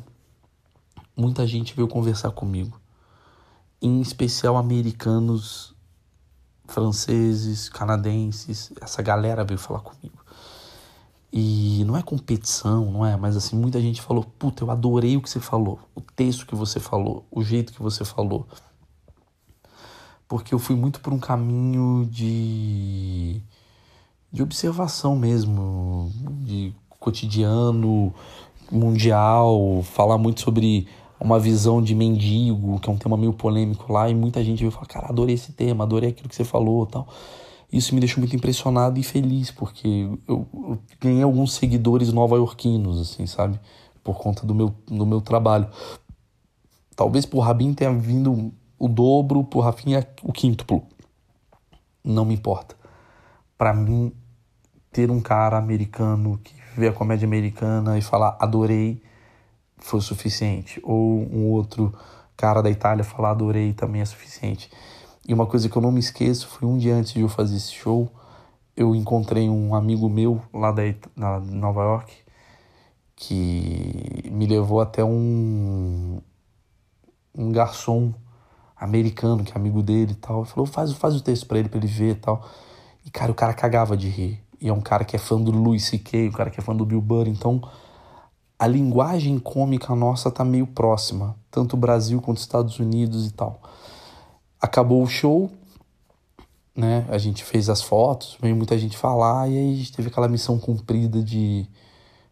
muita 1.17 1.47
gente 1.47 1.75
veio 1.75 1.89
conversar 1.89 2.31
comigo. 2.31 2.81
Em 3.81 4.01
especial 4.01 4.57
americanos, 4.57 5.75
franceses, 6.67 7.69
canadenses, 7.69 8.73
essa 8.81 9.03
galera 9.03 9.45
veio 9.45 9.59
falar 9.59 9.81
comigo. 9.81 10.23
E 11.33 11.83
não 11.87 11.97
é 11.97 12.03
competição, 12.03 12.91
não 12.91 13.07
é? 13.07 13.17
Mas 13.17 13.37
assim, 13.37 13.57
muita 13.57 13.81
gente 13.81 14.03
falou: 14.03 14.25
Puta, 14.39 14.63
eu 14.63 14.71
adorei 14.71 15.17
o 15.17 15.23
que 15.23 15.31
você 15.31 15.41
falou, 15.41 15.81
o 15.95 16.01
texto 16.01 16.47
que 16.47 16.55
você 16.55 16.79
falou, 16.79 17.27
o 17.31 17.43
jeito 17.43 17.73
que 17.73 17.83
você 17.83 18.05
falou. 18.05 18.47
Porque 20.29 20.55
eu 20.55 20.59
fui 20.59 20.77
muito 20.77 21.01
por 21.01 21.13
um 21.13 21.19
caminho 21.19 22.07
de 22.11 23.43
de 24.33 24.43
observação 24.43 25.15
mesmo, 25.15 26.11
de 26.43 26.75
cotidiano, 26.99 28.15
mundial, 28.71 29.83
falar 29.83 30.17
muito 30.17 30.41
sobre 30.41 30.89
uma 31.23 31.39
visão 31.39 31.81
de 31.81 31.95
mendigo, 31.95 32.81
que 32.81 32.91
é 32.91 32.93
um 32.93 32.97
tema 32.97 33.17
meio 33.17 33.33
polêmico 33.33 33.93
lá, 33.93 34.11
e 34.11 34.15
muita 34.15 34.43
gente 34.43 34.59
veio 34.59 34.73
falar, 34.73 34.87
cara, 34.87 35.07
adorei 35.09 35.35
esse 35.37 35.53
tema, 35.53 35.85
adorei 35.85 36.11
aquilo 36.11 36.29
que 36.29 36.35
você 36.35 36.45
falou 36.45 36.85
tal. 36.85 37.07
Isso 37.73 37.95
me 37.95 38.01
deixou 38.01 38.21
muito 38.21 38.35
impressionado 38.37 38.99
e 38.99 39.03
feliz, 39.03 39.51
porque 39.51 40.09
eu, 40.29 40.47
eu 40.53 40.79
ganhei 41.01 41.23
alguns 41.23 41.55
seguidores 41.55 42.13
nova-iorquinos, 42.13 43.01
assim, 43.01 43.27
sabe? 43.27 43.59
Por 44.03 44.19
conta 44.19 44.45
do 44.45 44.55
meu, 44.55 44.75
do 44.87 45.07
meu 45.07 45.21
trabalho. 45.21 45.69
Talvez 46.95 47.25
por 47.25 47.41
Rabin 47.41 47.73
tenha 47.73 47.93
vindo 47.93 48.53
o 48.79 48.89
dobro, 48.89 49.45
por 49.45 49.61
Rafinha 49.61 50.07
o 50.23 50.33
quíntuplo. 50.33 50.83
Não 52.05 52.25
me 52.25 52.35
importa. 52.35 52.77
Pra 53.57 53.73
mim, 53.73 54.13
ter 54.91 55.11
um 55.11 55.21
cara 55.21 55.57
americano 55.57 56.39
que 56.43 56.53
vê 56.77 56.89
a 56.89 56.93
comédia 56.93 57.27
americana 57.27 57.97
e 57.97 58.03
falar 58.03 58.37
adorei 58.41 59.01
foi 59.85 59.99
o 59.99 60.03
suficiente. 60.03 60.81
Ou 60.83 61.21
um 61.33 61.51
outro 61.51 61.93
cara 62.37 62.63
da 62.63 62.71
Itália 62.71 63.05
falar 63.05 63.31
adorei 63.33 63.73
também 63.73 64.01
é 64.01 64.05
suficiente. 64.05 64.71
E 65.27 65.33
uma 65.35 65.47
coisa 65.47 65.69
que 65.69 65.77
eu 65.77 65.83
não 65.83 65.93
me 65.93 66.01
esqueço 66.01 66.49
foi 66.49 66.69
um 66.69 66.79
dia 66.79 66.95
antes 66.97 67.13
de 67.13 67.21
eu 67.21 67.29
fazer 67.29 67.57
esse 67.57 67.73
show, 67.73 68.11
eu 68.77 68.95
encontrei 68.95 69.49
um 69.49 69.75
amigo 69.75 70.09
meu 70.09 70.43
lá 70.53 70.73
da 70.73 70.83
It- 70.83 71.09
na 71.17 71.39
Nova 71.41 71.83
York 71.83 72.15
que 73.17 74.29
me 74.33 74.47
levou 74.47 74.81
até 74.81 75.05
um 75.05 76.21
um 77.35 77.51
garçom 77.51 78.13
americano 78.77 79.45
que 79.45 79.53
é 79.53 79.57
amigo 79.57 79.83
dele 79.83 80.13
e 80.13 80.17
tal, 80.17 80.45
falou 80.45 80.67
faz 80.67 80.93
faz 80.93 81.15
o 81.15 81.23
texto 81.23 81.47
pra 81.47 81.59
ele 81.59 81.69
pra 81.69 81.79
ele 81.79 81.87
ver 81.87 82.13
e 82.13 82.15
tal. 82.17 82.45
E 83.05 83.11
cara, 83.11 83.31
o 83.33 83.35
cara 83.35 83.55
cagava 83.55 83.97
de 83.97 84.09
rir. 84.09 84.41
E 84.61 84.69
é 84.69 84.73
um 84.73 84.81
cara 84.81 85.05
que 85.05 85.17
é 85.17 85.19
fã 85.19 85.41
do 85.41 85.51
Louis 85.51 85.85
C.K., 85.85 86.29
um 86.29 86.33
cara 86.33 86.51
que 86.51 86.61
é 86.61 86.63
fã 86.63 86.75
do 86.75 86.85
Bill 86.87 87.01
Burr, 87.01 87.27
então 87.29 87.61
a 88.63 88.67
linguagem 88.69 89.41
cômica 89.41 89.93
nossa 89.93 90.31
tá 90.31 90.45
meio 90.45 90.69
próxima, 90.69 91.35
tanto 91.51 91.75
o 91.75 91.77
Brasil 91.77 92.23
quanto 92.23 92.37
os 92.37 92.45
Estados 92.45 92.79
Unidos 92.79 93.27
e 93.27 93.33
tal. 93.33 93.61
Acabou 94.61 95.03
o 95.03 95.07
show, 95.09 95.51
né? 96.73 97.05
A 97.09 97.19
gente 97.19 97.43
fez 97.43 97.69
as 97.69 97.83
fotos, 97.83 98.39
veio 98.41 98.55
muita 98.55 98.79
gente 98.79 98.97
falar 98.97 99.51
e 99.51 99.59
aí 99.59 99.73
a 99.73 99.77
gente 99.77 99.91
teve 99.91 100.11
aquela 100.11 100.29
missão 100.29 100.61
cumprida 100.61 101.21
de 101.21 101.67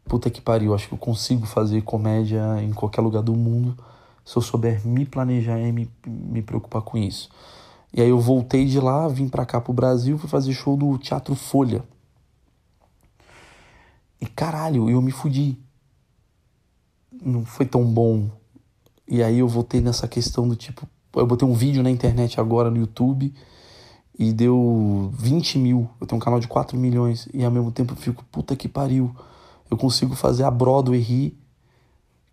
puta 0.05 0.31
que 0.31 0.41
pariu, 0.41 0.73
acho 0.73 0.87
que 0.87 0.95
eu 0.95 0.99
consigo 0.99 1.47
fazer 1.47 1.83
comédia 1.83 2.63
em 2.63 2.73
qualquer 2.73 3.01
lugar 3.01 3.25
do 3.25 3.35
mundo 3.35 3.77
se 4.25 4.37
eu 4.37 4.43
souber 4.43 4.87
me 4.87 5.05
planejar 5.05 5.59
e 5.59 5.73
me, 5.73 5.91
me 6.07 6.43
preocupar 6.43 6.83
com 6.83 6.97
isso. 6.97 7.29
E 7.93 8.01
aí 8.01 8.09
eu 8.09 8.21
voltei 8.21 8.67
de 8.67 8.79
lá, 8.79 9.09
vim 9.09 9.29
pra 9.29 9.45
cá 9.45 9.61
pro 9.61 9.73
Brasil, 9.73 10.17
fui 10.17 10.31
fazer 10.31 10.53
show 10.53 10.77
do 10.77 10.97
Teatro 10.97 11.35
Folha. 11.35 11.83
E 14.21 14.27
caralho, 14.27 14.89
eu 14.89 15.03
me 15.03 15.11
fudi. 15.11 15.59
Não 17.21 17.45
foi 17.45 17.67
tão 17.67 17.85
bom. 17.85 18.31
E 19.07 19.23
aí 19.23 19.41
eu 19.41 19.49
voltei 19.49 19.81
nessa 19.81 20.07
questão 20.07 20.49
do 20.49 20.55
tipo, 20.55 20.89
eu 21.15 21.27
botei 21.27 21.47
um 21.47 21.55
vídeo 21.55 21.83
na 21.83 21.91
internet 21.91 22.41
agora 22.41 22.71
no 22.71 22.77
YouTube 22.77 23.35
e 24.19 24.33
deu 24.33 25.11
20 25.15 25.59
mil. 25.59 25.91
Eu 26.01 26.07
tenho 26.07 26.21
um 26.21 26.25
canal 26.25 26.39
de 26.39 26.47
4 26.47 26.79
milhões 26.79 27.29
e 27.35 27.45
ao 27.45 27.51
mesmo 27.51 27.73
tempo 27.73 27.93
eu 27.93 27.97
fico, 27.97 28.25
puta 28.31 28.55
que 28.55 28.69
pariu. 28.69 29.15
Eu 29.71 29.77
consigo 29.77 30.15
fazer 30.15 30.45
a 30.45 30.51
Broadway 30.51 31.01
rir, 31.01 31.39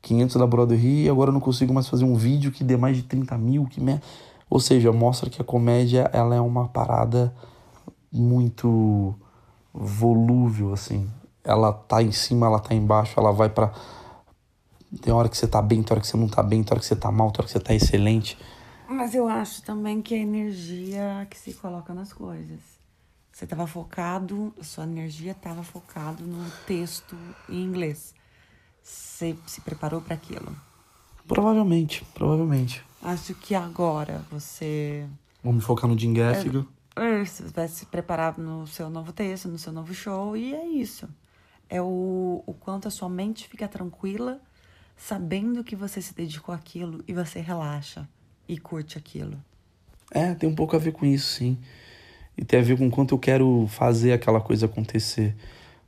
500 0.02 0.36
da 0.36 0.46
Broadway 0.46 0.78
rir 0.80 1.06
e 1.06 1.10
agora 1.10 1.30
eu 1.30 1.34
não 1.34 1.40
consigo 1.40 1.74
mais 1.74 1.88
fazer 1.88 2.04
um 2.04 2.16
vídeo 2.16 2.52
que 2.52 2.64
dê 2.64 2.78
mais 2.78 2.96
de 2.96 3.04
30 3.04 3.38
mil. 3.38 3.66
Que 3.66 3.82
mer... 3.82 4.02
Ou 4.50 4.60
seja, 4.60 4.92
mostra 4.92 5.30
que 5.30 5.42
a 5.42 5.46
comédia 5.46 6.10
ela 6.14 6.36
é 6.36 6.42
uma 6.42 6.68
parada 6.68 7.34
muito 8.12 9.14
volúvel, 9.74 10.74
assim. 10.74 11.08
Ela 11.44 11.72
tá 11.74 12.02
em 12.02 12.12
cima, 12.12 12.48
ela 12.48 12.60
tá 12.60 12.74
embaixo, 12.74 13.20
ela 13.20 13.32
vai 13.32 13.50
para 13.50 13.72
Tem 15.02 15.14
hora 15.14 15.30
que 15.30 15.38
você 15.38 15.48
tá 15.48 15.62
bem, 15.62 15.82
tem 15.84 15.94
hora 15.94 16.02
que 16.02 16.08
você 16.08 16.18
não 16.18 16.28
tá 16.28 16.44
bem, 16.44 16.64
tem 16.64 16.74
hora 16.74 16.80
que 16.80 16.86
você 16.86 16.96
tá 16.96 17.12
mal, 17.12 17.32
tem 17.32 17.40
hora 17.40 17.48
que 17.48 17.52
você 17.52 17.60
tá 17.60 17.74
excelente. 17.74 18.38
Mas 18.88 19.14
eu 19.14 19.28
acho 19.28 19.62
também 19.64 20.02
que 20.02 20.16
é 20.16 20.18
a 20.18 20.22
energia 20.22 21.28
que 21.30 21.38
se 21.38 21.54
coloca 21.54 21.94
nas 21.94 22.14
coisas. 22.14 22.60
Você 23.32 23.44
estava 23.44 23.68
focado, 23.68 24.54
sua 24.62 24.86
energia 24.86 25.34
estava 25.34 25.62
focado 25.62 26.24
no 26.24 26.50
texto 26.66 27.16
em 27.48 27.62
inglês. 27.64 28.16
Você 28.82 29.38
se 29.46 29.62
preparou 29.62 30.02
para 30.02 30.16
aquilo? 30.16 30.56
Provavelmente, 31.28 32.06
provavelmente. 32.14 32.84
Acho 33.02 33.36
que 33.36 33.54
agora 33.54 34.26
você. 34.32 35.06
Vamos 35.44 35.64
focar 35.64 35.90
no 35.90 35.98
Jim 35.98 36.14
Gaffigan. 36.14 36.66
É, 36.96 37.24
você 37.24 37.44
vai 37.44 37.68
se 37.68 37.86
preparar 37.86 38.38
no 38.40 38.66
seu 38.66 38.90
novo 38.90 39.14
texto, 39.14 39.48
no 39.48 39.60
seu 39.60 39.72
novo 39.72 39.94
show, 39.94 40.36
e 40.36 40.56
é 40.56 40.66
isso. 40.66 41.08
É 41.70 41.80
o, 41.80 42.44
o 42.46 42.54
quanto 42.54 42.88
a 42.88 42.92
sua 42.92 43.08
mente 43.08 43.48
fica 43.48 43.68
tranquila, 43.68 44.42
sabendo 44.98 45.64
que 45.64 45.76
você 45.76 46.02
se 46.02 46.14
dedicou 46.14 46.54
àquilo 46.54 47.04
e 47.08 47.14
você 47.14 47.40
relaxa 47.40 48.10
e 48.50 48.58
curte 48.58 48.98
aquilo. 48.98 49.38
É, 50.12 50.34
tem 50.34 50.50
um 50.50 50.56
pouco 50.56 50.76
a 50.76 50.80
ver 50.80 50.92
com 50.92 51.06
isso, 51.06 51.36
sim. 51.36 51.58
E 52.38 52.44
tem 52.44 52.60
a 52.60 52.64
ver 52.64 52.78
com 52.78 52.90
quanto 52.90 53.14
eu 53.14 53.20
quero 53.20 53.68
fazer 53.70 54.12
aquela 54.12 54.42
coisa 54.42 54.66
acontecer. 54.66 55.36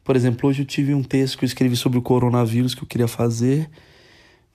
Por 0.03 0.15
exemplo, 0.15 0.49
hoje 0.49 0.61
eu 0.61 0.65
tive 0.65 0.93
um 0.93 1.03
texto 1.03 1.37
que 1.37 1.45
eu 1.45 1.47
escrevi 1.47 1.75
sobre 1.75 1.97
o 1.99 2.01
coronavírus 2.01 2.73
que 2.73 2.83
eu 2.83 2.87
queria 2.87 3.07
fazer, 3.07 3.69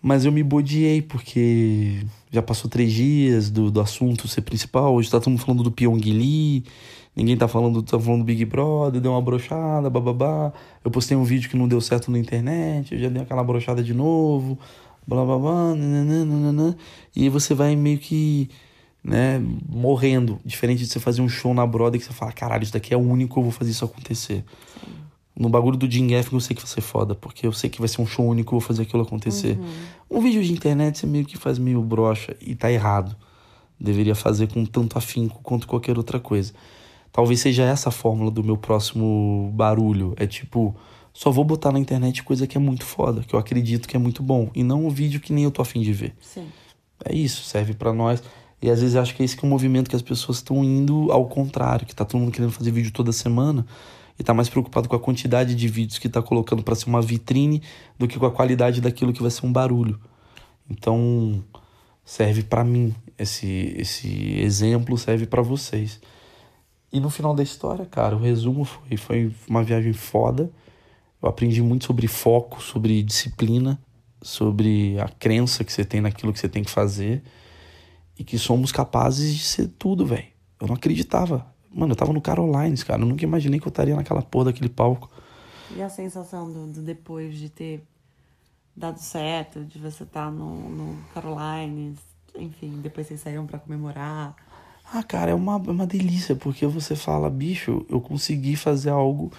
mas 0.02 0.24
eu 0.24 0.32
me 0.32 0.42
bodiei 0.42 1.00
porque 1.00 2.04
já 2.30 2.42
passou 2.42 2.68
três 2.68 2.92
dias 2.92 3.50
do, 3.50 3.70
do 3.70 3.80
assunto 3.80 4.28
ser 4.28 4.42
principal. 4.42 4.94
Hoje 4.94 5.10
tá 5.10 5.18
todo 5.18 5.30
mundo 5.30 5.40
falando 5.40 5.62
do 5.62 5.70
Pyongyi, 5.70 6.64
ninguém 7.14 7.36
tá 7.36 7.46
falando, 7.48 7.82
tá 7.82 7.98
falando 7.98 8.20
do 8.20 8.24
Big 8.24 8.44
Brother, 8.44 9.00
deu 9.00 9.12
uma 9.12 9.22
brochada, 9.22 9.88
bababá. 9.88 10.52
Eu 10.84 10.90
postei 10.90 11.16
um 11.16 11.24
vídeo 11.24 11.48
que 11.48 11.56
não 11.56 11.68
deu 11.68 11.80
certo 11.80 12.10
na 12.10 12.18
internet, 12.18 12.94
eu 12.94 13.00
já 13.00 13.08
dei 13.08 13.22
aquela 13.22 13.42
brochada 13.44 13.82
de 13.82 13.94
novo 13.94 14.58
blá 15.06 15.24
blá 15.24 15.38
blá, 15.38 15.74
nananana, 15.74 16.76
e 17.14 17.22
aí 17.22 17.28
você 17.28 17.54
vai 17.54 17.76
meio 17.76 17.98
que, 17.98 18.48
né, 19.02 19.42
morrendo. 19.68 20.38
Diferente 20.44 20.78
de 20.78 20.86
você 20.86 20.98
fazer 20.98 21.22
um 21.22 21.28
show 21.28 21.52
na 21.54 21.66
Broadway 21.66 22.00
que 22.00 22.06
você 22.06 22.12
fala, 22.12 22.32
caralho, 22.32 22.62
isso 22.62 22.72
daqui 22.72 22.94
é 22.94 22.96
o 22.96 23.00
único, 23.00 23.38
eu 23.38 23.44
vou 23.44 23.52
fazer 23.52 23.70
isso 23.70 23.84
acontecer. 23.84 24.44
Sim. 24.82 24.92
No 25.36 25.48
bagulho 25.48 25.76
do 25.76 25.90
Jim 25.90 26.06
Gaffigan 26.06 26.36
eu 26.36 26.40
sei 26.40 26.54
que 26.54 26.62
vai 26.62 26.70
ser 26.70 26.80
foda, 26.80 27.14
porque 27.14 27.46
eu 27.46 27.52
sei 27.52 27.68
que 27.68 27.80
vai 27.80 27.88
ser 27.88 28.00
um 28.00 28.06
show 28.06 28.24
único, 28.24 28.54
eu 28.54 28.60
vou 28.60 28.66
fazer 28.66 28.82
aquilo 28.82 29.02
acontecer. 29.02 29.58
Uhum. 29.58 30.18
Um 30.18 30.20
vídeo 30.20 30.42
de 30.42 30.52
internet 30.52 30.98
você 30.98 31.06
meio 31.06 31.24
que 31.24 31.36
faz 31.36 31.58
meio 31.58 31.82
brocha 31.82 32.36
e 32.40 32.54
tá 32.54 32.70
errado. 32.70 33.16
Deveria 33.78 34.14
fazer 34.14 34.46
com 34.46 34.64
tanto 34.64 34.96
afinco 34.96 35.40
quanto 35.42 35.66
qualquer 35.66 35.98
outra 35.98 36.20
coisa. 36.20 36.52
Talvez 37.14 37.38
seja 37.38 37.62
essa 37.62 37.90
a 37.90 37.92
fórmula 37.92 38.28
do 38.28 38.42
meu 38.42 38.56
próximo 38.56 39.48
barulho. 39.54 40.14
É 40.16 40.26
tipo, 40.26 40.74
só 41.12 41.30
vou 41.30 41.44
botar 41.44 41.70
na 41.70 41.78
internet 41.78 42.24
coisa 42.24 42.44
que 42.44 42.58
é 42.58 42.60
muito 42.60 42.84
foda, 42.84 43.22
que 43.22 43.36
eu 43.36 43.38
acredito 43.38 43.86
que 43.86 43.96
é 43.96 44.00
muito 44.00 44.20
bom, 44.20 44.50
e 44.52 44.64
não 44.64 44.86
um 44.86 44.90
vídeo 44.90 45.20
que 45.20 45.32
nem 45.32 45.44
eu 45.44 45.52
tô 45.52 45.62
afim 45.62 45.80
de 45.80 45.92
ver. 45.92 46.12
Sim. 46.20 46.48
É 47.04 47.14
isso, 47.14 47.44
serve 47.44 47.72
para 47.72 47.92
nós. 47.92 48.20
E 48.60 48.68
às 48.68 48.80
vezes 48.80 48.96
acho 48.96 49.14
que 49.14 49.22
é 49.22 49.24
esse 49.24 49.36
que 49.36 49.44
é 49.44 49.46
um 49.46 49.50
movimento 49.50 49.88
que 49.88 49.94
as 49.94 50.02
pessoas 50.02 50.38
estão 50.38 50.64
indo 50.64 51.12
ao 51.12 51.28
contrário, 51.28 51.86
que 51.86 51.94
tá 51.94 52.04
todo 52.04 52.20
mundo 52.20 52.32
querendo 52.32 52.50
fazer 52.50 52.72
vídeo 52.72 52.90
toda 52.90 53.12
semana 53.12 53.64
e 54.18 54.24
tá 54.24 54.34
mais 54.34 54.48
preocupado 54.48 54.88
com 54.88 54.96
a 54.96 55.00
quantidade 55.00 55.54
de 55.54 55.68
vídeos 55.68 56.00
que 56.00 56.08
tá 56.08 56.20
colocando 56.20 56.64
para 56.64 56.74
ser 56.74 56.88
uma 56.88 57.00
vitrine 57.00 57.62
do 57.96 58.08
que 58.08 58.18
com 58.18 58.26
a 58.26 58.30
qualidade 58.32 58.80
daquilo 58.80 59.12
que 59.12 59.22
vai 59.22 59.30
ser 59.30 59.46
um 59.46 59.52
barulho. 59.52 60.00
Então, 60.68 61.44
serve 62.04 62.42
para 62.42 62.64
mim 62.64 62.92
esse 63.16 63.72
esse 63.78 64.40
exemplo, 64.40 64.98
serve 64.98 65.26
para 65.26 65.42
vocês. 65.42 66.00
E 66.94 67.00
no 67.00 67.10
final 67.10 67.34
da 67.34 67.42
história, 67.42 67.84
cara, 67.84 68.16
o 68.16 68.20
resumo 68.20 68.64
foi 68.64 68.96
foi 68.96 69.34
uma 69.48 69.62
viagem 69.62 69.92
foda 69.92 70.50
eu 71.24 71.30
aprendi 71.30 71.62
muito 71.62 71.86
sobre 71.86 72.06
foco, 72.06 72.62
sobre 72.62 73.02
disciplina, 73.02 73.80
sobre 74.20 75.00
a 75.00 75.08
crença 75.08 75.64
que 75.64 75.72
você 75.72 75.82
tem 75.82 76.02
naquilo 76.02 76.34
que 76.34 76.38
você 76.38 76.50
tem 76.50 76.62
que 76.62 76.70
fazer 76.70 77.22
e 78.18 78.22
que 78.22 78.36
somos 78.36 78.70
capazes 78.70 79.34
de 79.34 79.42
ser 79.42 79.68
tudo, 79.68 80.04
velho. 80.04 80.26
Eu 80.60 80.66
não 80.66 80.74
acreditava. 80.74 81.46
Mano, 81.72 81.92
eu 81.92 81.96
tava 81.96 82.12
no 82.12 82.20
Carolines, 82.20 82.82
cara. 82.82 83.00
Eu 83.00 83.06
nunca 83.06 83.24
imaginei 83.24 83.58
que 83.58 83.66
eu 83.66 83.70
estaria 83.70 83.96
naquela 83.96 84.20
porra 84.20 84.46
daquele 84.46 84.68
palco. 84.68 85.10
E 85.74 85.80
a 85.80 85.88
sensação 85.88 86.52
do, 86.52 86.66
do 86.66 86.82
depois 86.82 87.34
de 87.38 87.48
ter 87.48 87.82
dado 88.76 88.98
certo, 88.98 89.64
de 89.64 89.78
você 89.78 90.02
estar 90.02 90.26
tá 90.26 90.30
no, 90.30 90.68
no 90.68 91.02
Carolines, 91.14 92.00
enfim, 92.34 92.82
depois 92.82 93.06
vocês 93.06 93.20
saíram 93.20 93.46
para 93.46 93.58
comemorar. 93.58 94.36
Ah, 94.92 95.02
cara, 95.02 95.30
é 95.30 95.34
uma, 95.34 95.54
é 95.54 95.70
uma 95.70 95.86
delícia, 95.86 96.36
porque 96.36 96.66
você 96.66 96.94
fala, 96.94 97.28
bicho, 97.30 97.84
eu 97.88 98.00
consegui 98.00 98.54
fazer 98.54 98.90
algo 98.90 99.32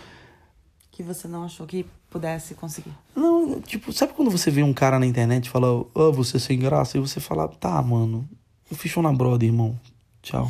que 0.91 1.03
você 1.03 1.27
não 1.27 1.43
achou 1.43 1.67
que 1.67 1.86
pudesse 2.10 2.55
conseguir? 2.55 2.93
Não, 3.15 3.60
tipo, 3.62 3.91
sabe 3.91 4.13
quando 4.13 4.31
você 4.31 4.49
vê 4.49 4.63
um 4.63 4.73
cara 4.73 4.97
na 4.97 5.05
internet 5.05 5.45
e 5.45 5.49
fala, 5.49 5.67
ah, 5.67 5.86
oh, 5.93 6.13
você 6.13 6.38
é 6.38 6.39
sem 6.39 6.58
graça, 6.58 6.97
e 6.97 7.01
você 7.01 7.19
fala, 7.19 7.47
tá, 7.47 7.81
mano, 7.81 8.27
eu 8.71 8.77
fiz 8.77 8.91
show 8.91 9.03
na 9.03 9.12
brother, 9.12 9.47
irmão. 9.47 9.79
Tchau. 10.21 10.49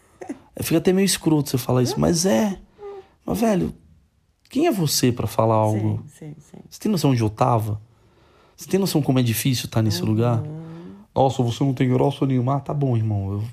Fica 0.62 0.78
até 0.78 0.92
meio 0.92 1.04
escroto 1.04 1.50
você 1.50 1.58
falar 1.58 1.82
isso, 1.82 2.00
mas 2.00 2.24
é. 2.24 2.58
Mas, 3.24 3.38
velho, 3.38 3.74
quem 4.48 4.66
é 4.66 4.72
você 4.72 5.12
para 5.12 5.26
falar 5.26 5.56
algo? 5.56 6.02
Sim, 6.08 6.34
sim, 6.34 6.36
sim. 6.40 6.58
Você 6.68 6.80
tem 6.80 6.90
noção 6.90 7.10
onde 7.10 7.20
eu 7.20 7.28
tava? 7.28 7.80
Você 8.56 8.68
tem 8.68 8.80
noção 8.80 9.02
como 9.02 9.18
é 9.18 9.22
difícil 9.22 9.66
estar 9.66 9.82
nesse 9.82 10.00
uhum. 10.00 10.08
lugar? 10.08 10.42
Nossa, 11.14 11.42
você 11.42 11.62
não 11.62 11.74
tem 11.74 11.88
graça 11.88 12.24
nenhuma. 12.24 12.56
Ah, 12.56 12.60
tá 12.60 12.72
bom, 12.72 12.96
irmão. 12.96 13.32
Eu, 13.32 13.44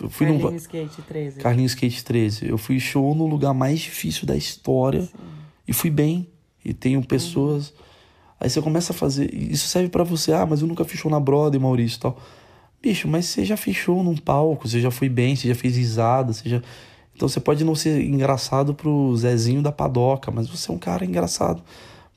eu 0.00 0.10
fui 0.10 0.26
Carlinhos 0.26 0.52
no... 0.52 0.56
Skate 0.58 1.02
13. 1.02 1.40
Carlinhos 1.40 1.72
Skate 1.72 2.04
13. 2.04 2.48
Eu 2.48 2.58
fui 2.58 2.78
show 2.78 3.14
no 3.14 3.26
lugar 3.26 3.54
mais 3.54 3.80
difícil 3.80 4.26
da 4.26 4.36
história. 4.36 5.02
Sim 5.02 5.36
e 5.66 5.72
fui 5.72 5.90
bem 5.90 6.28
e 6.64 6.72
tenho 6.72 7.02
pessoas. 7.02 7.70
Uhum. 7.70 7.76
Aí 8.40 8.50
você 8.50 8.62
começa 8.62 8.92
a 8.92 8.96
fazer. 8.96 9.32
Isso 9.34 9.68
serve 9.68 9.88
para 9.88 10.04
você. 10.04 10.32
Ah, 10.32 10.46
mas 10.46 10.60
eu 10.60 10.68
nunca 10.68 10.84
fechou 10.84 11.10
na 11.10 11.18
Broadway, 11.18 11.60
Maurício 11.60 11.96
e 11.96 12.00
tal. 12.00 12.18
Bicho, 12.82 13.08
mas 13.08 13.26
você 13.26 13.44
já 13.44 13.56
fechou 13.56 14.04
num 14.04 14.16
palco, 14.16 14.68
você 14.68 14.80
já 14.80 14.90
foi 14.90 15.08
bem, 15.08 15.34
você 15.34 15.48
já 15.48 15.54
fez 15.54 15.76
risada, 15.76 16.32
você 16.32 16.48
já. 16.48 16.62
Então 17.14 17.28
você 17.28 17.40
pode 17.40 17.64
não 17.64 17.74
ser 17.74 18.02
engraçado 18.02 18.74
pro 18.74 19.16
Zezinho 19.16 19.62
da 19.62 19.72
Padoca, 19.72 20.30
mas 20.30 20.48
você 20.48 20.70
é 20.70 20.74
um 20.74 20.78
cara 20.78 21.04
engraçado 21.04 21.62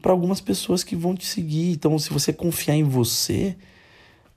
para 0.01 0.11
algumas 0.11 0.41
pessoas 0.41 0.83
que 0.83 0.95
vão 0.95 1.15
te 1.15 1.25
seguir. 1.25 1.71
Então, 1.71 1.97
se 1.97 2.11
você 2.11 2.31
confiar 2.33 2.75
em 2.75 2.83
você, 2.83 3.55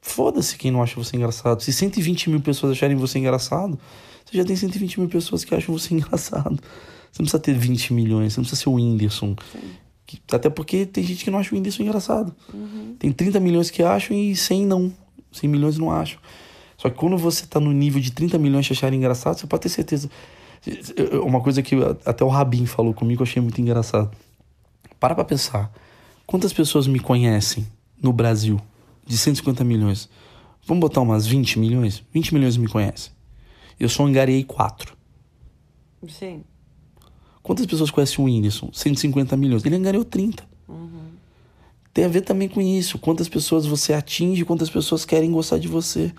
foda-se 0.02 0.58
quem 0.58 0.70
não 0.70 0.82
acha 0.82 0.96
você 0.96 1.16
engraçado. 1.16 1.62
Se 1.62 1.72
120 1.72 2.28
mil 2.28 2.40
pessoas 2.40 2.72
acharem 2.72 2.96
você 2.96 3.20
engraçado, 3.20 3.78
você 4.26 4.36
já 4.36 4.44
tem 4.44 4.56
120 4.56 5.00
mil 5.00 5.08
pessoas 5.08 5.44
que 5.44 5.54
acham 5.54 5.76
você 5.76 5.94
engraçado. 5.94 6.58
Você 7.10 7.22
não 7.22 7.26
precisa 7.26 7.38
ter 7.38 7.54
20 7.54 7.94
milhões, 7.94 8.32
você 8.32 8.40
não 8.40 8.44
precisa 8.44 8.62
ser 8.62 8.68
o 8.68 8.74
Whindersson. 8.74 9.36
Que, 10.04 10.20
até 10.32 10.50
porque 10.50 10.84
tem 10.84 11.04
gente 11.04 11.24
que 11.24 11.30
não 11.30 11.38
acha 11.38 11.54
o 11.54 11.56
Whindersson 11.56 11.84
engraçado. 11.84 12.34
Uhum. 12.52 12.96
Tem 12.98 13.12
30 13.12 13.38
milhões 13.38 13.70
que 13.70 13.82
acham 13.82 14.16
e 14.16 14.34
100 14.34 14.66
não. 14.66 14.92
100 15.30 15.48
milhões 15.48 15.78
não 15.78 15.90
acham. 15.90 16.18
Só 16.76 16.90
que 16.90 16.96
quando 16.96 17.16
você 17.16 17.46
tá 17.46 17.60
no 17.60 17.70
nível 17.70 18.00
de 18.00 18.10
30 18.10 18.38
milhões 18.38 18.66
de 18.66 18.72
acharem 18.72 18.98
engraçado, 18.98 19.38
você 19.38 19.46
pode 19.46 19.62
ter 19.62 19.68
certeza. 19.68 20.10
Uma 21.24 21.40
coisa 21.40 21.62
que 21.62 21.76
até 22.04 22.24
o 22.24 22.28
Rabin 22.28 22.66
falou 22.66 22.92
comigo, 22.92 23.22
eu 23.22 23.24
achei 23.24 23.40
muito 23.40 23.60
engraçado. 23.60 24.10
Para 24.98 25.14
pra 25.14 25.24
pensar. 25.24 25.72
Quantas 26.26 26.52
pessoas 26.52 26.86
me 26.86 26.98
conhecem 26.98 27.66
no 28.02 28.12
Brasil? 28.12 28.60
De 29.06 29.18
150 29.18 29.64
milhões. 29.64 30.08
Vamos 30.66 30.80
botar 30.80 31.00
umas 31.00 31.26
20 31.26 31.58
milhões? 31.58 32.02
20 32.12 32.34
milhões 32.34 32.56
me 32.56 32.68
conhecem. 32.68 33.12
Eu 33.78 33.88
só 33.88 34.06
angariei 34.06 34.44
4. 34.44 34.96
Sim. 36.08 36.44
Quantas 37.42 37.66
pessoas 37.66 37.90
conhecem 37.90 38.24
o 38.24 38.28
Whindersson? 38.28 38.70
150 38.72 39.36
milhões. 39.36 39.64
Ele 39.64 39.78
ganhou 39.78 40.04
30. 40.04 40.44
Uhum. 40.68 41.10
Tem 41.92 42.04
a 42.04 42.08
ver 42.08 42.20
também 42.20 42.48
com 42.48 42.60
isso. 42.60 42.98
Quantas 42.98 43.28
pessoas 43.28 43.66
você 43.66 43.92
atinge, 43.92 44.44
quantas 44.44 44.70
pessoas 44.70 45.04
querem 45.04 45.32
gostar 45.32 45.58
de 45.58 45.66
você. 45.66 46.12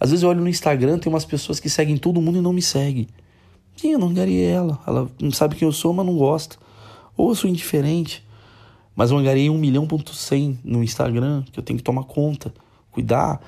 Às 0.00 0.10
vezes 0.10 0.22
eu 0.22 0.30
olho 0.30 0.40
no 0.40 0.48
Instagram, 0.48 0.98
tem 0.98 1.12
umas 1.12 1.24
pessoas 1.24 1.60
que 1.60 1.68
seguem 1.68 1.96
todo 1.96 2.20
mundo 2.20 2.38
e 2.38 2.40
não 2.40 2.52
me 2.52 2.62
seguem. 2.62 3.06
Sim, 3.76 3.92
eu 3.92 3.98
não 3.98 4.08
angariei 4.08 4.44
ela. 4.46 4.82
Ela 4.86 5.10
não 5.20 5.30
sabe 5.30 5.54
quem 5.54 5.66
eu 5.66 5.72
sou, 5.72 5.92
mas 5.92 6.06
não 6.06 6.16
gosta. 6.16 6.56
Ou 7.16 7.28
eu 7.28 7.34
sou 7.34 7.48
indiferente. 7.48 8.24
Mas 8.94 9.10
eu 9.10 9.16
angariei 9.16 9.48
1 9.48 9.56
milhão 9.56 9.86
ponto 9.86 10.14
100 10.14 10.60
no 10.64 10.82
Instagram, 10.82 11.44
que 11.50 11.58
eu 11.58 11.62
tenho 11.62 11.78
que 11.78 11.82
tomar 11.84 12.04
conta, 12.04 12.52
cuidar. 12.90 13.40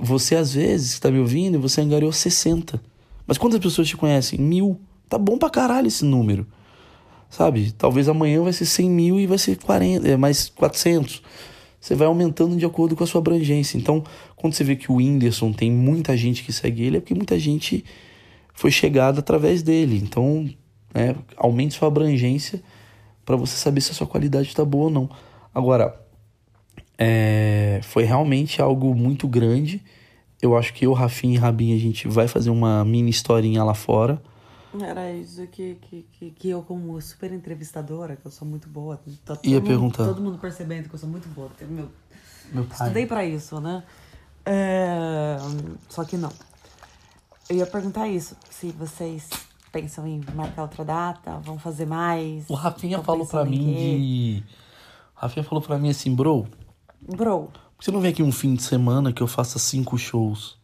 Você, 0.00 0.36
às 0.36 0.54
vezes, 0.54 0.92
está 0.92 1.10
me 1.10 1.18
ouvindo, 1.18 1.60
você 1.60 1.80
angariou 1.80 2.12
60. 2.12 2.80
Mas 3.26 3.38
quantas 3.38 3.58
pessoas 3.58 3.88
te 3.88 3.96
conhecem? 3.96 4.38
Mil. 4.38 4.78
Tá 5.08 5.18
bom 5.18 5.38
pra 5.38 5.50
caralho 5.50 5.86
esse 5.86 6.04
número. 6.04 6.46
Sabe? 7.30 7.72
Talvez 7.72 8.08
amanhã 8.08 8.42
vai 8.42 8.52
ser 8.52 8.66
100 8.66 8.90
mil 8.90 9.20
e 9.20 9.26
vai 9.26 9.38
ser 9.38 9.56
40, 9.56 10.06
é, 10.06 10.16
mais 10.16 10.48
400. 10.50 11.22
Você 11.80 11.94
vai 11.94 12.06
aumentando 12.06 12.56
de 12.56 12.64
acordo 12.64 12.96
com 12.96 13.04
a 13.04 13.06
sua 13.06 13.20
abrangência. 13.20 13.76
Então, 13.76 14.04
quando 14.36 14.54
você 14.54 14.64
vê 14.64 14.76
que 14.76 14.90
o 14.90 14.96
Whindersson 14.96 15.52
tem 15.52 15.70
muita 15.70 16.16
gente 16.16 16.42
que 16.42 16.52
segue 16.52 16.84
ele, 16.84 16.96
é 16.98 17.00
porque 17.00 17.14
muita 17.14 17.38
gente 17.38 17.84
foi 18.54 18.70
chegada 18.70 19.20
através 19.20 19.62
dele. 19.62 20.00
Então, 20.02 20.48
né, 20.94 21.14
aumente 21.36 21.74
sua 21.74 21.88
abrangência 21.88 22.62
para 23.24 23.36
você 23.36 23.56
saber 23.56 23.80
se 23.80 23.90
a 23.90 23.94
sua 23.94 24.06
qualidade 24.06 24.48
está 24.48 24.64
boa 24.64 24.84
ou 24.84 24.90
não. 24.90 25.10
Agora, 25.54 26.00
é, 26.98 27.80
foi 27.82 28.04
realmente 28.04 28.60
algo 28.62 28.94
muito 28.94 29.26
grande. 29.26 29.82
Eu 30.40 30.56
acho 30.56 30.72
que 30.74 30.84
eu, 30.86 30.92
Rafinha 30.92 31.34
e 31.34 31.38
Rabinha, 31.38 31.74
a 31.74 31.78
gente 31.78 32.06
vai 32.08 32.28
fazer 32.28 32.50
uma 32.50 32.84
mini 32.84 33.08
historinha 33.10 33.64
lá 33.64 33.72
fora 33.72 34.20
Era 34.78 35.10
isso 35.12 35.46
que, 35.46 35.76
que, 35.76 36.06
que, 36.12 36.30
que 36.32 36.48
eu, 36.50 36.62
como 36.62 37.00
super 37.00 37.32
entrevistadora, 37.32 38.16
que 38.16 38.26
eu 38.26 38.30
sou 38.30 38.46
muito 38.46 38.68
boa, 38.68 39.00
tá 39.24 39.36
todo 39.36 39.46
Ia 39.48 39.56
mundo- 39.58 39.66
perguntar. 39.68 40.04
todo 40.04 40.20
mundo 40.22 40.38
percebendo 40.38 40.88
que 40.88 40.94
eu 40.94 40.98
sou 40.98 41.08
muito 41.08 41.28
boa. 41.28 41.48
porque 41.48 41.64
Meu, 41.64 41.88
Meu 42.52 42.64
pai. 42.64 42.76
estudei 42.78 43.06
pra 43.06 43.24
isso, 43.24 43.58
né? 43.60 43.82
É, 44.44 45.36
Só 45.88 46.04
que 46.04 46.16
não. 46.16 46.30
Eu 47.48 47.56
ia 47.56 47.66
perguntar 47.66 48.08
isso, 48.08 48.36
se 48.50 48.70
vocês 48.72 49.28
pensam 49.74 50.06
em 50.06 50.20
marcar 50.36 50.62
outra 50.62 50.84
data, 50.84 51.38
vão 51.40 51.58
fazer 51.58 51.84
mais. 51.84 52.48
O 52.48 52.54
Rafinha 52.54 53.02
falou 53.02 53.28
em 53.44 53.50
mim 53.50 53.74
de. 53.74 54.44
O 55.16 55.20
Rafinha 55.20 55.42
falou 55.42 55.60
pra 55.60 55.76
mim 55.76 55.90
assim, 55.90 56.14
bro, 56.14 56.46
Bro, 57.00 57.50
por 57.76 57.84
você 57.84 57.90
não 57.90 58.00
vem 58.00 58.12
aqui 58.12 58.22
um 58.22 58.32
fim 58.32 58.54
de 58.54 58.62
semana 58.62 59.12
que 59.12 59.22
eu 59.22 59.26
faça 59.26 59.58
cinco 59.58 59.98
shows? 59.98 60.56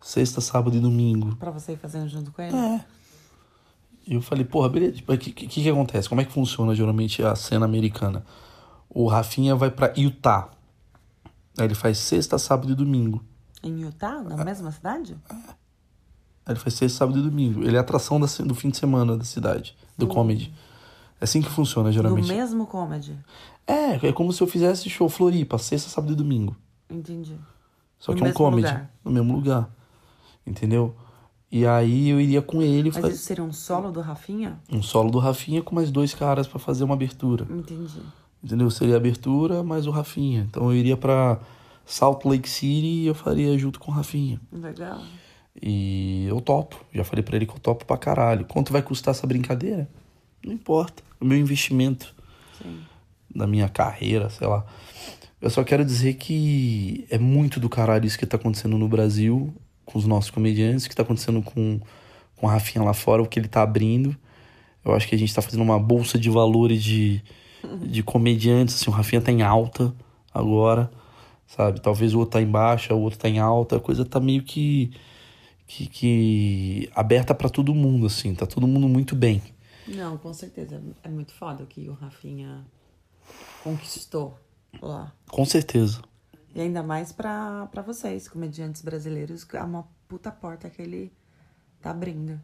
Sexta, 0.00 0.40
sábado 0.40 0.76
e 0.76 0.80
domingo. 0.80 1.36
pra 1.36 1.50
você 1.50 1.72
ir 1.72 1.76
fazendo 1.76 2.08
junto 2.08 2.32
com 2.32 2.42
ele? 2.42 2.56
É. 2.56 2.84
E 4.06 4.14
eu 4.14 4.22
falei, 4.22 4.44
porra, 4.44 4.68
beleza. 4.68 5.00
O 5.06 5.16
que, 5.16 5.30
que, 5.30 5.46
que 5.46 5.70
acontece? 5.70 6.08
Como 6.08 6.20
é 6.20 6.24
que 6.24 6.32
funciona 6.32 6.74
geralmente 6.74 7.22
a 7.22 7.36
cena 7.36 7.64
americana? 7.64 8.24
O 8.88 9.06
Rafinha 9.06 9.54
vai 9.54 9.70
pra 9.70 9.92
Utah. 9.96 10.50
Aí 11.56 11.66
ele 11.66 11.74
faz 11.74 11.98
sexta, 11.98 12.38
sábado 12.38 12.72
e 12.72 12.74
domingo. 12.74 13.22
Em 13.62 13.80
Utah, 13.82 14.22
na 14.22 14.42
mesma 14.44 14.72
cidade? 14.72 15.16
Aí 15.28 15.38
ele 16.52 16.60
faz 16.60 16.74
sexta, 16.74 16.98
sábado 16.98 17.18
e 17.18 17.22
domingo. 17.22 17.62
Ele 17.62 17.74
é 17.76 17.78
a 17.78 17.82
atração 17.82 18.18
da, 18.20 18.26
do 18.44 18.54
fim 18.54 18.70
de 18.70 18.76
semana 18.76 19.16
da 19.16 19.24
cidade, 19.24 19.76
do 19.96 20.06
comedy. 20.06 20.52
É 21.20 21.24
assim 21.24 21.42
que 21.42 21.48
funciona 21.50 21.92
geralmente. 21.92 22.28
mesmo 22.28 22.66
comedy. 22.66 23.16
É, 23.66 24.08
é 24.08 24.12
como 24.12 24.32
se 24.32 24.42
eu 24.42 24.46
fizesse 24.46 24.88
show 24.88 25.08
Floripa, 25.08 25.58
sexta, 25.58 25.88
sábado 25.90 26.12
e 26.12 26.16
domingo. 26.16 26.56
Entendi. 26.88 27.36
Só 27.98 28.12
No 28.12 28.18
que 28.18 28.24
é 28.24 28.28
um 28.28 28.32
comedy. 28.32 28.66
lugar. 28.66 28.90
No 29.04 29.10
mesmo 29.10 29.34
lugar. 29.34 29.70
Entendeu? 30.46 30.94
E 31.52 31.66
aí 31.66 32.08
eu 32.08 32.20
iria 32.20 32.40
com 32.40 32.62
ele 32.62 32.90
Mas 32.92 33.00
fazer 33.02 33.12
isso 33.14 33.24
seria 33.24 33.44
um 33.44 33.52
solo 33.52 33.90
do 33.90 34.00
Rafinha? 34.00 34.58
um 34.72 34.82
solo 34.82 35.10
do 35.10 35.18
Rafinha 35.18 35.60
com 35.62 35.74
mais 35.74 35.90
dois 35.90 36.14
caras 36.14 36.46
pra 36.46 36.58
fazer 36.58 36.84
uma 36.84 36.94
abertura. 36.94 37.44
Entendi. 37.50 38.00
Entendeu? 38.42 38.70
Seria 38.70 38.94
a 38.94 38.96
abertura 38.96 39.62
mais 39.62 39.86
o 39.86 39.90
Rafinha. 39.90 40.46
Então 40.48 40.64
eu 40.70 40.74
iria 40.74 40.96
pra 40.96 41.38
Salt 41.84 42.24
Lake 42.24 42.48
City 42.48 42.86
e 43.02 43.06
eu 43.06 43.14
faria 43.14 43.56
junto 43.58 43.78
com 43.78 43.90
o 43.90 43.94
Rafinha. 43.94 44.40
Legal. 44.52 45.00
E 45.60 46.26
eu 46.28 46.40
topo. 46.40 46.84
Já 46.92 47.04
falei 47.04 47.22
pra 47.22 47.36
ele 47.36 47.46
que 47.46 47.52
eu 47.52 47.58
topo 47.58 47.84
pra 47.84 47.96
caralho. 47.96 48.44
Quanto 48.44 48.72
vai 48.72 48.82
custar 48.82 49.12
essa 49.12 49.26
brincadeira? 49.26 49.88
Não 50.44 50.52
importa. 50.52 51.02
O 51.20 51.24
meu 51.24 51.38
investimento 51.38 52.14
Sim. 52.62 52.80
da 53.34 53.46
minha 53.46 53.68
carreira, 53.68 54.30
sei 54.30 54.46
lá. 54.46 54.64
Eu 55.40 55.50
só 55.50 55.64
quero 55.64 55.84
dizer 55.84 56.14
que 56.14 57.06
é 57.10 57.18
muito 57.18 57.58
do 57.58 57.68
caralho 57.68 58.06
isso 58.06 58.18
que 58.18 58.26
tá 58.26 58.36
acontecendo 58.36 58.76
no 58.76 58.88
Brasil 58.88 59.52
com 59.84 59.98
os 59.98 60.06
nossos 60.06 60.30
comediantes, 60.30 60.86
que 60.86 60.94
tá 60.94 61.02
acontecendo 61.02 61.42
com, 61.42 61.80
com 62.36 62.48
a 62.48 62.52
Rafinha 62.52 62.84
lá 62.84 62.94
fora, 62.94 63.22
o 63.22 63.26
que 63.26 63.38
ele 63.38 63.48
tá 63.48 63.62
abrindo. 63.62 64.16
Eu 64.84 64.94
acho 64.94 65.08
que 65.08 65.14
a 65.14 65.18
gente 65.18 65.34
tá 65.34 65.42
fazendo 65.42 65.62
uma 65.62 65.78
bolsa 65.78 66.18
de 66.18 66.30
valores 66.30 66.82
de, 66.82 67.22
de 67.82 68.02
comediantes, 68.02 68.76
assim, 68.76 68.90
o 68.90 68.92
Rafinha 68.92 69.20
tá 69.20 69.32
em 69.32 69.42
alta 69.42 69.92
agora, 70.32 70.90
sabe? 71.46 71.80
Talvez 71.80 72.14
o 72.14 72.20
outro 72.20 72.32
tá 72.32 72.42
em 72.42 72.46
baixa, 72.46 72.94
o 72.94 73.00
outro 73.00 73.18
tá 73.18 73.28
em 73.28 73.38
alta, 73.38 73.76
a 73.76 73.80
coisa 73.80 74.04
tá 74.04 74.20
meio 74.20 74.42
que 74.42 74.92
que, 75.70 75.86
que 75.86 76.90
aberta 76.96 77.32
pra 77.32 77.48
todo 77.48 77.72
mundo, 77.72 78.06
assim, 78.06 78.34
tá 78.34 78.44
todo 78.44 78.66
mundo 78.66 78.88
muito 78.88 79.14
bem. 79.14 79.40
Não, 79.86 80.18
com 80.18 80.34
certeza. 80.34 80.82
É 81.04 81.08
muito 81.08 81.32
foda 81.32 81.62
o 81.62 81.66
que 81.66 81.88
o 81.88 81.92
Rafinha 81.92 82.64
conquistou 83.62 84.36
lá. 84.82 85.12
Com 85.28 85.44
certeza. 85.44 86.02
E 86.56 86.60
ainda 86.60 86.82
mais 86.82 87.12
pra, 87.12 87.68
pra 87.70 87.82
vocês, 87.82 88.28
comediantes 88.28 88.82
brasileiros, 88.82 89.46
é 89.52 89.62
uma 89.62 89.86
puta 90.08 90.32
porta 90.32 90.68
que 90.68 90.82
ele 90.82 91.12
tá 91.80 91.92
abrindo. 91.92 92.40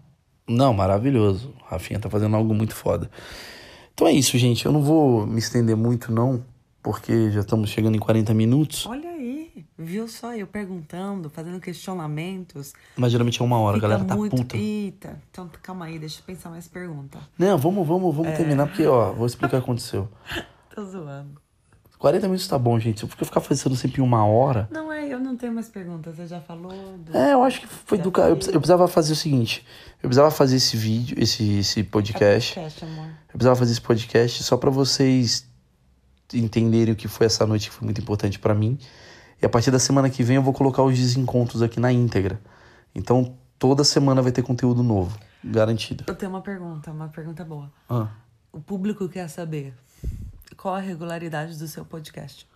Não, 0.48 0.72
maravilhoso. 0.72 1.52
O 1.60 1.64
Rafinha 1.64 1.98
tá 1.98 2.08
fazendo 2.08 2.36
algo 2.36 2.54
muito 2.54 2.76
foda. 2.76 3.10
Então 3.92 4.06
é 4.06 4.12
isso, 4.12 4.38
gente. 4.38 4.64
Eu 4.64 4.70
não 4.70 4.82
vou 4.82 5.26
me 5.26 5.40
estender 5.40 5.76
muito, 5.76 6.12
não, 6.12 6.44
porque 6.80 7.32
já 7.32 7.40
estamos 7.40 7.70
chegando 7.70 7.96
em 7.96 8.00
40 8.00 8.32
minutos. 8.32 8.86
Olha 8.86 9.15
viu 9.78 10.08
só 10.08 10.34
eu 10.34 10.46
perguntando, 10.46 11.30
fazendo 11.30 11.60
questionamentos. 11.60 12.72
Mas 12.96 13.12
geralmente 13.12 13.40
é 13.40 13.44
uma 13.44 13.58
hora, 13.58 13.76
a 13.76 13.80
galera 13.80 14.04
tá 14.04 14.16
muito. 14.16 14.34
puta. 14.36 14.56
Eita, 14.56 15.20
então 15.30 15.48
calma 15.62 15.84
aí, 15.86 15.98
deixa 15.98 16.20
eu 16.20 16.24
pensar 16.24 16.50
mais 16.50 16.66
pergunta. 16.68 17.18
Não, 17.38 17.56
vamos, 17.56 17.86
vamos, 17.86 18.14
vamos 18.14 18.32
É. 18.32 18.36
terminar, 18.36 18.66
porque, 18.66 18.86
ó, 18.86 19.12
vou 19.12 19.26
explicar 19.26 19.58
o 19.58 19.60
que 19.60 19.64
aconteceu. 19.64 20.08
Tô 20.74 20.84
zoando. 20.84 21.40
40 21.98 22.26
minutos 22.26 22.46
tá 22.46 22.58
bom, 22.58 22.78
gente. 22.78 23.00
Se 23.00 23.06
eu 23.06 23.08
ficar 23.08 23.40
fazendo 23.40 23.74
sempre 23.74 24.02
uma 24.02 24.24
hora. 24.26 24.68
Não 24.70 24.92
é, 24.92 25.08
eu 25.08 25.18
não 25.18 25.34
tenho 25.34 25.54
mais 25.54 25.66
perguntas. 25.68 26.14
Você 26.16 26.26
já 26.26 26.40
falou 26.42 26.70
do. 26.98 27.16
É, 27.16 27.32
eu 27.32 27.42
acho 27.42 27.62
que 27.62 27.66
foi 27.66 27.96
Já 27.96 28.04
do 28.04 28.12
cara. 28.12 28.28
Eu, 28.28 28.34
eu 28.34 28.38
precisava 28.60 28.86
fazer 28.86 29.14
o 29.14 29.16
seguinte: 29.16 29.64
eu 30.02 30.08
precisava 30.10 30.30
fazer 30.30 30.56
esse 30.56 30.76
vídeo, 30.76 31.16
esse, 31.18 31.58
esse 31.60 31.82
podcast. 31.82 32.54
podcast, 32.54 32.84
amor. 32.84 33.06
Eu 33.06 33.32
precisava 33.32 33.56
fazer 33.56 33.72
esse 33.72 33.80
podcast 33.80 34.42
só 34.44 34.58
pra 34.58 34.68
vocês 34.70 35.46
entenderem 36.34 36.92
o 36.92 36.96
que 36.96 37.08
foi 37.08 37.26
essa 37.26 37.46
noite 37.46 37.70
que 37.70 37.74
foi 37.74 37.86
muito 37.86 38.00
importante 38.00 38.38
pra 38.38 38.54
mim. 38.54 38.78
E 39.40 39.46
a 39.46 39.48
partir 39.48 39.70
da 39.70 39.78
semana 39.78 40.08
que 40.08 40.22
vem 40.22 40.36
eu 40.36 40.42
vou 40.42 40.52
colocar 40.52 40.82
os 40.82 40.96
desencontros 40.96 41.62
aqui 41.62 41.78
na 41.78 41.92
íntegra. 41.92 42.40
Então 42.94 43.34
toda 43.58 43.84
semana 43.84 44.22
vai 44.22 44.32
ter 44.32 44.42
conteúdo 44.42 44.82
novo, 44.82 45.18
garantido. 45.44 46.04
Eu 46.06 46.14
tenho 46.14 46.30
uma 46.30 46.40
pergunta, 46.40 46.90
uma 46.90 47.08
pergunta 47.08 47.44
boa. 47.44 47.70
Ah, 47.88 48.08
O 48.52 48.60
público 48.60 49.08
quer 49.08 49.28
saber 49.28 49.74
qual 50.56 50.74
a 50.74 50.80
regularidade 50.80 51.58
do 51.58 51.68
seu 51.68 51.84
podcast. 51.84 52.46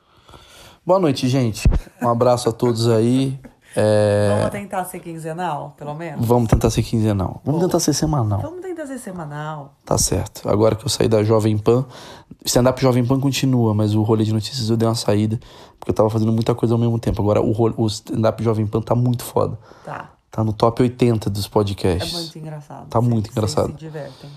Boa 0.85 0.99
noite, 0.99 1.29
gente. 1.29 1.69
Um 2.01 2.09
abraço 2.09 2.49
a 2.49 2.53
todos 2.53 2.89
aí. 2.89 3.39
É, 3.77 4.35
Vamos 4.37 4.51
tentar 4.51 4.85
ser 4.85 4.99
quinzenal, 5.01 5.75
pelo 5.77 5.95
menos? 5.95 6.27
Vamos 6.27 6.49
tentar 6.49 6.71
ser 6.71 6.83
quinzenal. 6.83 7.41
Vamos 7.45 7.61
tentar 7.63 7.79
ser 7.81 7.93
semanal. 7.95 8.41
Vamos 8.41 8.61
tentar 8.63 8.87
ser 8.87 8.99
semanal. 8.99 9.75
Tá 9.85 9.97
certo. 9.97 10.49
Agora 10.49 10.75
que 10.75 10.85
eu 10.85 10.89
saí 10.89 11.09
da 11.09 11.23
Jovem 11.23 11.57
Pan, 11.57 11.85
stand-up 12.45 12.81
Jovem 12.83 13.05
Pan 13.07 13.21
continua, 13.21 13.73
mas 13.75 13.95
o 13.95 14.03
rolê 14.03 14.25
de 14.25 14.33
notícias 14.33 14.69
eu 14.71 14.77
dei 14.77 14.89
uma 14.89 14.95
saída, 14.97 15.39
porque 15.79 15.91
eu 15.91 15.95
tava 15.95 16.11
fazendo 16.11 16.33
muita 16.33 16.55
coisa 16.55 16.75
ao 16.75 16.79
mesmo 16.79 16.99
tempo. 16.99 17.23
Agora 17.23 17.41
o, 17.41 17.53
o 17.77 17.87
stand-up 17.87 18.43
Jovem 18.43 18.67
Pan 18.67 18.81
tá 18.83 18.95
muito 18.95 19.23
foda. 19.25 19.57
Tá. 19.85 20.11
Tá 20.31 20.45
no 20.45 20.53
top 20.53 20.83
80 20.83 21.29
dos 21.31 21.47
É 21.47 21.49
podcasts. 21.49 22.13
muito 22.13 22.39
engraçado. 22.39 22.87
Tá 22.89 23.01
muito 23.01 23.31
engraçado. 23.31 23.69
se 23.73 23.77
divertem. 23.79 24.31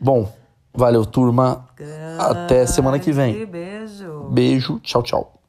Bom, 0.00 0.30
valeu, 0.72 1.04
turma. 1.04 1.66
Até 2.18 2.66
semana 2.66 2.98
que 2.98 3.10
vem. 3.12 3.44
Beijo. 3.46 4.28
Beijo, 4.30 4.78
tchau, 4.80 5.02
tchau. 5.02 5.39